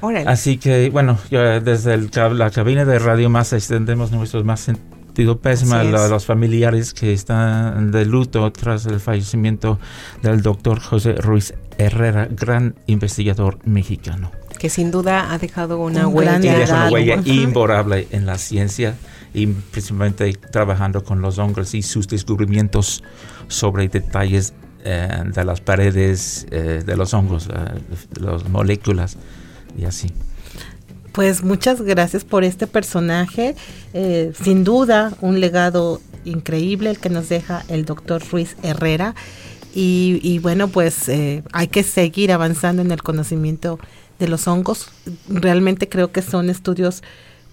Órale. 0.00 0.28
Así 0.28 0.58
que, 0.58 0.90
bueno, 0.90 1.18
ya 1.30 1.60
desde 1.60 1.94
el 1.94 2.10
la 2.36 2.50
cabina 2.50 2.84
de 2.84 2.98
Radio 2.98 3.30
Más 3.30 3.52
extendemos 3.52 4.10
nuestros 4.10 4.44
más 4.44 4.60
sentido 4.60 5.38
pésame 5.38 5.74
a 5.96 6.08
los 6.08 6.24
familiares 6.26 6.92
que 6.94 7.12
están 7.12 7.92
de 7.92 8.04
luto 8.06 8.50
tras 8.50 8.86
el 8.86 8.98
fallecimiento 8.98 9.78
del 10.22 10.42
doctor 10.42 10.80
José 10.80 11.12
Ruiz 11.12 11.54
Herrera, 11.78 12.26
gran 12.30 12.74
investigador 12.86 13.58
mexicano. 13.64 14.32
que 14.58 14.68
sin 14.70 14.90
duda 14.90 15.32
ha 15.32 15.38
dejado 15.38 15.78
una 15.78 16.06
Un 16.08 16.14
huella. 16.16 16.38
gran 16.38 16.44
Y 16.44 16.48
deja 16.48 16.56
una 16.56 16.90
Legado. 16.90 16.92
huella 16.92 17.20
imborrable 17.24 18.08
en 18.10 18.26
la 18.26 18.38
ciencia 18.38 18.94
y 19.34 19.46
principalmente 19.46 20.32
trabajando 20.32 21.04
con 21.04 21.20
los 21.20 21.38
hongos 21.38 21.74
y 21.74 21.82
sus 21.82 22.08
descubrimientos 22.08 23.02
sobre 23.48 23.88
detalles 23.88 24.54
eh, 24.84 25.22
de 25.24 25.44
las 25.44 25.60
paredes 25.60 26.46
eh, 26.50 26.82
de 26.84 26.96
los 26.96 27.14
hongos, 27.14 27.48
eh, 27.48 27.80
las 28.20 28.48
moléculas 28.48 29.16
y 29.78 29.84
así. 29.84 30.12
Pues 31.12 31.42
muchas 31.42 31.82
gracias 31.82 32.24
por 32.24 32.42
este 32.42 32.66
personaje. 32.66 33.54
Eh, 33.92 34.32
sin 34.42 34.64
duda, 34.64 35.12
un 35.20 35.40
legado 35.40 36.00
increíble 36.24 36.90
el 36.90 36.98
que 36.98 37.10
nos 37.10 37.28
deja 37.28 37.64
el 37.68 37.84
doctor 37.84 38.22
Ruiz 38.30 38.56
Herrera. 38.62 39.14
Y, 39.74 40.20
y 40.22 40.38
bueno, 40.38 40.68
pues 40.68 41.08
eh, 41.08 41.42
hay 41.52 41.68
que 41.68 41.82
seguir 41.82 42.32
avanzando 42.32 42.82
en 42.82 42.90
el 42.90 43.02
conocimiento 43.02 43.78
de 44.18 44.28
los 44.28 44.48
hongos. 44.48 44.90
Realmente 45.28 45.88
creo 45.88 46.12
que 46.12 46.22
son 46.22 46.48
estudios 46.48 47.02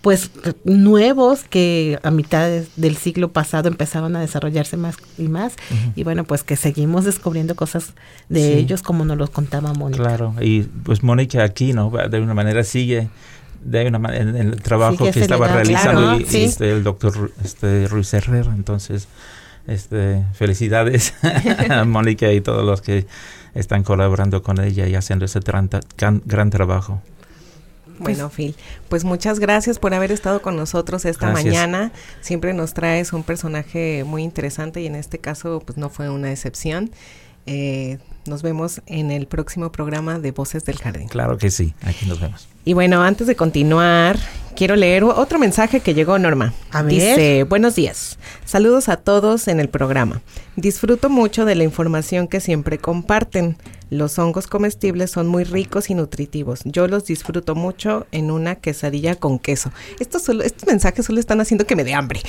pues 0.02 0.32
nuevos 0.64 1.44
que 1.44 2.00
a 2.04 2.12
mitad 2.12 2.46
de- 2.48 2.66
del 2.78 2.96
siglo 2.96 3.32
pasado 3.34 3.68
empezaron 3.68 4.16
a 4.16 4.22
desarrollarse 4.22 4.78
más 4.78 4.96
y 5.18 5.28
más 5.28 5.56
y 5.96 6.04
bueno 6.04 6.24
pues 6.24 6.44
que 6.44 6.56
seguimos 6.56 7.04
descubriendo 7.06 7.56
cosas 7.56 7.94
de 8.30 8.40
Sí. 8.54 8.60
ellos 8.60 8.82
como 8.82 9.04
nos 9.04 9.18
los 9.18 9.30
contaba 9.30 9.74
Mónica. 9.74 10.04
Claro, 10.04 10.34
y 10.42 10.62
pues 10.62 11.04
Mónica 11.04 11.44
aquí, 11.44 11.74
¿no? 11.74 11.90
De 12.10 12.20
una 12.22 12.34
manera 12.34 12.64
sigue 12.64 13.10
de 13.64 13.88
una 13.88 13.98
en, 14.16 14.30
en 14.30 14.54
el 14.54 14.62
trabajo 14.62 15.12
que 15.12 15.20
estaba 15.20 15.48
realizando 15.50 16.02
claro, 16.02 16.20
y- 16.22 16.26
sí. 16.26 16.44
este, 16.44 16.72
el 16.72 16.84
doctor 16.84 17.32
este, 17.44 17.88
Ruiz 17.90 18.14
Herrera. 18.14 18.54
Entonces, 18.56 19.10
este, 19.68 20.24
felicidades 20.34 21.14
a 21.70 21.84
Mónica 21.84 22.32
y 22.32 22.40
todos 22.40 22.66
los 22.66 22.82
que 22.82 23.06
están 23.54 23.84
colaborando 23.84 24.42
con 24.44 24.62
ella 24.64 24.88
y 24.88 24.96
haciendo 24.96 25.26
ese 25.26 25.42
gran, 25.42 25.70
gran 26.26 26.50
trabajo. 26.52 27.02
Bueno, 28.00 28.30
Phil, 28.30 28.56
pues 28.88 29.04
muchas 29.04 29.40
gracias 29.40 29.80
por 29.80 29.94
haber 29.94 30.12
estado 30.12 30.42
con 30.42 30.56
nosotros 30.56 31.06
esta 31.06 31.28
Gracias. 31.28 31.46
mañana. 31.46 31.92
Siempre 32.22 32.54
nos 32.54 32.74
traes 32.74 33.14
un 33.14 33.24
personaje 33.24 34.04
muy 34.06 34.24
interesante 34.24 34.82
y 34.82 34.88
en 34.88 34.96
este 34.96 35.20
caso 35.20 35.62
pues 35.66 35.78
no 35.78 35.90
fue 35.90 36.10
una 36.10 36.32
excepción. 36.32 36.92
Eh, 37.46 37.98
nos 38.26 38.44
vemos 38.44 38.82
en 38.86 39.12
el 39.12 39.26
próximo 39.26 39.72
programa 39.72 40.20
de 40.20 40.32
Voces 40.32 40.66
del 40.66 40.78
Jardín. 40.78 41.08
Claro 41.08 41.38
que 41.38 41.50
sí, 41.50 41.74
aquí 41.82 42.06
nos 42.06 42.20
vemos. 42.20 42.48
Y 42.64 42.74
bueno, 42.74 43.02
antes 43.02 43.26
de 43.26 43.36
continuar, 43.36 44.20
quiero 44.56 44.76
leer 44.76 45.04
otro 45.04 45.40
mensaje 45.40 45.80
que 45.80 45.96
llegó 45.96 46.20
Norma. 46.20 46.54
A 46.72 46.84
ver. 46.84 46.94
Dice, 46.94 47.44
buenos 47.46 47.76
días. 47.76 48.20
Saludos 48.46 48.88
a 48.90 48.98
todos 48.98 49.48
en 49.48 49.60
el 49.60 49.70
programa. 49.70 50.22
Disfruto 50.56 51.10
mucho 51.10 51.46
de 51.46 51.56
la 51.56 51.64
información 51.64 52.28
que 52.28 52.40
siempre 52.40 52.78
comparten. 52.78 53.58
Los 53.90 54.20
hongos 54.20 54.48
comestibles 54.48 55.12
son 55.12 55.28
muy 55.28 55.44
ricos 55.44 55.90
y 55.90 55.96
nutritivos. 55.96 56.62
Yo 56.66 56.88
los 56.88 57.06
disfruto 57.06 57.56
mucho 57.56 58.08
en 58.12 58.32
una 58.32 58.56
quesadilla 58.56 59.16
con 59.16 59.40
queso. 59.40 59.72
Estos, 60.00 60.24
solo, 60.24 60.44
estos 60.44 60.68
mensajes 60.68 61.06
solo 61.06 61.20
están 61.20 61.42
haciendo 61.42 61.66
que 61.66 61.76
me 61.76 61.84
dé 61.84 61.94
hambre. 61.94 62.22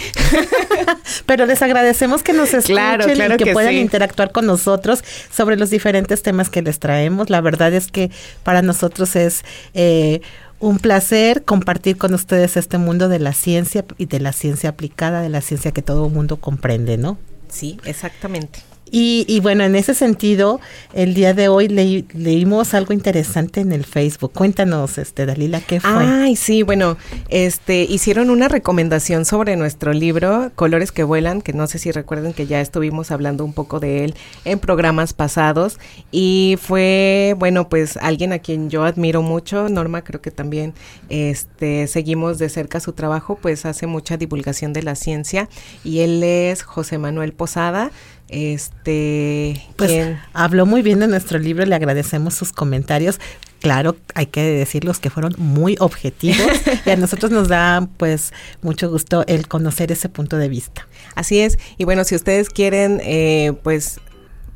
Pero 1.26 1.46
les 1.46 1.60
agradecemos 1.62 2.22
que 2.22 2.32
nos 2.32 2.54
escuchen 2.54 2.76
Claro, 2.76 3.04
claro 3.06 3.34
y 3.34 3.36
que, 3.38 3.44
que 3.44 3.52
puedan 3.52 3.72
sí. 3.72 3.78
interactuar 3.78 4.32
con 4.32 4.46
nosotros 4.46 5.04
sobre 5.30 5.56
los 5.56 5.70
diferentes 5.70 6.22
temas 6.22 6.48
que 6.50 6.62
les 6.62 6.78
traemos. 6.78 7.30
La 7.30 7.40
verdad 7.40 7.72
es 7.74 7.90
que 7.90 8.10
para 8.42 8.62
nosotros 8.62 9.16
es 9.16 9.44
eh, 9.74 10.20
un 10.60 10.78
placer 10.78 11.44
compartir 11.44 11.96
con 11.96 12.14
ustedes 12.14 12.56
este 12.56 12.78
mundo 12.78 13.08
de 13.08 13.18
la 13.18 13.32
ciencia 13.32 13.84
y 13.98 14.06
de 14.06 14.20
la 14.20 14.32
ciencia 14.32 14.70
aplicada, 14.70 15.22
de 15.22 15.30
la 15.30 15.40
ciencia 15.40 15.72
que 15.72 15.82
todo 15.82 16.06
el 16.06 16.12
mundo 16.12 16.36
comprende, 16.36 16.98
¿no? 16.98 17.18
Sí, 17.48 17.78
exactamente. 17.84 18.60
Y, 18.90 19.24
y 19.28 19.40
bueno, 19.40 19.64
en 19.64 19.76
ese 19.76 19.94
sentido, 19.94 20.60
el 20.94 21.14
día 21.14 21.32
de 21.34 21.48
hoy 21.48 21.68
leí- 21.68 22.06
leímos 22.12 22.74
algo 22.74 22.92
interesante 22.92 23.60
en 23.60 23.72
el 23.72 23.84
Facebook. 23.84 24.32
Cuéntanos, 24.32 24.98
este, 24.98 25.26
Dalila, 25.26 25.60
¿qué 25.60 25.80
fue? 25.80 25.90
Ay, 25.90 26.36
sí, 26.36 26.62
bueno, 26.62 26.96
este, 27.28 27.82
hicieron 27.84 28.30
una 28.30 28.48
recomendación 28.48 29.24
sobre 29.24 29.56
nuestro 29.56 29.92
libro, 29.92 30.50
Colores 30.56 30.92
que 30.92 31.04
vuelan, 31.04 31.40
que 31.42 31.52
no 31.52 31.66
sé 31.66 31.78
si 31.78 31.92
recuerden 31.92 32.32
que 32.32 32.46
ya 32.46 32.60
estuvimos 32.60 33.10
hablando 33.10 33.44
un 33.44 33.52
poco 33.52 33.80
de 33.80 34.04
él 34.04 34.14
en 34.44 34.58
programas 34.58 35.12
pasados 35.12 35.78
y 36.10 36.56
fue, 36.60 37.34
bueno, 37.38 37.68
pues 37.68 37.96
alguien 37.96 38.32
a 38.32 38.38
quien 38.40 38.70
yo 38.70 38.84
admiro 38.84 39.22
mucho, 39.22 39.68
Norma, 39.68 40.02
creo 40.02 40.20
que 40.20 40.30
también, 40.30 40.74
este, 41.08 41.86
seguimos 41.86 42.38
de 42.38 42.48
cerca 42.48 42.80
su 42.80 42.92
trabajo, 42.92 43.38
pues 43.40 43.66
hace 43.66 43.86
mucha 43.86 44.16
divulgación 44.16 44.72
de 44.72 44.82
la 44.82 44.94
ciencia 44.94 45.48
y 45.84 46.00
él 46.00 46.22
es 46.22 46.62
José 46.62 46.98
Manuel 46.98 47.32
Posada, 47.32 47.90
este, 48.30 49.60
Pues 49.76 49.90
quien- 49.90 50.20
habló 50.32 50.66
muy 50.66 50.82
bien 50.82 51.00
de 51.00 51.08
nuestro 51.08 51.38
libro, 51.38 51.64
le 51.66 51.74
agradecemos 51.74 52.34
sus 52.34 52.52
comentarios. 52.52 53.18
Claro, 53.60 53.96
hay 54.14 54.26
que 54.26 54.40
decirlos 54.42 54.98
que 55.00 55.10
fueron 55.10 55.34
muy 55.36 55.76
objetivos 55.80 56.46
y 56.86 56.90
a 56.90 56.96
nosotros 56.96 57.30
nos 57.30 57.48
da 57.48 57.86
pues 57.98 58.32
mucho 58.62 58.88
gusto 58.90 59.24
el 59.26 59.48
conocer 59.48 59.92
ese 59.92 60.08
punto 60.08 60.38
de 60.38 60.48
vista. 60.48 60.88
Así 61.14 61.40
es. 61.40 61.58
Y 61.76 61.84
bueno, 61.84 62.04
si 62.04 62.14
ustedes 62.14 62.48
quieren, 62.48 63.00
eh, 63.04 63.52
pues 63.62 64.00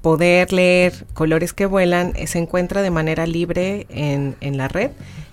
poder 0.05 0.53
leer 0.53 1.07
Colores 1.15 1.55
que 1.55 1.65
Vuelan 1.65 2.13
eh, 2.15 2.27
se 2.27 2.39
encuentra 2.39 2.83
de 2.83 2.91
manera 2.91 3.27
libre 3.27 3.87
en, 3.89 4.37
en 4.43 4.59
la 4.59 4.69
red. 4.69 4.91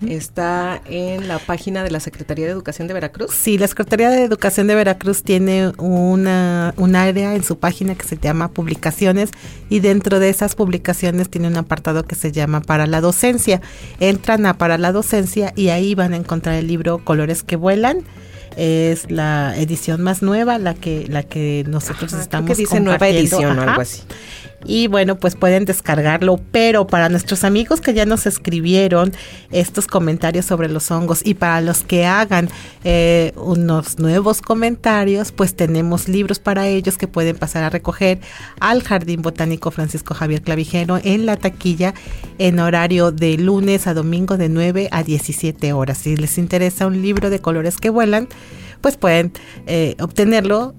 Está 0.07 0.81
en 0.85 1.27
la 1.27 1.39
página 1.39 1.83
de 1.83 1.91
la 1.91 1.99
Secretaría 1.99 2.45
de 2.45 2.53
Educación 2.53 2.87
de 2.87 2.93
Veracruz. 2.93 3.31
Sí, 3.35 3.57
la 3.57 3.67
Secretaría 3.67 4.09
de 4.09 4.23
Educación 4.23 4.67
de 4.67 4.75
Veracruz 4.75 5.23
tiene 5.23 5.73
una, 5.77 6.73
un 6.77 6.95
área 6.95 7.35
en 7.35 7.43
su 7.43 7.59
página 7.59 7.95
que 7.95 8.07
se 8.07 8.17
llama 8.17 8.47
Publicaciones 8.47 9.31
y 9.69 9.81
dentro 9.81 10.19
de 10.19 10.29
esas 10.29 10.55
publicaciones 10.55 11.29
tiene 11.29 11.49
un 11.49 11.57
apartado 11.57 12.05
que 12.05 12.15
se 12.15 12.31
llama 12.31 12.61
Para 12.61 12.87
la 12.87 13.01
Docencia. 13.01 13.61
Entran 13.99 14.45
a 14.45 14.57
Para 14.57 14.77
la 14.77 14.93
Docencia 14.93 15.51
y 15.57 15.67
ahí 15.67 15.95
van 15.95 16.13
a 16.13 16.15
encontrar 16.15 16.55
el 16.55 16.67
libro 16.67 17.03
Colores 17.03 17.43
que 17.43 17.57
Vuelan 17.57 18.05
es 18.55 19.11
la 19.11 19.53
edición 19.57 20.01
más 20.01 20.21
nueva, 20.21 20.57
la 20.57 20.73
que 20.73 21.07
la 21.07 21.23
que 21.23 21.63
nosotros 21.67 22.11
estamos 22.13 22.49
que 22.49 22.55
dice 22.55 22.79
nueva 22.81 23.07
edición 23.07 23.59
o 23.59 23.61
algo 23.61 23.81
así 23.81 24.01
y 24.65 24.87
bueno, 24.87 25.17
pues 25.17 25.35
pueden 25.35 25.65
descargarlo, 25.65 26.39
pero 26.51 26.87
para 26.87 27.09
nuestros 27.09 27.43
amigos 27.43 27.81
que 27.81 27.93
ya 27.93 28.05
nos 28.05 28.25
escribieron 28.25 29.13
estos 29.51 29.87
comentarios 29.87 30.45
sobre 30.45 30.69
los 30.69 30.91
hongos 30.91 31.21
y 31.25 31.33
para 31.33 31.61
los 31.61 31.83
que 31.83 32.05
hagan 32.05 32.49
eh, 32.83 33.33
unos 33.35 33.99
nuevos 33.99 34.41
comentarios, 34.41 35.31
pues 35.31 35.55
tenemos 35.55 36.07
libros 36.07 36.39
para 36.39 36.67
ellos 36.67 36.97
que 36.97 37.07
pueden 37.07 37.37
pasar 37.37 37.63
a 37.63 37.69
recoger 37.69 38.19
al 38.59 38.83
Jardín 38.83 39.21
Botánico 39.21 39.71
Francisco 39.71 40.13
Javier 40.13 40.41
Clavijero 40.41 40.99
en 41.03 41.25
la 41.25 41.37
taquilla 41.37 41.93
en 42.37 42.59
horario 42.59 43.11
de 43.11 43.37
lunes 43.37 43.87
a 43.87 43.93
domingo 43.93 44.37
de 44.37 44.49
9 44.49 44.89
a 44.91 45.03
17 45.03 45.73
horas. 45.73 45.97
Si 45.97 46.15
les 46.15 46.37
interesa 46.37 46.87
un 46.87 47.01
libro 47.01 47.29
de 47.29 47.39
colores 47.39 47.77
que 47.77 47.89
vuelan, 47.89 48.27
pues 48.81 48.97
pueden 48.97 49.31
eh, 49.67 49.95
obtenerlo 49.99 50.73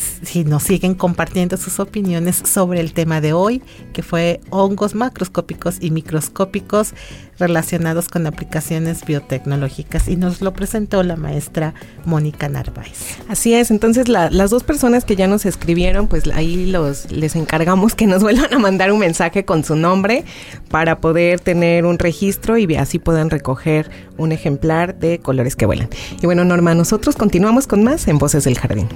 si 0.00 0.44
nos 0.44 0.62
siguen 0.62 0.94
compartiendo 0.94 1.56
sus 1.56 1.80
opiniones 1.80 2.42
sobre 2.44 2.80
el 2.80 2.92
tema 2.92 3.20
de 3.20 3.32
hoy, 3.32 3.62
que 3.92 4.02
fue 4.02 4.40
hongos 4.50 4.94
macroscópicos 4.94 5.78
y 5.80 5.90
microscópicos 5.90 6.94
relacionados 7.38 8.08
con 8.08 8.26
aplicaciones 8.26 9.04
biotecnológicas 9.04 10.08
y 10.08 10.16
nos 10.16 10.40
lo 10.40 10.52
presentó 10.52 11.02
la 11.02 11.16
maestra 11.16 11.74
Mónica 12.04 12.48
Narváez. 12.48 13.18
Así 13.28 13.54
es, 13.54 13.70
entonces 13.70 14.08
las 14.08 14.50
dos 14.50 14.62
personas 14.62 15.04
que 15.04 15.16
ya 15.16 15.26
nos 15.26 15.44
escribieron, 15.46 16.08
pues 16.08 16.24
ahí 16.32 16.66
los 16.66 17.10
les 17.10 17.36
encargamos 17.36 17.94
que 17.94 18.06
nos 18.06 18.22
vuelvan 18.26 18.52
a 18.52 18.58
mandar 18.58 18.92
un 18.92 18.98
mensaje 18.98 19.44
con 19.44 19.64
su 19.64 19.76
nombre 19.76 20.24
para 20.70 21.00
poder 21.00 21.40
tener 21.40 21.84
un 21.84 21.98
registro 21.98 22.58
y 22.58 22.74
así 22.76 22.98
puedan 22.98 23.30
recoger 23.30 23.90
un 24.16 24.32
ejemplar 24.32 24.98
de 24.98 25.18
colores 25.18 25.56
que 25.56 25.66
vuelan. 25.66 25.88
Y 26.22 26.26
bueno, 26.26 26.44
Norma, 26.44 26.74
nosotros 26.74 27.16
continuamos 27.16 27.66
con 27.66 27.84
más 27.84 28.08
en 28.08 28.18
Voces 28.18 28.44
del 28.44 28.58
Jardín. 28.58 28.88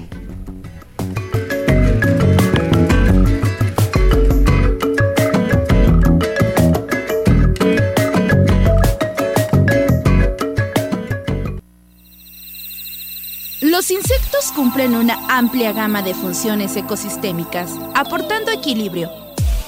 Insectos 13.90 14.52
cumplen 14.54 14.94
una 14.94 15.18
amplia 15.28 15.72
gama 15.72 16.00
de 16.00 16.14
funciones 16.14 16.76
ecosistémicas, 16.76 17.72
aportando 17.94 18.52
equilibrio. 18.52 19.10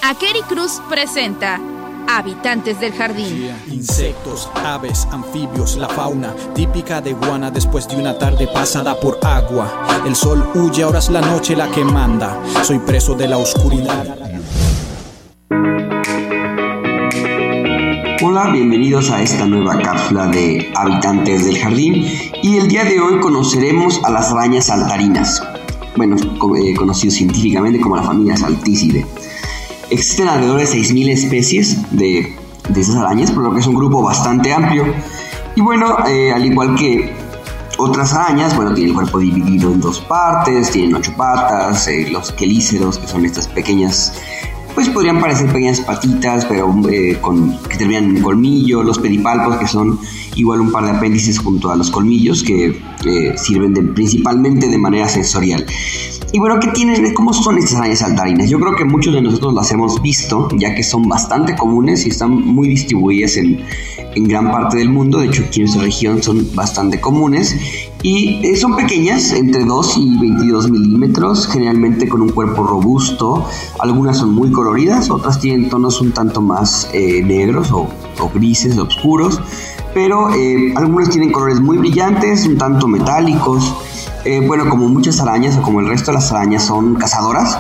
Akeri 0.01 0.43
Cruz 0.43 0.81
presenta 0.89 1.61
Habitantes 2.09 2.79
del 2.79 2.93
jardín. 2.93 3.53
Insectos, 3.69 4.49
aves, 4.55 5.09
anfibios, 5.11 5.77
la 5.77 5.89
fauna 5.89 6.35
típica 6.55 7.01
de 7.01 7.15
Guana 7.15 7.51
después 7.51 7.89
de 7.89 7.97
una 7.97 8.17
tarde 8.17 8.47
pasada 8.47 8.99
por 9.01 9.19
agua. 9.23 10.03
El 10.07 10.15
sol 10.15 10.49
huye, 10.55 10.85
ahora 10.85 11.01
es 11.01 11.11
la 11.11 11.21
noche 11.21 11.57
la 11.57 11.69
que 11.71 11.85
manda. 11.85 12.39
Soy 12.63 12.79
preso 12.79 13.15
de 13.15 13.27
la 13.27 13.39
oscuridad. 13.39 14.07
Hola, 18.25 18.53
bienvenidos 18.53 19.11
a 19.11 19.21
esta 19.21 19.47
nueva 19.47 19.77
cápsula 19.81 20.29
de 20.29 20.71
Habitantes 20.77 21.45
del 21.45 21.59
Jardín 21.59 22.07
y 22.41 22.57
el 22.57 22.69
día 22.69 22.85
de 22.85 23.01
hoy 23.01 23.19
conoceremos 23.19 24.01
a 24.05 24.11
las 24.11 24.31
arañas 24.31 24.67
saltarinas, 24.67 25.43
bueno, 25.97 26.15
eh, 26.57 26.75
conocido 26.77 27.11
científicamente 27.11 27.81
como 27.81 27.97
la 27.97 28.05
familia 28.05 28.37
Salticide. 28.37 29.05
Existen 29.91 30.29
alrededor 30.29 30.61
de 30.61 30.67
6.000 30.67 31.11
especies 31.11 31.91
de, 31.91 32.37
esas 32.77 32.95
arañas, 32.95 33.33
por 33.33 33.43
lo 33.43 33.53
que 33.53 33.59
es 33.59 33.67
un 33.67 33.75
grupo 33.75 34.01
bastante 34.03 34.53
amplio. 34.53 34.85
Y 35.57 35.61
bueno, 35.61 36.07
eh, 36.07 36.33
al 36.33 36.47
igual 36.47 36.77
que 36.77 37.13
otras 37.77 38.15
arañas, 38.15 38.55
bueno, 38.55 38.73
tienen 38.73 38.91
el 38.91 38.95
cuerpo 38.95 39.19
dividido 39.19 39.73
en 39.73 39.81
dos 39.81 40.01
partes, 40.01 40.71
tienen 40.71 40.95
ocho 40.95 41.13
patas, 41.17 41.89
eh, 41.89 42.09
los 42.13 42.31
quelíceros, 42.31 42.99
que 42.99 43.09
son 43.09 43.25
estas 43.25 43.49
pequeñas, 43.49 44.13
pues 44.75 44.89
podrían 44.89 45.21
parecer 45.21 45.47
pequeñas 45.47 45.81
patitas, 45.81 46.45
pero 46.47 46.75
eh, 46.91 47.19
con, 47.21 47.59
que 47.69 47.77
terminan 47.77 48.17
en 48.17 48.23
colmillo, 48.23 48.83
los 48.83 48.99
pedipalpos, 48.99 49.57
que 49.57 49.67
son 49.67 49.99
igual 50.37 50.61
un 50.61 50.73
par 50.73 50.85
de 50.85 50.91
apéndices 50.91 51.39
junto 51.39 51.71
a 51.71 51.77
los 51.77 51.91
colmillos, 51.91 52.43
que 52.43 52.81
sirven 53.37 53.75
de, 53.75 53.83
principalmente 53.83 54.69
de 54.69 54.79
manera 54.79 55.09
sensorial. 55.09 55.67
Y 56.35 56.39
bueno, 56.39 56.59
¿qué 56.61 56.69
tienen? 56.69 57.13
¿Cómo 57.13 57.35
son 57.35 57.59
estas 57.59 57.75
arañas 57.75 57.99
saltarinas? 57.99 58.49
Yo 58.49 58.59
creo 58.59 58.75
que 58.75 58.87
muchos 58.87 59.13
de 59.13 59.21
nosotros 59.21 59.53
las 59.53 59.71
hemos 59.71 60.01
visto, 60.01 60.49
ya 60.57 60.75
que 60.75 60.83
son 60.83 61.07
bastante 61.07 61.55
comunes 61.55 62.07
y 62.07 62.09
están 62.09 62.31
muy 62.31 62.69
distribuidas 62.69 63.37
en, 63.37 63.63
en 64.15 64.25
gran 64.25 64.51
parte 64.51 64.79
del 64.79 64.89
mundo. 64.89 65.19
De 65.19 65.27
hecho, 65.27 65.43
aquí 65.47 65.61
en 65.61 65.65
nuestra 65.65 65.85
región 65.85 66.23
son 66.23 66.49
bastante 66.55 67.03
comunes. 67.03 67.55
Y 68.03 68.41
eh, 68.47 68.57
son 68.57 68.77
pequeñas, 68.77 69.33
entre 69.33 69.67
2 69.67 69.99
y 69.99 70.19
22 70.21 70.71
milímetros, 70.71 71.47
generalmente 71.47 72.09
con 72.09 72.23
un 72.23 72.31
cuerpo 72.31 72.67
robusto. 72.67 73.47
Algunas 73.79 74.17
son 74.17 74.33
muy 74.35 74.51
coloridas, 74.51 75.11
otras 75.11 75.39
tienen 75.39 75.69
tonos 75.69 76.01
un 76.01 76.13
tanto 76.13 76.41
más 76.41 76.89
eh, 76.95 77.23
negros 77.23 77.71
o, 77.73 77.89
o 78.19 78.31
grises, 78.35 78.79
oscuros. 78.79 79.39
Pero 79.93 80.35
eh, 80.35 80.73
algunas 80.77 81.11
tienen 81.11 81.31
colores 81.31 81.61
muy 81.61 81.77
brillantes, 81.77 82.47
un 82.47 82.57
tanto 82.57 82.89
metálicos. 82.89 83.75
Eh, 84.25 84.41
bueno, 84.47 84.69
como 84.69 84.89
muchas 84.89 85.21
arañas 85.21 85.57
o 85.57 85.63
como 85.63 85.81
el 85.81 85.89
resto 85.89 86.13
de 86.13 86.19
las 86.19 86.31
arañas 86.31 86.65
son 86.65 86.95
cazadoras, 86.95 87.59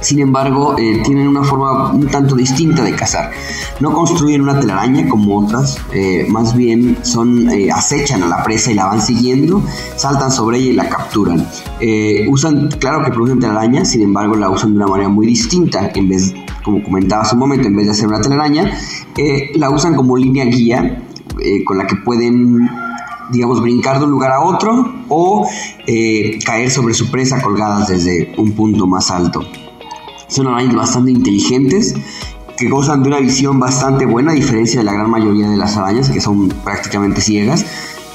sin 0.00 0.20
embargo, 0.20 0.76
eh, 0.78 1.00
tienen 1.04 1.26
una 1.26 1.42
forma 1.42 1.90
un 1.90 2.06
tanto 2.06 2.36
distinta 2.36 2.84
de 2.84 2.92
cazar. 2.92 3.32
No 3.80 3.92
construyen 3.92 4.42
una 4.42 4.60
telaraña 4.60 5.08
como 5.08 5.38
otras, 5.38 5.78
eh, 5.92 6.26
más 6.28 6.54
bien 6.54 6.98
son 7.02 7.48
acechan 7.74 8.22
a 8.22 8.28
la 8.28 8.44
presa 8.44 8.70
y 8.70 8.74
la 8.74 8.84
van 8.84 9.00
siguiendo, 9.00 9.62
saltan 9.96 10.30
sobre 10.30 10.58
ella 10.58 10.70
y 10.70 10.72
la 10.74 10.88
capturan. 10.88 11.48
usan, 12.28 12.68
claro 12.78 13.02
que 13.02 13.10
producen 13.10 13.40
telaraña, 13.40 13.84
sin 13.84 14.02
embargo, 14.02 14.36
la 14.36 14.50
usan 14.50 14.72
de 14.72 14.76
una 14.76 14.86
manera 14.86 15.08
muy 15.08 15.26
distinta. 15.26 15.90
En 15.94 16.08
vez, 16.08 16.34
como 16.62 16.82
comentaba 16.82 17.22
hace 17.22 17.34
un 17.34 17.40
momento, 17.40 17.66
en 17.66 17.74
vez 17.74 17.86
de 17.86 17.92
hacer 17.92 18.06
una 18.06 18.20
telaraña, 18.20 18.78
la 19.54 19.70
usan 19.70 19.96
como 19.96 20.16
línea 20.18 20.44
guía 20.44 21.02
con 21.66 21.78
la 21.78 21.86
que 21.86 21.96
pueden 21.96 22.68
digamos, 23.34 23.60
brincar 23.60 23.98
de 23.98 24.06
un 24.06 24.12
lugar 24.12 24.32
a 24.32 24.40
otro 24.40 24.94
o 25.08 25.46
eh, 25.86 26.38
caer 26.44 26.70
sobre 26.70 26.94
su 26.94 27.10
presa 27.10 27.42
colgadas 27.42 27.88
desde 27.88 28.32
un 28.38 28.52
punto 28.52 28.86
más 28.86 29.10
alto. 29.10 29.42
Son 30.28 30.46
arañas 30.46 30.74
bastante 30.74 31.10
inteligentes 31.10 31.94
que 32.56 32.68
gozan 32.68 33.02
de 33.02 33.08
una 33.08 33.18
visión 33.18 33.58
bastante 33.58 34.06
buena, 34.06 34.32
a 34.32 34.34
diferencia 34.34 34.80
de 34.80 34.84
la 34.84 34.92
gran 34.92 35.10
mayoría 35.10 35.48
de 35.48 35.56
las 35.56 35.76
arañas 35.76 36.10
que 36.10 36.20
son 36.20 36.48
prácticamente 36.48 37.20
ciegas. 37.20 37.66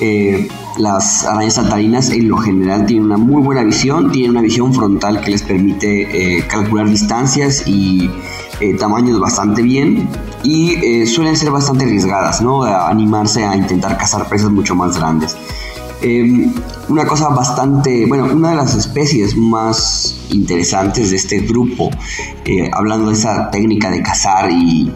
Eh, 0.01 0.47
las 0.77 1.25
arañas 1.25 1.55
saltarinas 1.55 2.09
en 2.09 2.29
lo 2.29 2.37
general 2.37 2.85
tienen 2.85 3.05
una 3.05 3.17
muy 3.17 3.41
buena 3.41 3.63
visión, 3.63 4.11
tienen 4.11 4.31
una 4.31 4.41
visión 4.41 4.73
frontal 4.73 5.19
que 5.21 5.31
les 5.31 5.43
permite 5.43 6.37
eh, 6.37 6.47
calcular 6.47 6.89
distancias 6.89 7.63
y 7.67 8.09
eh, 8.59 8.75
tamaños 8.75 9.19
bastante 9.19 9.61
bien 9.61 10.09
y 10.43 10.73
eh, 10.75 11.05
suelen 11.05 11.35
ser 11.35 11.51
bastante 11.51 11.85
arriesgadas, 11.85 12.41
¿no? 12.41 12.63
Animarse 12.63 13.45
a 13.45 13.55
intentar 13.55 13.97
cazar 13.97 14.27
presas 14.27 14.51
mucho 14.51 14.75
más 14.75 14.97
grandes. 14.97 15.35
Em, 16.01 16.53
una 16.87 17.05
cosa 17.05 17.27
bastante, 17.29 18.05
bueno, 18.05 18.25
una 18.33 18.51
de 18.51 18.55
las 18.55 18.73
especies 18.73 19.35
más 19.35 20.15
interesantes 20.31 21.09
de 21.09 21.17
este 21.17 21.39
grupo, 21.39 21.89
eh, 22.45 22.69
hablando 22.71 23.09
de 23.09 23.15
esa 23.15 23.51
técnica 23.51 23.91
de 23.91 24.01
cazar 24.01 24.49
y, 24.49 24.91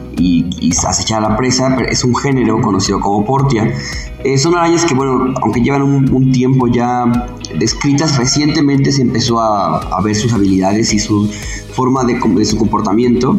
acechar 0.87 1.23
a 1.23 1.29
la 1.29 1.37
presa, 1.37 1.75
es 1.89 2.03
un 2.03 2.15
género 2.15 2.61
conocido 2.61 2.99
como 2.99 3.25
Portia. 3.25 3.71
son 4.37 4.55
arañas 4.55 4.85
que, 4.85 4.93
bueno, 4.93 5.33
aunque 5.41 5.61
llevan 5.61 5.81
un, 5.81 6.31
tiempo 6.31 6.67
ya 6.67 7.05
descritas, 7.59 8.17
recientemente 8.17 8.91
se 8.91 9.01
empezó 9.01 9.39
a, 9.39 10.01
ver 10.01 10.15
sus 10.15 10.33
habilidades 10.33 10.93
y 10.93 10.99
su 10.99 11.29
forma 11.73 12.03
de, 12.05 12.45
su 12.45 12.57
comportamiento. 12.57 13.37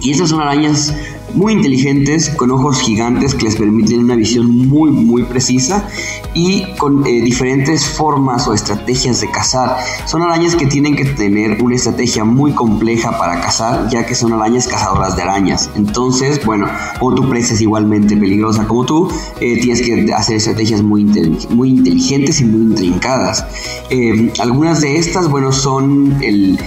Y 0.00 0.10
estas 0.10 0.28
son 0.28 0.40
arañas 0.40 0.92
muy 1.34 1.52
inteligentes, 1.52 2.30
con 2.30 2.50
ojos 2.50 2.80
gigantes 2.80 3.34
que 3.34 3.44
les 3.44 3.56
permiten 3.56 4.00
una 4.00 4.16
visión 4.16 4.68
muy 4.68 4.90
muy 4.90 5.24
precisa 5.24 5.88
y 6.32 6.64
con 6.76 7.06
eh, 7.06 7.20
diferentes 7.22 7.86
formas 7.86 8.46
o 8.48 8.54
estrategias 8.54 9.20
de 9.20 9.30
cazar. 9.30 9.76
Son 10.06 10.22
arañas 10.22 10.56
que 10.56 10.66
tienen 10.66 10.96
que 10.96 11.04
tener 11.04 11.62
una 11.62 11.76
estrategia 11.76 12.24
muy 12.24 12.52
compleja 12.52 13.18
para 13.18 13.40
cazar, 13.40 13.88
ya 13.90 14.06
que 14.06 14.14
son 14.14 14.32
arañas 14.32 14.66
cazadoras 14.66 15.16
de 15.16 15.22
arañas. 15.22 15.70
Entonces, 15.76 16.44
bueno, 16.44 16.66
o 17.00 17.14
tu 17.14 17.28
presa 17.28 17.54
es 17.54 17.60
igualmente 17.60 18.16
peligrosa 18.16 18.66
como 18.66 18.84
tú, 18.84 19.08
eh, 19.40 19.60
tienes 19.60 19.82
que 19.82 20.12
hacer 20.12 20.36
estrategias 20.36 20.82
muy, 20.82 21.04
muy 21.50 21.70
inteligentes 21.70 22.40
y 22.40 22.44
muy 22.44 22.62
intrincadas. 22.62 23.44
Eh, 23.90 24.32
algunas 24.40 24.80
de 24.80 24.96
estas, 24.96 25.28
bueno, 25.28 25.52
son 25.52 26.18
el, 26.22 26.58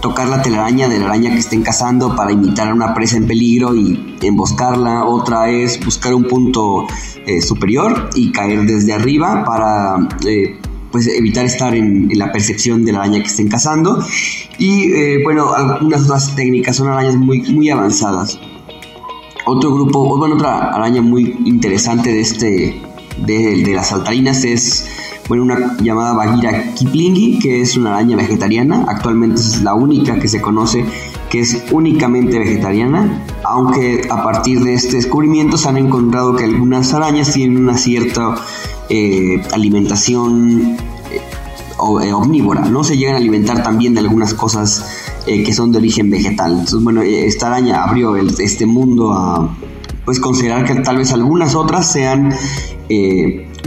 tocar 0.00 0.28
la 0.28 0.42
telaraña 0.42 0.88
de 0.88 0.98
la 0.98 1.06
araña 1.06 1.30
que 1.30 1.38
estén 1.38 1.62
cazando 1.62 2.16
para 2.16 2.32
imitar 2.32 2.68
a 2.68 2.74
una 2.74 2.94
presa 2.94 3.16
en 3.16 3.26
peligro 3.26 3.74
y 3.74 4.16
emboscarla. 4.22 5.04
Otra 5.04 5.50
es 5.50 5.82
buscar 5.84 6.14
un 6.14 6.24
punto 6.24 6.86
eh, 7.26 7.42
superior 7.42 8.10
y 8.14 8.32
caer 8.32 8.66
desde 8.66 8.92
arriba 8.92 9.44
para 9.44 10.08
eh, 10.26 10.58
pues 10.90 11.06
evitar 11.06 11.44
estar 11.44 11.74
en, 11.74 12.08
la 12.18 12.32
percepción 12.32 12.84
de 12.84 12.92
la 12.92 13.00
araña 13.00 13.20
que 13.20 13.28
estén 13.28 13.48
cazando. 13.48 14.04
Y 14.58 14.92
eh, 14.92 15.20
bueno, 15.22 15.52
algunas 15.52 16.02
otras 16.02 16.34
técnicas 16.34 16.76
son 16.76 16.88
arañas 16.88 17.16
muy, 17.16 17.42
muy 17.52 17.70
avanzadas. 17.70 18.38
Otro 19.46 19.74
grupo, 19.74 20.16
bueno, 20.16 20.34
otra 20.34 20.70
araña 20.70 21.02
muy 21.02 21.36
interesante 21.44 22.12
de 22.12 22.20
este, 22.20 22.80
de, 23.26 23.62
de 23.62 23.74
las 23.74 23.88
saltarinas 23.88 24.44
es 24.44 24.86
bueno, 25.30 25.44
una 25.44 25.76
llamada 25.80 26.12
Bagheera 26.12 26.74
kiplingi, 26.74 27.38
que 27.38 27.60
es 27.60 27.76
una 27.76 27.90
araña 27.90 28.16
vegetariana. 28.16 28.84
Actualmente 28.88 29.40
es 29.40 29.62
la 29.62 29.74
única 29.74 30.18
que 30.18 30.26
se 30.26 30.40
conoce 30.40 30.84
que 31.28 31.38
es 31.38 31.66
únicamente 31.70 32.36
vegetariana, 32.36 33.24
aunque 33.44 34.08
a 34.10 34.24
partir 34.24 34.58
de 34.58 34.74
este 34.74 34.96
descubrimiento 34.96 35.56
se 35.56 35.68
han 35.68 35.76
encontrado 35.76 36.34
que 36.34 36.42
algunas 36.42 36.92
arañas 36.94 37.32
tienen 37.32 37.58
una 37.58 37.78
cierta 37.78 38.34
eh, 38.88 39.40
alimentación 39.52 40.76
eh, 41.12 41.20
eh, 42.02 42.12
omnívora, 42.12 42.62
¿no? 42.62 42.82
Se 42.82 42.96
llegan 42.96 43.14
a 43.14 43.18
alimentar 43.18 43.62
también 43.62 43.94
de 43.94 44.00
algunas 44.00 44.34
cosas 44.34 44.84
que 45.24 45.52
son 45.52 45.70
de 45.70 45.78
origen 45.78 46.10
vegetal. 46.10 46.50
Entonces, 46.50 46.82
bueno, 46.82 47.02
esta 47.02 47.46
araña 47.46 47.84
abrió 47.84 48.16
este 48.16 48.66
mundo 48.66 49.12
a 49.12 49.56
pues 50.04 50.18
considerar 50.18 50.64
que 50.64 50.74
tal 50.80 50.96
vez 50.96 51.12
algunas 51.12 51.54
otras 51.54 51.92
sean 51.92 52.34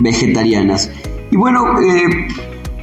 vegetarianas. 0.02 0.90
Y 1.34 1.36
bueno, 1.36 1.66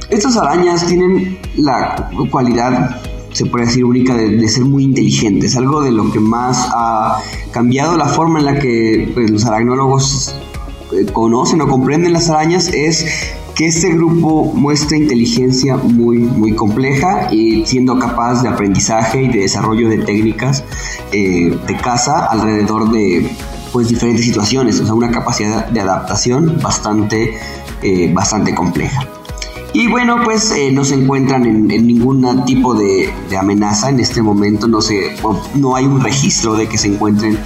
estas 0.09 0.35
arañas 0.35 0.85
tienen 0.85 1.39
la 1.55 2.09
cualidad 2.29 3.01
se 3.31 3.45
puede 3.45 3.65
decir 3.65 3.85
única 3.85 4.13
de, 4.13 4.45
ser 4.49 4.65
muy 4.65 4.83
inteligentes, 4.83 5.55
algo 5.55 5.81
de 5.81 5.91
lo 5.93 6.11
que 6.11 6.19
más 6.19 6.67
ha 6.73 7.21
cambiado 7.51 7.95
la 7.95 8.07
forma 8.07 8.39
en 8.39 8.45
la 8.45 8.59
que 8.59 9.09
pues, 9.13 9.31
los 9.31 9.45
aracnólogos 9.45 10.35
eh, 10.91 11.05
conocen 11.13 11.61
o 11.61 11.67
comprenden 11.69 12.11
las 12.11 12.29
arañas 12.29 12.67
es 12.73 13.05
que 13.55 13.67
este 13.67 13.93
grupo 13.93 14.51
muestra 14.53 14.97
inteligencia 14.97 15.77
muy, 15.77 16.17
muy 16.17 16.53
compleja 16.53 17.29
y 17.31 17.65
siendo 17.65 17.97
capaz 17.99 18.43
de 18.43 18.49
aprendizaje 18.49 19.23
y 19.23 19.27
de 19.29 19.39
desarrollo 19.39 19.87
de 19.87 19.99
técnicas 19.99 20.65
eh, 21.13 21.57
de 21.65 21.77
caza 21.77 22.25
alrededor 22.25 22.91
de 22.91 23.31
pues, 23.71 23.87
diferentes 23.87 24.25
situaciones, 24.25 24.79
o 24.79 24.85
sea, 24.85 24.93
una 24.93 25.11
capacidad 25.11 25.67
de 25.67 25.79
adaptación 25.79 26.59
bastante, 26.61 27.37
eh, 27.81 28.11
bastante 28.13 28.53
compleja. 28.53 29.07
Y 29.73 29.87
bueno, 29.87 30.17
pues 30.23 30.51
eh, 30.51 30.69
no 30.71 30.83
se 30.83 30.95
encuentran 30.95 31.45
en, 31.45 31.67
ningún 31.87 32.43
tipo 32.45 32.73
de, 32.73 33.13
amenaza 33.39 33.89
en 33.89 34.01
este 34.01 34.21
momento, 34.21 34.67
no, 34.67 34.81
se, 34.81 35.15
no 35.55 35.75
hay 35.75 35.85
un 35.85 36.01
registro 36.01 36.55
de 36.55 36.67
que 36.67 36.77
se 36.77 36.87
encuentren 36.87 37.39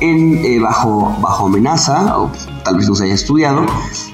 en, 0.00 0.44
eh, 0.44 0.58
bajo, 0.58 1.16
bajo 1.20 1.46
amenaza, 1.46 2.18
o 2.18 2.32
tal 2.64 2.76
vez 2.76 2.88
no 2.88 2.96
se 2.96 3.04
haya 3.04 3.14
estudiado. 3.14 3.64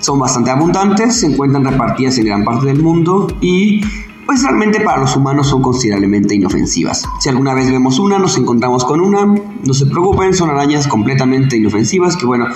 Son 0.01 0.19
bastante 0.19 0.51
abundantes, 0.51 1.21
se 1.21 1.27
encuentran 1.27 1.65
repartidas 1.65 2.19
en 2.19 2.27
gran 2.27 2.45
parte 2.45 2.67
del 2.67 2.83
mundo 2.83 3.29
y 3.41 3.81
pues 4.27 4.43
realmente 4.43 4.81
para 4.81 5.01
los 5.01 5.17
humanos 5.17 5.47
son 5.47 5.63
considerablemente 5.63 6.35
inofensivas. 6.35 7.05
Si 7.21 7.31
alguna 7.31 7.55
vez 7.55 7.71
vemos 7.71 7.99
una, 7.99 8.19
nos 8.19 8.37
encontramos 8.37 8.85
con 8.85 9.01
una, 9.01 9.25
no 9.25 9.75
se 9.75 9.87
preocupen, 9.87 10.35
son 10.35 10.51
arañas 10.51 10.87
completamente 10.87 11.57
inofensivas 11.57 12.17
que 12.17 12.27
bueno, 12.27 12.47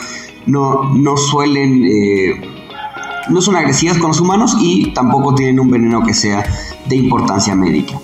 no, 0.47 0.95
no 0.95 1.17
suelen... 1.17 2.58
no 3.29 3.41
son 3.41 3.57
agresivas 3.57 3.99
con 3.99 4.09
los 4.09 4.21
humanos 4.21 4.57
y 4.61 4.93
tampoco 4.93 5.35
tienen 5.35 5.61
un 5.61 5.71
veneno 5.71 6.03
que 6.03 6.15
sea 6.15 6.45
de 6.87 6.97
importancia 6.97 7.55
médica. 7.55 7.99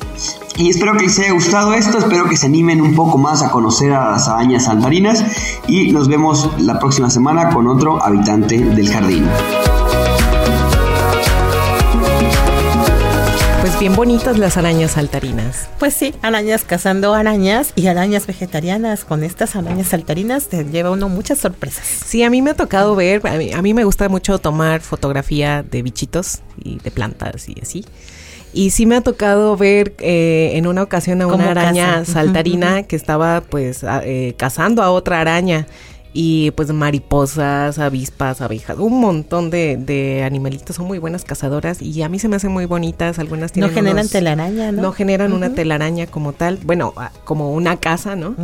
Y 0.56 0.70
espero 0.70 0.96
que 0.96 1.04
les 1.04 1.18
haya 1.18 1.32
gustado 1.32 1.74
esto, 1.74 1.98
espero 1.98 2.28
que 2.28 2.36
se 2.36 2.46
animen 2.46 2.80
un 2.80 2.94
poco 2.94 3.18
más 3.18 3.42
a 3.42 3.50
conocer 3.50 3.92
a 3.92 4.12
las 4.12 4.28
arañas 4.28 4.64
saltarinas 4.66 5.24
y 5.66 5.90
nos 5.90 6.06
vemos 6.06 6.48
la 6.58 6.78
próxima 6.78 7.10
semana 7.10 7.50
con 7.50 7.66
otro 7.66 8.02
habitante 8.04 8.58
del 8.58 8.88
jardín. 8.88 9.26
Bien 13.84 13.96
bonitas 13.96 14.38
las 14.38 14.56
arañas 14.56 14.92
saltarinas. 14.92 15.68
Pues 15.78 15.92
sí, 15.92 16.14
arañas 16.22 16.64
cazando 16.64 17.12
arañas 17.12 17.74
y 17.76 17.88
arañas 17.88 18.26
vegetarianas. 18.26 19.04
Con 19.04 19.22
estas 19.22 19.56
arañas 19.56 19.88
saltarinas 19.88 20.48
te 20.48 20.64
lleva 20.64 20.90
uno 20.90 21.10
muchas 21.10 21.38
sorpresas. 21.38 21.84
Sí, 21.86 22.22
a 22.22 22.30
mí 22.30 22.40
me 22.40 22.52
ha 22.52 22.54
tocado 22.54 22.96
ver, 22.96 23.20
a 23.26 23.60
mí, 23.60 23.74
me 23.74 23.84
gusta 23.84 24.08
mucho 24.08 24.38
tomar 24.38 24.80
fotografía 24.80 25.62
de 25.62 25.82
bichitos 25.82 26.40
y 26.64 26.78
de 26.78 26.90
plantas 26.90 27.46
y 27.46 27.56
así. 27.60 27.84
Y 28.54 28.70
sí 28.70 28.86
me 28.86 28.96
ha 28.96 29.02
tocado 29.02 29.54
ver 29.58 29.92
eh, 29.98 30.52
en 30.54 30.66
una 30.66 30.82
ocasión 30.82 31.20
a 31.20 31.26
una 31.26 31.50
araña 31.50 32.06
saltarina 32.06 32.84
que 32.84 32.96
estaba 32.96 33.42
pues 33.42 33.84
eh, 33.84 34.32
cazando 34.38 34.82
a 34.82 34.92
otra 34.92 35.20
araña 35.20 35.66
y 36.16 36.52
pues 36.52 36.72
mariposas, 36.72 37.80
avispas, 37.80 38.40
abejas, 38.40 38.78
un 38.78 39.00
montón 39.00 39.50
de, 39.50 39.76
de, 39.76 40.22
animalitos, 40.22 40.76
son 40.76 40.86
muy 40.86 40.98
buenas 40.98 41.24
cazadoras 41.24 41.82
y 41.82 42.02
a 42.02 42.08
mí 42.08 42.20
se 42.20 42.28
me 42.28 42.36
hacen 42.36 42.52
muy 42.52 42.66
bonitas, 42.66 43.18
algunas 43.18 43.50
tienen 43.50 43.70
No 43.70 43.74
generan 43.74 44.08
telaraña, 44.08 44.70
¿no? 44.70 44.80
No 44.80 44.92
generan 44.92 45.32
una 45.32 45.52
telaraña 45.54 46.06
como 46.06 46.32
tal, 46.32 46.60
bueno, 46.62 46.94
como 47.24 47.52
una 47.52 47.78
casa, 47.78 48.14
¿no? 48.14 48.36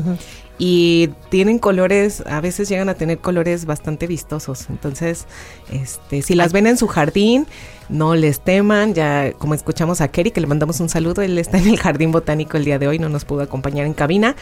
Y 0.58 1.10
tienen 1.30 1.60
colores, 1.60 2.24
a 2.26 2.40
veces 2.40 2.68
llegan 2.68 2.88
a 2.88 2.94
tener 2.94 3.18
colores 3.18 3.64
bastante 3.66 4.08
vistosos, 4.08 4.68
entonces, 4.68 5.26
este, 5.72 6.22
si 6.22 6.34
las 6.34 6.52
ven 6.52 6.66
en 6.66 6.76
su 6.76 6.88
jardín, 6.88 7.46
no 7.88 8.16
les 8.16 8.40
teman, 8.40 8.94
ya 8.94 9.32
como 9.38 9.54
escuchamos 9.54 10.00
a 10.00 10.08
Kerry, 10.08 10.32
que 10.32 10.40
le 10.40 10.48
mandamos 10.48 10.80
un 10.80 10.88
saludo, 10.88 11.22
él 11.22 11.38
está 11.38 11.58
en 11.58 11.68
el 11.68 11.78
Jardín 11.78 12.10
Botánico 12.10 12.56
el 12.56 12.64
día 12.64 12.80
de 12.80 12.88
hoy, 12.88 12.98
no 12.98 13.08
nos 13.08 13.24
pudo 13.24 13.42
acompañar 13.42 13.86
en 13.86 13.94
cabina, 13.94 14.34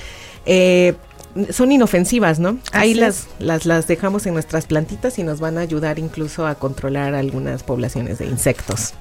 eh, 0.47 0.95
son 1.51 1.73
inofensivas, 1.73 2.39
¿no? 2.39 2.59
Ahí 2.73 2.95
las, 2.95 3.29
las, 3.39 3.67
las 3.67 3.87
dejamos 3.87 4.27
en 4.27 4.35
nuestras 4.35 4.67
plantitas 4.67 5.19
y 5.19 5.23
nos 5.23 5.41
van 5.41 5.59
a 5.59 5.61
ayudar 5.61 5.99
incluso 5.99 6.47
a 6.47 6.55
controlar 6.55 7.15
algunas 7.15 7.63
poblaciones 7.63 8.19
de 8.19 8.27
insectos. 8.27 8.95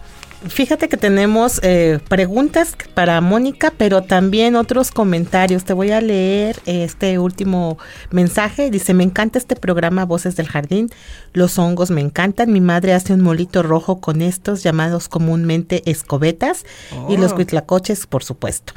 Fíjate 0.45 0.87
que 0.87 0.97
tenemos 0.97 1.59
eh, 1.63 1.99
preguntas 2.09 2.75
para 2.93 3.19
Mónica, 3.21 3.73
pero 3.75 4.03
también 4.03 4.55
otros 4.55 4.91
comentarios. 4.91 5.65
Te 5.65 5.73
voy 5.73 5.89
a 5.89 5.99
leer 5.99 6.59
este 6.67 7.17
último 7.17 7.79
mensaje. 8.11 8.69
Dice, 8.69 8.93
me 8.93 9.03
encanta 9.03 9.39
este 9.39 9.55
programa 9.55 10.05
Voces 10.05 10.35
del 10.35 10.47
Jardín. 10.47 10.91
Los 11.33 11.57
hongos 11.57 11.89
me 11.89 12.01
encantan. 12.01 12.53
Mi 12.53 12.61
madre 12.61 12.93
hace 12.93 13.13
un 13.13 13.21
molito 13.21 13.63
rojo 13.63 13.99
con 13.99 14.21
estos 14.21 14.61
llamados 14.61 15.09
comúnmente 15.09 15.81
escobetas 15.89 16.65
y 17.09 17.17
los 17.17 17.33
cuitlacoches, 17.33 18.05
por 18.05 18.23
supuesto, 18.23 18.73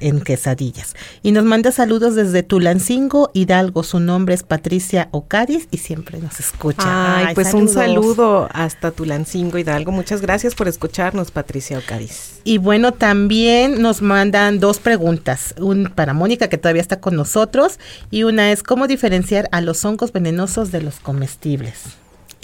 en 0.00 0.20
quesadillas. 0.20 0.94
Y 1.22 1.32
nos 1.32 1.44
manda 1.44 1.72
saludos 1.72 2.16
desde 2.16 2.42
Tulancingo, 2.42 3.30
Hidalgo. 3.32 3.82
Su 3.82 3.98
nombre 3.98 4.34
es 4.34 4.42
Patricia 4.42 5.08
Ocadis 5.12 5.68
y 5.70 5.78
siempre 5.78 6.18
nos 6.18 6.38
escucha. 6.38 7.16
Ay, 7.16 7.34
pues 7.34 7.54
un 7.54 7.68
saludo 7.68 8.46
hasta 8.52 8.90
Tulancingo, 8.90 9.56
Hidalgo. 9.56 9.90
Muchas 9.90 10.20
gracias 10.20 10.54
por 10.54 10.68
escuchar 10.68 10.97
Patricia 11.32 11.78
Ocadiz. 11.78 12.40
Y 12.44 12.58
bueno, 12.58 12.92
también 12.92 13.80
nos 13.80 14.02
mandan 14.02 14.58
dos 14.58 14.78
preguntas, 14.78 15.54
un 15.58 15.92
para 15.94 16.12
Mónica 16.12 16.48
que 16.48 16.58
todavía 16.58 16.82
está 16.82 17.00
con 17.00 17.14
nosotros 17.14 17.78
y 18.10 18.24
una 18.24 18.50
es 18.50 18.62
cómo 18.62 18.86
diferenciar 18.88 19.48
a 19.52 19.60
los 19.60 19.84
hongos 19.84 20.12
venenosos 20.12 20.72
de 20.72 20.82
los 20.82 20.96
comestibles. 20.96 21.84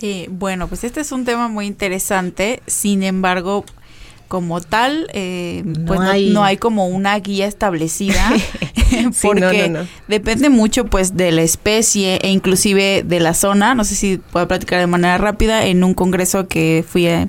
Eh, 0.03 0.29
bueno, 0.31 0.69
pues 0.69 0.85
este 0.85 1.01
es 1.01 1.11
un 1.13 1.25
tema 1.25 1.49
muy 1.49 1.67
interesante, 1.67 2.63
sin 2.67 3.03
embargo, 3.03 3.65
como 4.29 4.61
tal, 4.61 5.09
eh, 5.15 5.63
no 5.65 5.87
pues 5.87 6.01
hay... 6.01 6.31
No, 6.31 6.45
hay 6.45 6.57
como 6.57 6.87
una 6.89 7.19
guía 7.19 7.47
establecida, 7.47 8.33
porque 9.23 9.87
depende 10.09 10.49
mucho 10.49 10.87
pues 10.87 11.17
de 11.17 11.33
la 11.33 11.43
especie 11.43 12.17
e 12.23 12.31
inclusive 12.31 13.03
de 13.05 13.21
la 13.21 13.35
zona. 13.35 13.75
No 13.75 13.85
sé 13.85 13.95
si 13.95 14.19
puedo 14.19 14.47
platicar 14.47 14.81
de 14.81 14.87
manera 14.87 15.19
rápida 15.19 15.67
en 15.67 15.85
un 15.85 15.95
congreso 15.95 16.49
que 16.49 16.85
fui 16.87 17.09
a, 17.09 17.29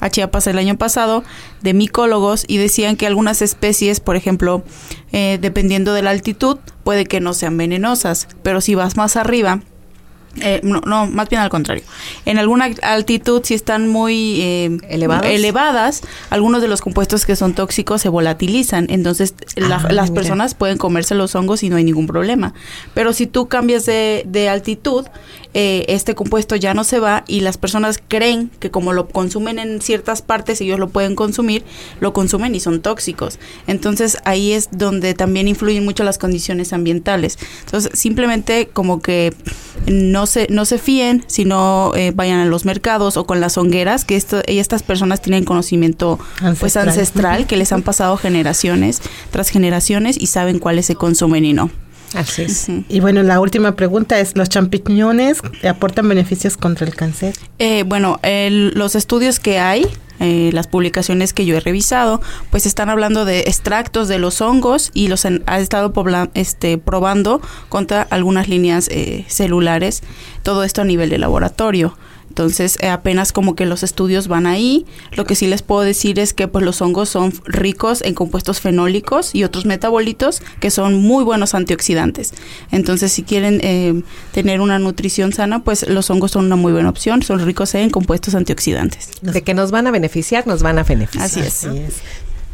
a 0.00 0.10
Chiapas 0.10 0.46
el 0.46 0.58
año 0.58 0.76
pasado 0.76 1.24
de 1.62 1.74
micólogos 1.74 2.44
y 2.48 2.58
decían 2.58 2.96
que 2.96 3.06
algunas 3.06 3.42
especies, 3.42 4.00
por 4.00 4.16
ejemplo, 4.16 4.62
eh, 5.12 5.38
dependiendo 5.40 5.94
de 5.94 6.02
la 6.02 6.10
altitud, 6.10 6.58
puede 6.84 7.06
que 7.06 7.20
no 7.20 7.34
sean 7.34 7.56
venenosas, 7.56 8.28
pero 8.42 8.60
si 8.60 8.74
vas 8.74 8.96
más 8.96 9.16
arriba, 9.16 9.60
eh, 10.40 10.60
no, 10.62 10.80
no, 10.82 11.06
más 11.06 11.28
bien 11.28 11.40
al 11.40 11.48
contrario. 11.48 11.82
En 12.24 12.38
alguna 12.38 12.70
altitud, 12.82 13.42
si 13.44 13.54
están 13.54 13.88
muy 13.88 14.40
eh, 14.40 14.78
elevadas, 14.88 16.02
algunos 16.30 16.60
de 16.60 16.68
los 16.68 16.80
compuestos 16.80 17.24
que 17.24 17.36
son 17.36 17.54
tóxicos 17.54 18.02
se 18.02 18.08
volatilizan. 18.08 18.86
Entonces, 18.90 19.34
ah, 19.62 19.88
las 19.90 20.10
personas 20.10 20.54
pueden 20.54 20.78
comerse 20.78 21.14
los 21.14 21.34
hongos 21.34 21.62
y 21.62 21.70
no 21.70 21.76
hay 21.76 21.84
ningún 21.84 22.06
problema. 22.06 22.52
Pero 22.94 23.12
si 23.12 23.26
tú 23.26 23.48
cambias 23.48 23.86
de, 23.86 24.24
de 24.26 24.48
altitud, 24.48 25.06
eh, 25.58 25.86
este 25.88 26.14
compuesto 26.14 26.54
ya 26.54 26.74
no 26.74 26.84
se 26.84 26.98
va 26.98 27.24
y 27.26 27.40
las 27.40 27.56
personas 27.56 27.98
creen 28.06 28.50
que 28.60 28.70
como 28.70 28.92
lo 28.92 29.08
consumen 29.08 29.58
en 29.58 29.80
ciertas 29.80 30.20
partes, 30.20 30.60
ellos 30.60 30.78
lo 30.78 30.90
pueden 30.90 31.14
consumir, 31.14 31.64
lo 31.98 32.12
consumen 32.12 32.54
y 32.54 32.60
son 32.60 32.82
tóxicos. 32.82 33.38
Entonces, 33.66 34.18
ahí 34.26 34.52
es 34.52 34.68
donde 34.70 35.14
también 35.14 35.48
influyen 35.48 35.82
mucho 35.82 36.04
las 36.04 36.18
condiciones 36.18 36.74
ambientales. 36.74 37.38
Entonces, 37.64 37.98
simplemente 37.98 38.68
como 38.70 39.00
que 39.00 39.32
no 39.86 40.26
se, 40.26 40.46
no 40.50 40.66
se 40.66 40.76
fíen, 40.76 41.24
sino 41.26 41.92
eh, 41.96 42.12
vayan 42.14 42.40
a 42.40 42.44
los 42.44 42.66
mercados 42.66 43.16
o 43.16 43.24
con 43.26 43.40
las 43.40 43.56
hongueras, 43.56 44.04
que 44.04 44.16
esto, 44.16 44.42
estas 44.46 44.82
personas 44.82 45.22
tienen 45.22 45.46
conocimiento 45.46 46.18
ancestral. 46.42 46.56
pues 46.60 46.76
ancestral 46.76 47.46
que 47.46 47.56
les 47.56 47.72
han 47.72 47.80
pasado 47.80 48.18
generaciones 48.18 49.00
tras 49.30 49.48
generaciones 49.48 50.18
y 50.20 50.26
saben 50.26 50.58
cuáles 50.58 50.84
se 50.84 50.96
consumen 50.96 51.46
y 51.46 51.54
no. 51.54 51.70
Así 52.14 52.42
es. 52.42 52.68
Y 52.88 53.00
bueno, 53.00 53.22
la 53.22 53.40
última 53.40 53.76
pregunta 53.76 54.18
es, 54.20 54.36
¿los 54.36 54.48
champiñones 54.48 55.40
aportan 55.68 56.08
beneficios 56.08 56.56
contra 56.56 56.86
el 56.86 56.94
cáncer? 56.94 57.34
Eh, 57.58 57.84
bueno, 57.84 58.20
los 58.22 58.94
estudios 58.94 59.40
que 59.40 59.58
hay, 59.58 59.86
eh, 60.18 60.50
las 60.52 60.66
publicaciones 60.66 61.32
que 61.32 61.44
yo 61.44 61.56
he 61.56 61.60
revisado, 61.60 62.20
pues 62.50 62.64
están 62.64 62.88
hablando 62.88 63.24
de 63.24 63.40
extractos 63.40 64.08
de 64.08 64.18
los 64.18 64.40
hongos 64.40 64.90
y 64.94 65.08
los 65.08 65.26
han, 65.26 65.42
ha 65.46 65.58
estado 65.58 65.92
este, 66.34 66.78
probando 66.78 67.42
contra 67.68 68.02
algunas 68.02 68.48
líneas 68.48 68.88
eh, 68.90 69.26
celulares, 69.28 70.02
todo 70.42 70.64
esto 70.64 70.82
a 70.82 70.84
nivel 70.84 71.10
de 71.10 71.18
laboratorio. 71.18 71.96
Entonces, 72.36 72.76
eh, 72.82 72.88
apenas 72.90 73.32
como 73.32 73.56
que 73.56 73.64
los 73.64 73.82
estudios 73.82 74.28
van 74.28 74.46
ahí. 74.46 74.84
Lo 75.12 75.24
que 75.24 75.34
sí 75.34 75.46
les 75.46 75.62
puedo 75.62 75.80
decir 75.80 76.18
es 76.18 76.34
que 76.34 76.48
pues 76.48 76.62
los 76.66 76.82
hongos 76.82 77.08
son 77.08 77.32
ricos 77.46 78.02
en 78.02 78.12
compuestos 78.12 78.60
fenólicos 78.60 79.34
y 79.34 79.42
otros 79.42 79.64
metabolitos 79.64 80.42
que 80.60 80.70
son 80.70 81.00
muy 81.00 81.24
buenos 81.24 81.54
antioxidantes. 81.54 82.34
Entonces, 82.70 83.10
si 83.10 83.22
quieren 83.22 83.60
eh, 83.62 84.02
tener 84.32 84.60
una 84.60 84.78
nutrición 84.78 85.32
sana, 85.32 85.64
pues 85.64 85.88
los 85.88 86.10
hongos 86.10 86.32
son 86.32 86.44
una 86.44 86.56
muy 86.56 86.74
buena 86.74 86.90
opción. 86.90 87.22
Son 87.22 87.42
ricos 87.42 87.74
en 87.74 87.88
compuestos 87.88 88.34
antioxidantes. 88.34 89.08
De 89.22 89.40
que 89.40 89.54
nos 89.54 89.70
van 89.70 89.86
a 89.86 89.90
beneficiar, 89.90 90.46
nos 90.46 90.62
van 90.62 90.78
a 90.78 90.82
beneficiar. 90.82 91.24
Así 91.24 91.40
es. 91.40 91.64
Así 91.64 91.78
es. 91.78 91.94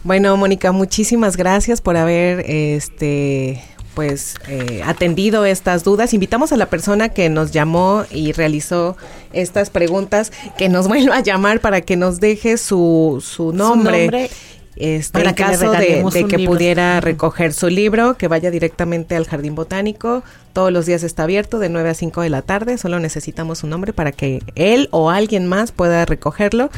Bueno, 0.04 0.36
Mónica, 0.36 0.70
muchísimas 0.70 1.36
gracias 1.36 1.80
por 1.80 1.96
haber 1.96 2.48
este 2.48 3.64
pues 3.94 4.34
eh, 4.48 4.82
atendido 4.84 5.44
estas 5.44 5.84
dudas. 5.84 6.14
Invitamos 6.14 6.52
a 6.52 6.56
la 6.56 6.66
persona 6.66 7.10
que 7.10 7.28
nos 7.28 7.52
llamó 7.52 8.04
y 8.10 8.32
realizó 8.32 8.96
estas 9.32 9.70
preguntas 9.70 10.32
que 10.56 10.68
nos 10.68 10.88
vuelva 10.92 11.16
a 11.16 11.20
llamar 11.22 11.60
para 11.60 11.80
que 11.80 11.96
nos 11.96 12.20
deje 12.20 12.56
su, 12.56 13.22
su 13.24 13.52
nombre. 13.52 14.30
Este, 14.74 15.20
en 15.20 15.34
caso 15.34 15.70
de, 15.70 16.26
que 16.28 16.46
pudiera 16.46 17.00
recoger 17.00 17.52
su 17.52 17.68
libro, 17.68 18.16
que 18.16 18.26
vaya 18.26 18.50
directamente 18.50 19.14
al 19.16 19.26
Jardín 19.26 19.54
Botánico. 19.54 20.22
Todos 20.52 20.72
los 20.72 20.86
días 20.86 21.02
está 21.02 21.24
abierto 21.24 21.58
de 21.58 21.68
9 21.68 21.90
a 21.90 21.94
5 21.94 22.20
de 22.20 22.30
la 22.30 22.42
tarde. 22.42 22.78
Solo 22.78 22.98
necesitamos 23.00 23.58
su 23.58 23.66
nombre 23.66 23.92
para 23.92 24.12
que 24.12 24.42
él 24.54 24.88
o 24.90 25.10
alguien 25.10 25.46
más 25.46 25.72
pueda 25.72 26.04
recogerlo. 26.04 26.70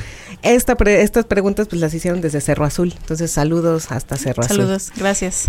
Esta 0.42 0.76
estas 0.84 1.24
preguntas 1.24 1.68
pues 1.68 1.80
las 1.80 1.92
hicieron 1.94 2.20
desde 2.20 2.40
Cerro 2.40 2.64
Azul. 2.64 2.94
Entonces 2.96 3.30
saludos 3.30 3.90
hasta 3.90 4.16
Cerro 4.16 4.42
Azul. 4.42 4.56
Saludos, 4.56 4.92
gracias. 4.96 5.48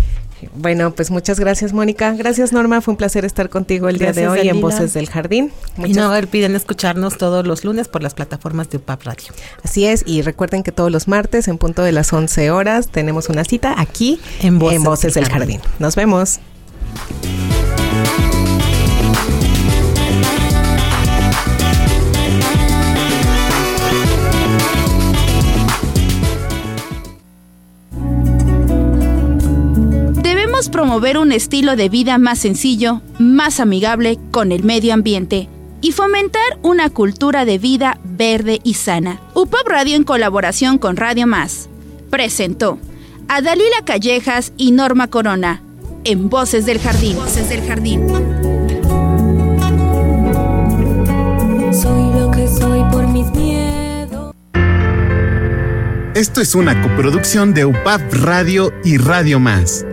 Bueno, 0.54 0.94
pues 0.94 1.10
muchas 1.10 1.40
gracias, 1.40 1.72
Mónica. 1.72 2.12
Gracias, 2.12 2.52
Norma. 2.52 2.80
Fue 2.80 2.92
un 2.92 2.98
placer 2.98 3.24
estar 3.24 3.48
contigo 3.48 3.88
el 3.88 3.98
día 3.98 4.12
de 4.12 4.28
hoy 4.28 4.48
en 4.48 4.60
Voces 4.60 4.92
del 4.92 5.08
Jardín. 5.08 5.50
y 5.84 5.94
no 5.94 6.10
olviden 6.10 6.54
escucharnos 6.56 7.16
todos 7.16 7.46
los 7.46 7.64
lunes 7.64 7.88
por 7.88 8.02
las 8.02 8.14
plataformas 8.14 8.68
de 8.70 8.78
UPAP 8.78 9.02
Radio. 9.04 9.32
Así 9.62 9.86
es, 9.86 10.02
y 10.06 10.22
recuerden 10.22 10.62
que 10.62 10.72
todos 10.72 10.90
los 10.90 11.08
martes, 11.08 11.48
en 11.48 11.58
punto 11.58 11.82
de 11.82 11.92
las 11.92 12.12
11 12.12 12.50
horas, 12.50 12.88
tenemos 12.88 13.28
una 13.28 13.44
cita 13.44 13.74
aquí 13.78 14.20
en 14.40 14.58
Voces, 14.58 15.14
del, 15.14 15.26
Jardín. 15.26 15.60
Nos 15.78 15.96
vemos. 15.96 16.40
Promover 30.76 31.18
un 31.18 31.32
estilo 31.32 31.74
de 31.74 31.88
vida 31.88 32.18
más 32.18 32.38
sencillo, 32.38 33.00
más 33.18 33.60
amigable 33.60 34.18
con 34.30 34.52
el 34.52 34.62
medio 34.62 34.94
ambiente 34.94 35.48
y 35.80 35.92
fomentar 35.92 36.58
una 36.62 36.90
cultura 36.90 37.44
de 37.44 37.58
vida 37.58 37.98
verde 38.04 38.60
y 38.62 38.74
sana. 38.74 39.20
UPOP 39.34 39.66
Radio 39.66 39.96
en 39.96 40.04
colaboración 40.04 40.78
con 40.78 40.96
Radio 40.96 41.26
Más 41.26 41.68
presentó 42.10 42.78
a 43.28 43.40
Dalila 43.40 43.84
Callejas 43.84 44.52
y 44.56 44.72
Norma 44.72 45.08
Corona 45.08 45.62
en 46.06 46.30
Voces 46.30 46.64
del 46.66 46.78
Jardín. 46.78 47.16
Voces 47.16 47.48
del 47.48 47.66
Jardín. 47.66 48.06
Soy 51.72 52.14
lo 52.14 52.30
que 52.30 52.46
soy 52.46 52.80
por 52.92 53.08
mis 53.08 53.28
miedos. 53.32 54.32
Esto 56.14 56.40
es 56.40 56.54
una 56.54 56.80
coproducción 56.80 57.52
de 57.54 57.64
UPAP 57.64 58.00
Radio 58.12 58.72
y 58.84 58.98
Radio 58.98 59.40
Más. 59.40 59.84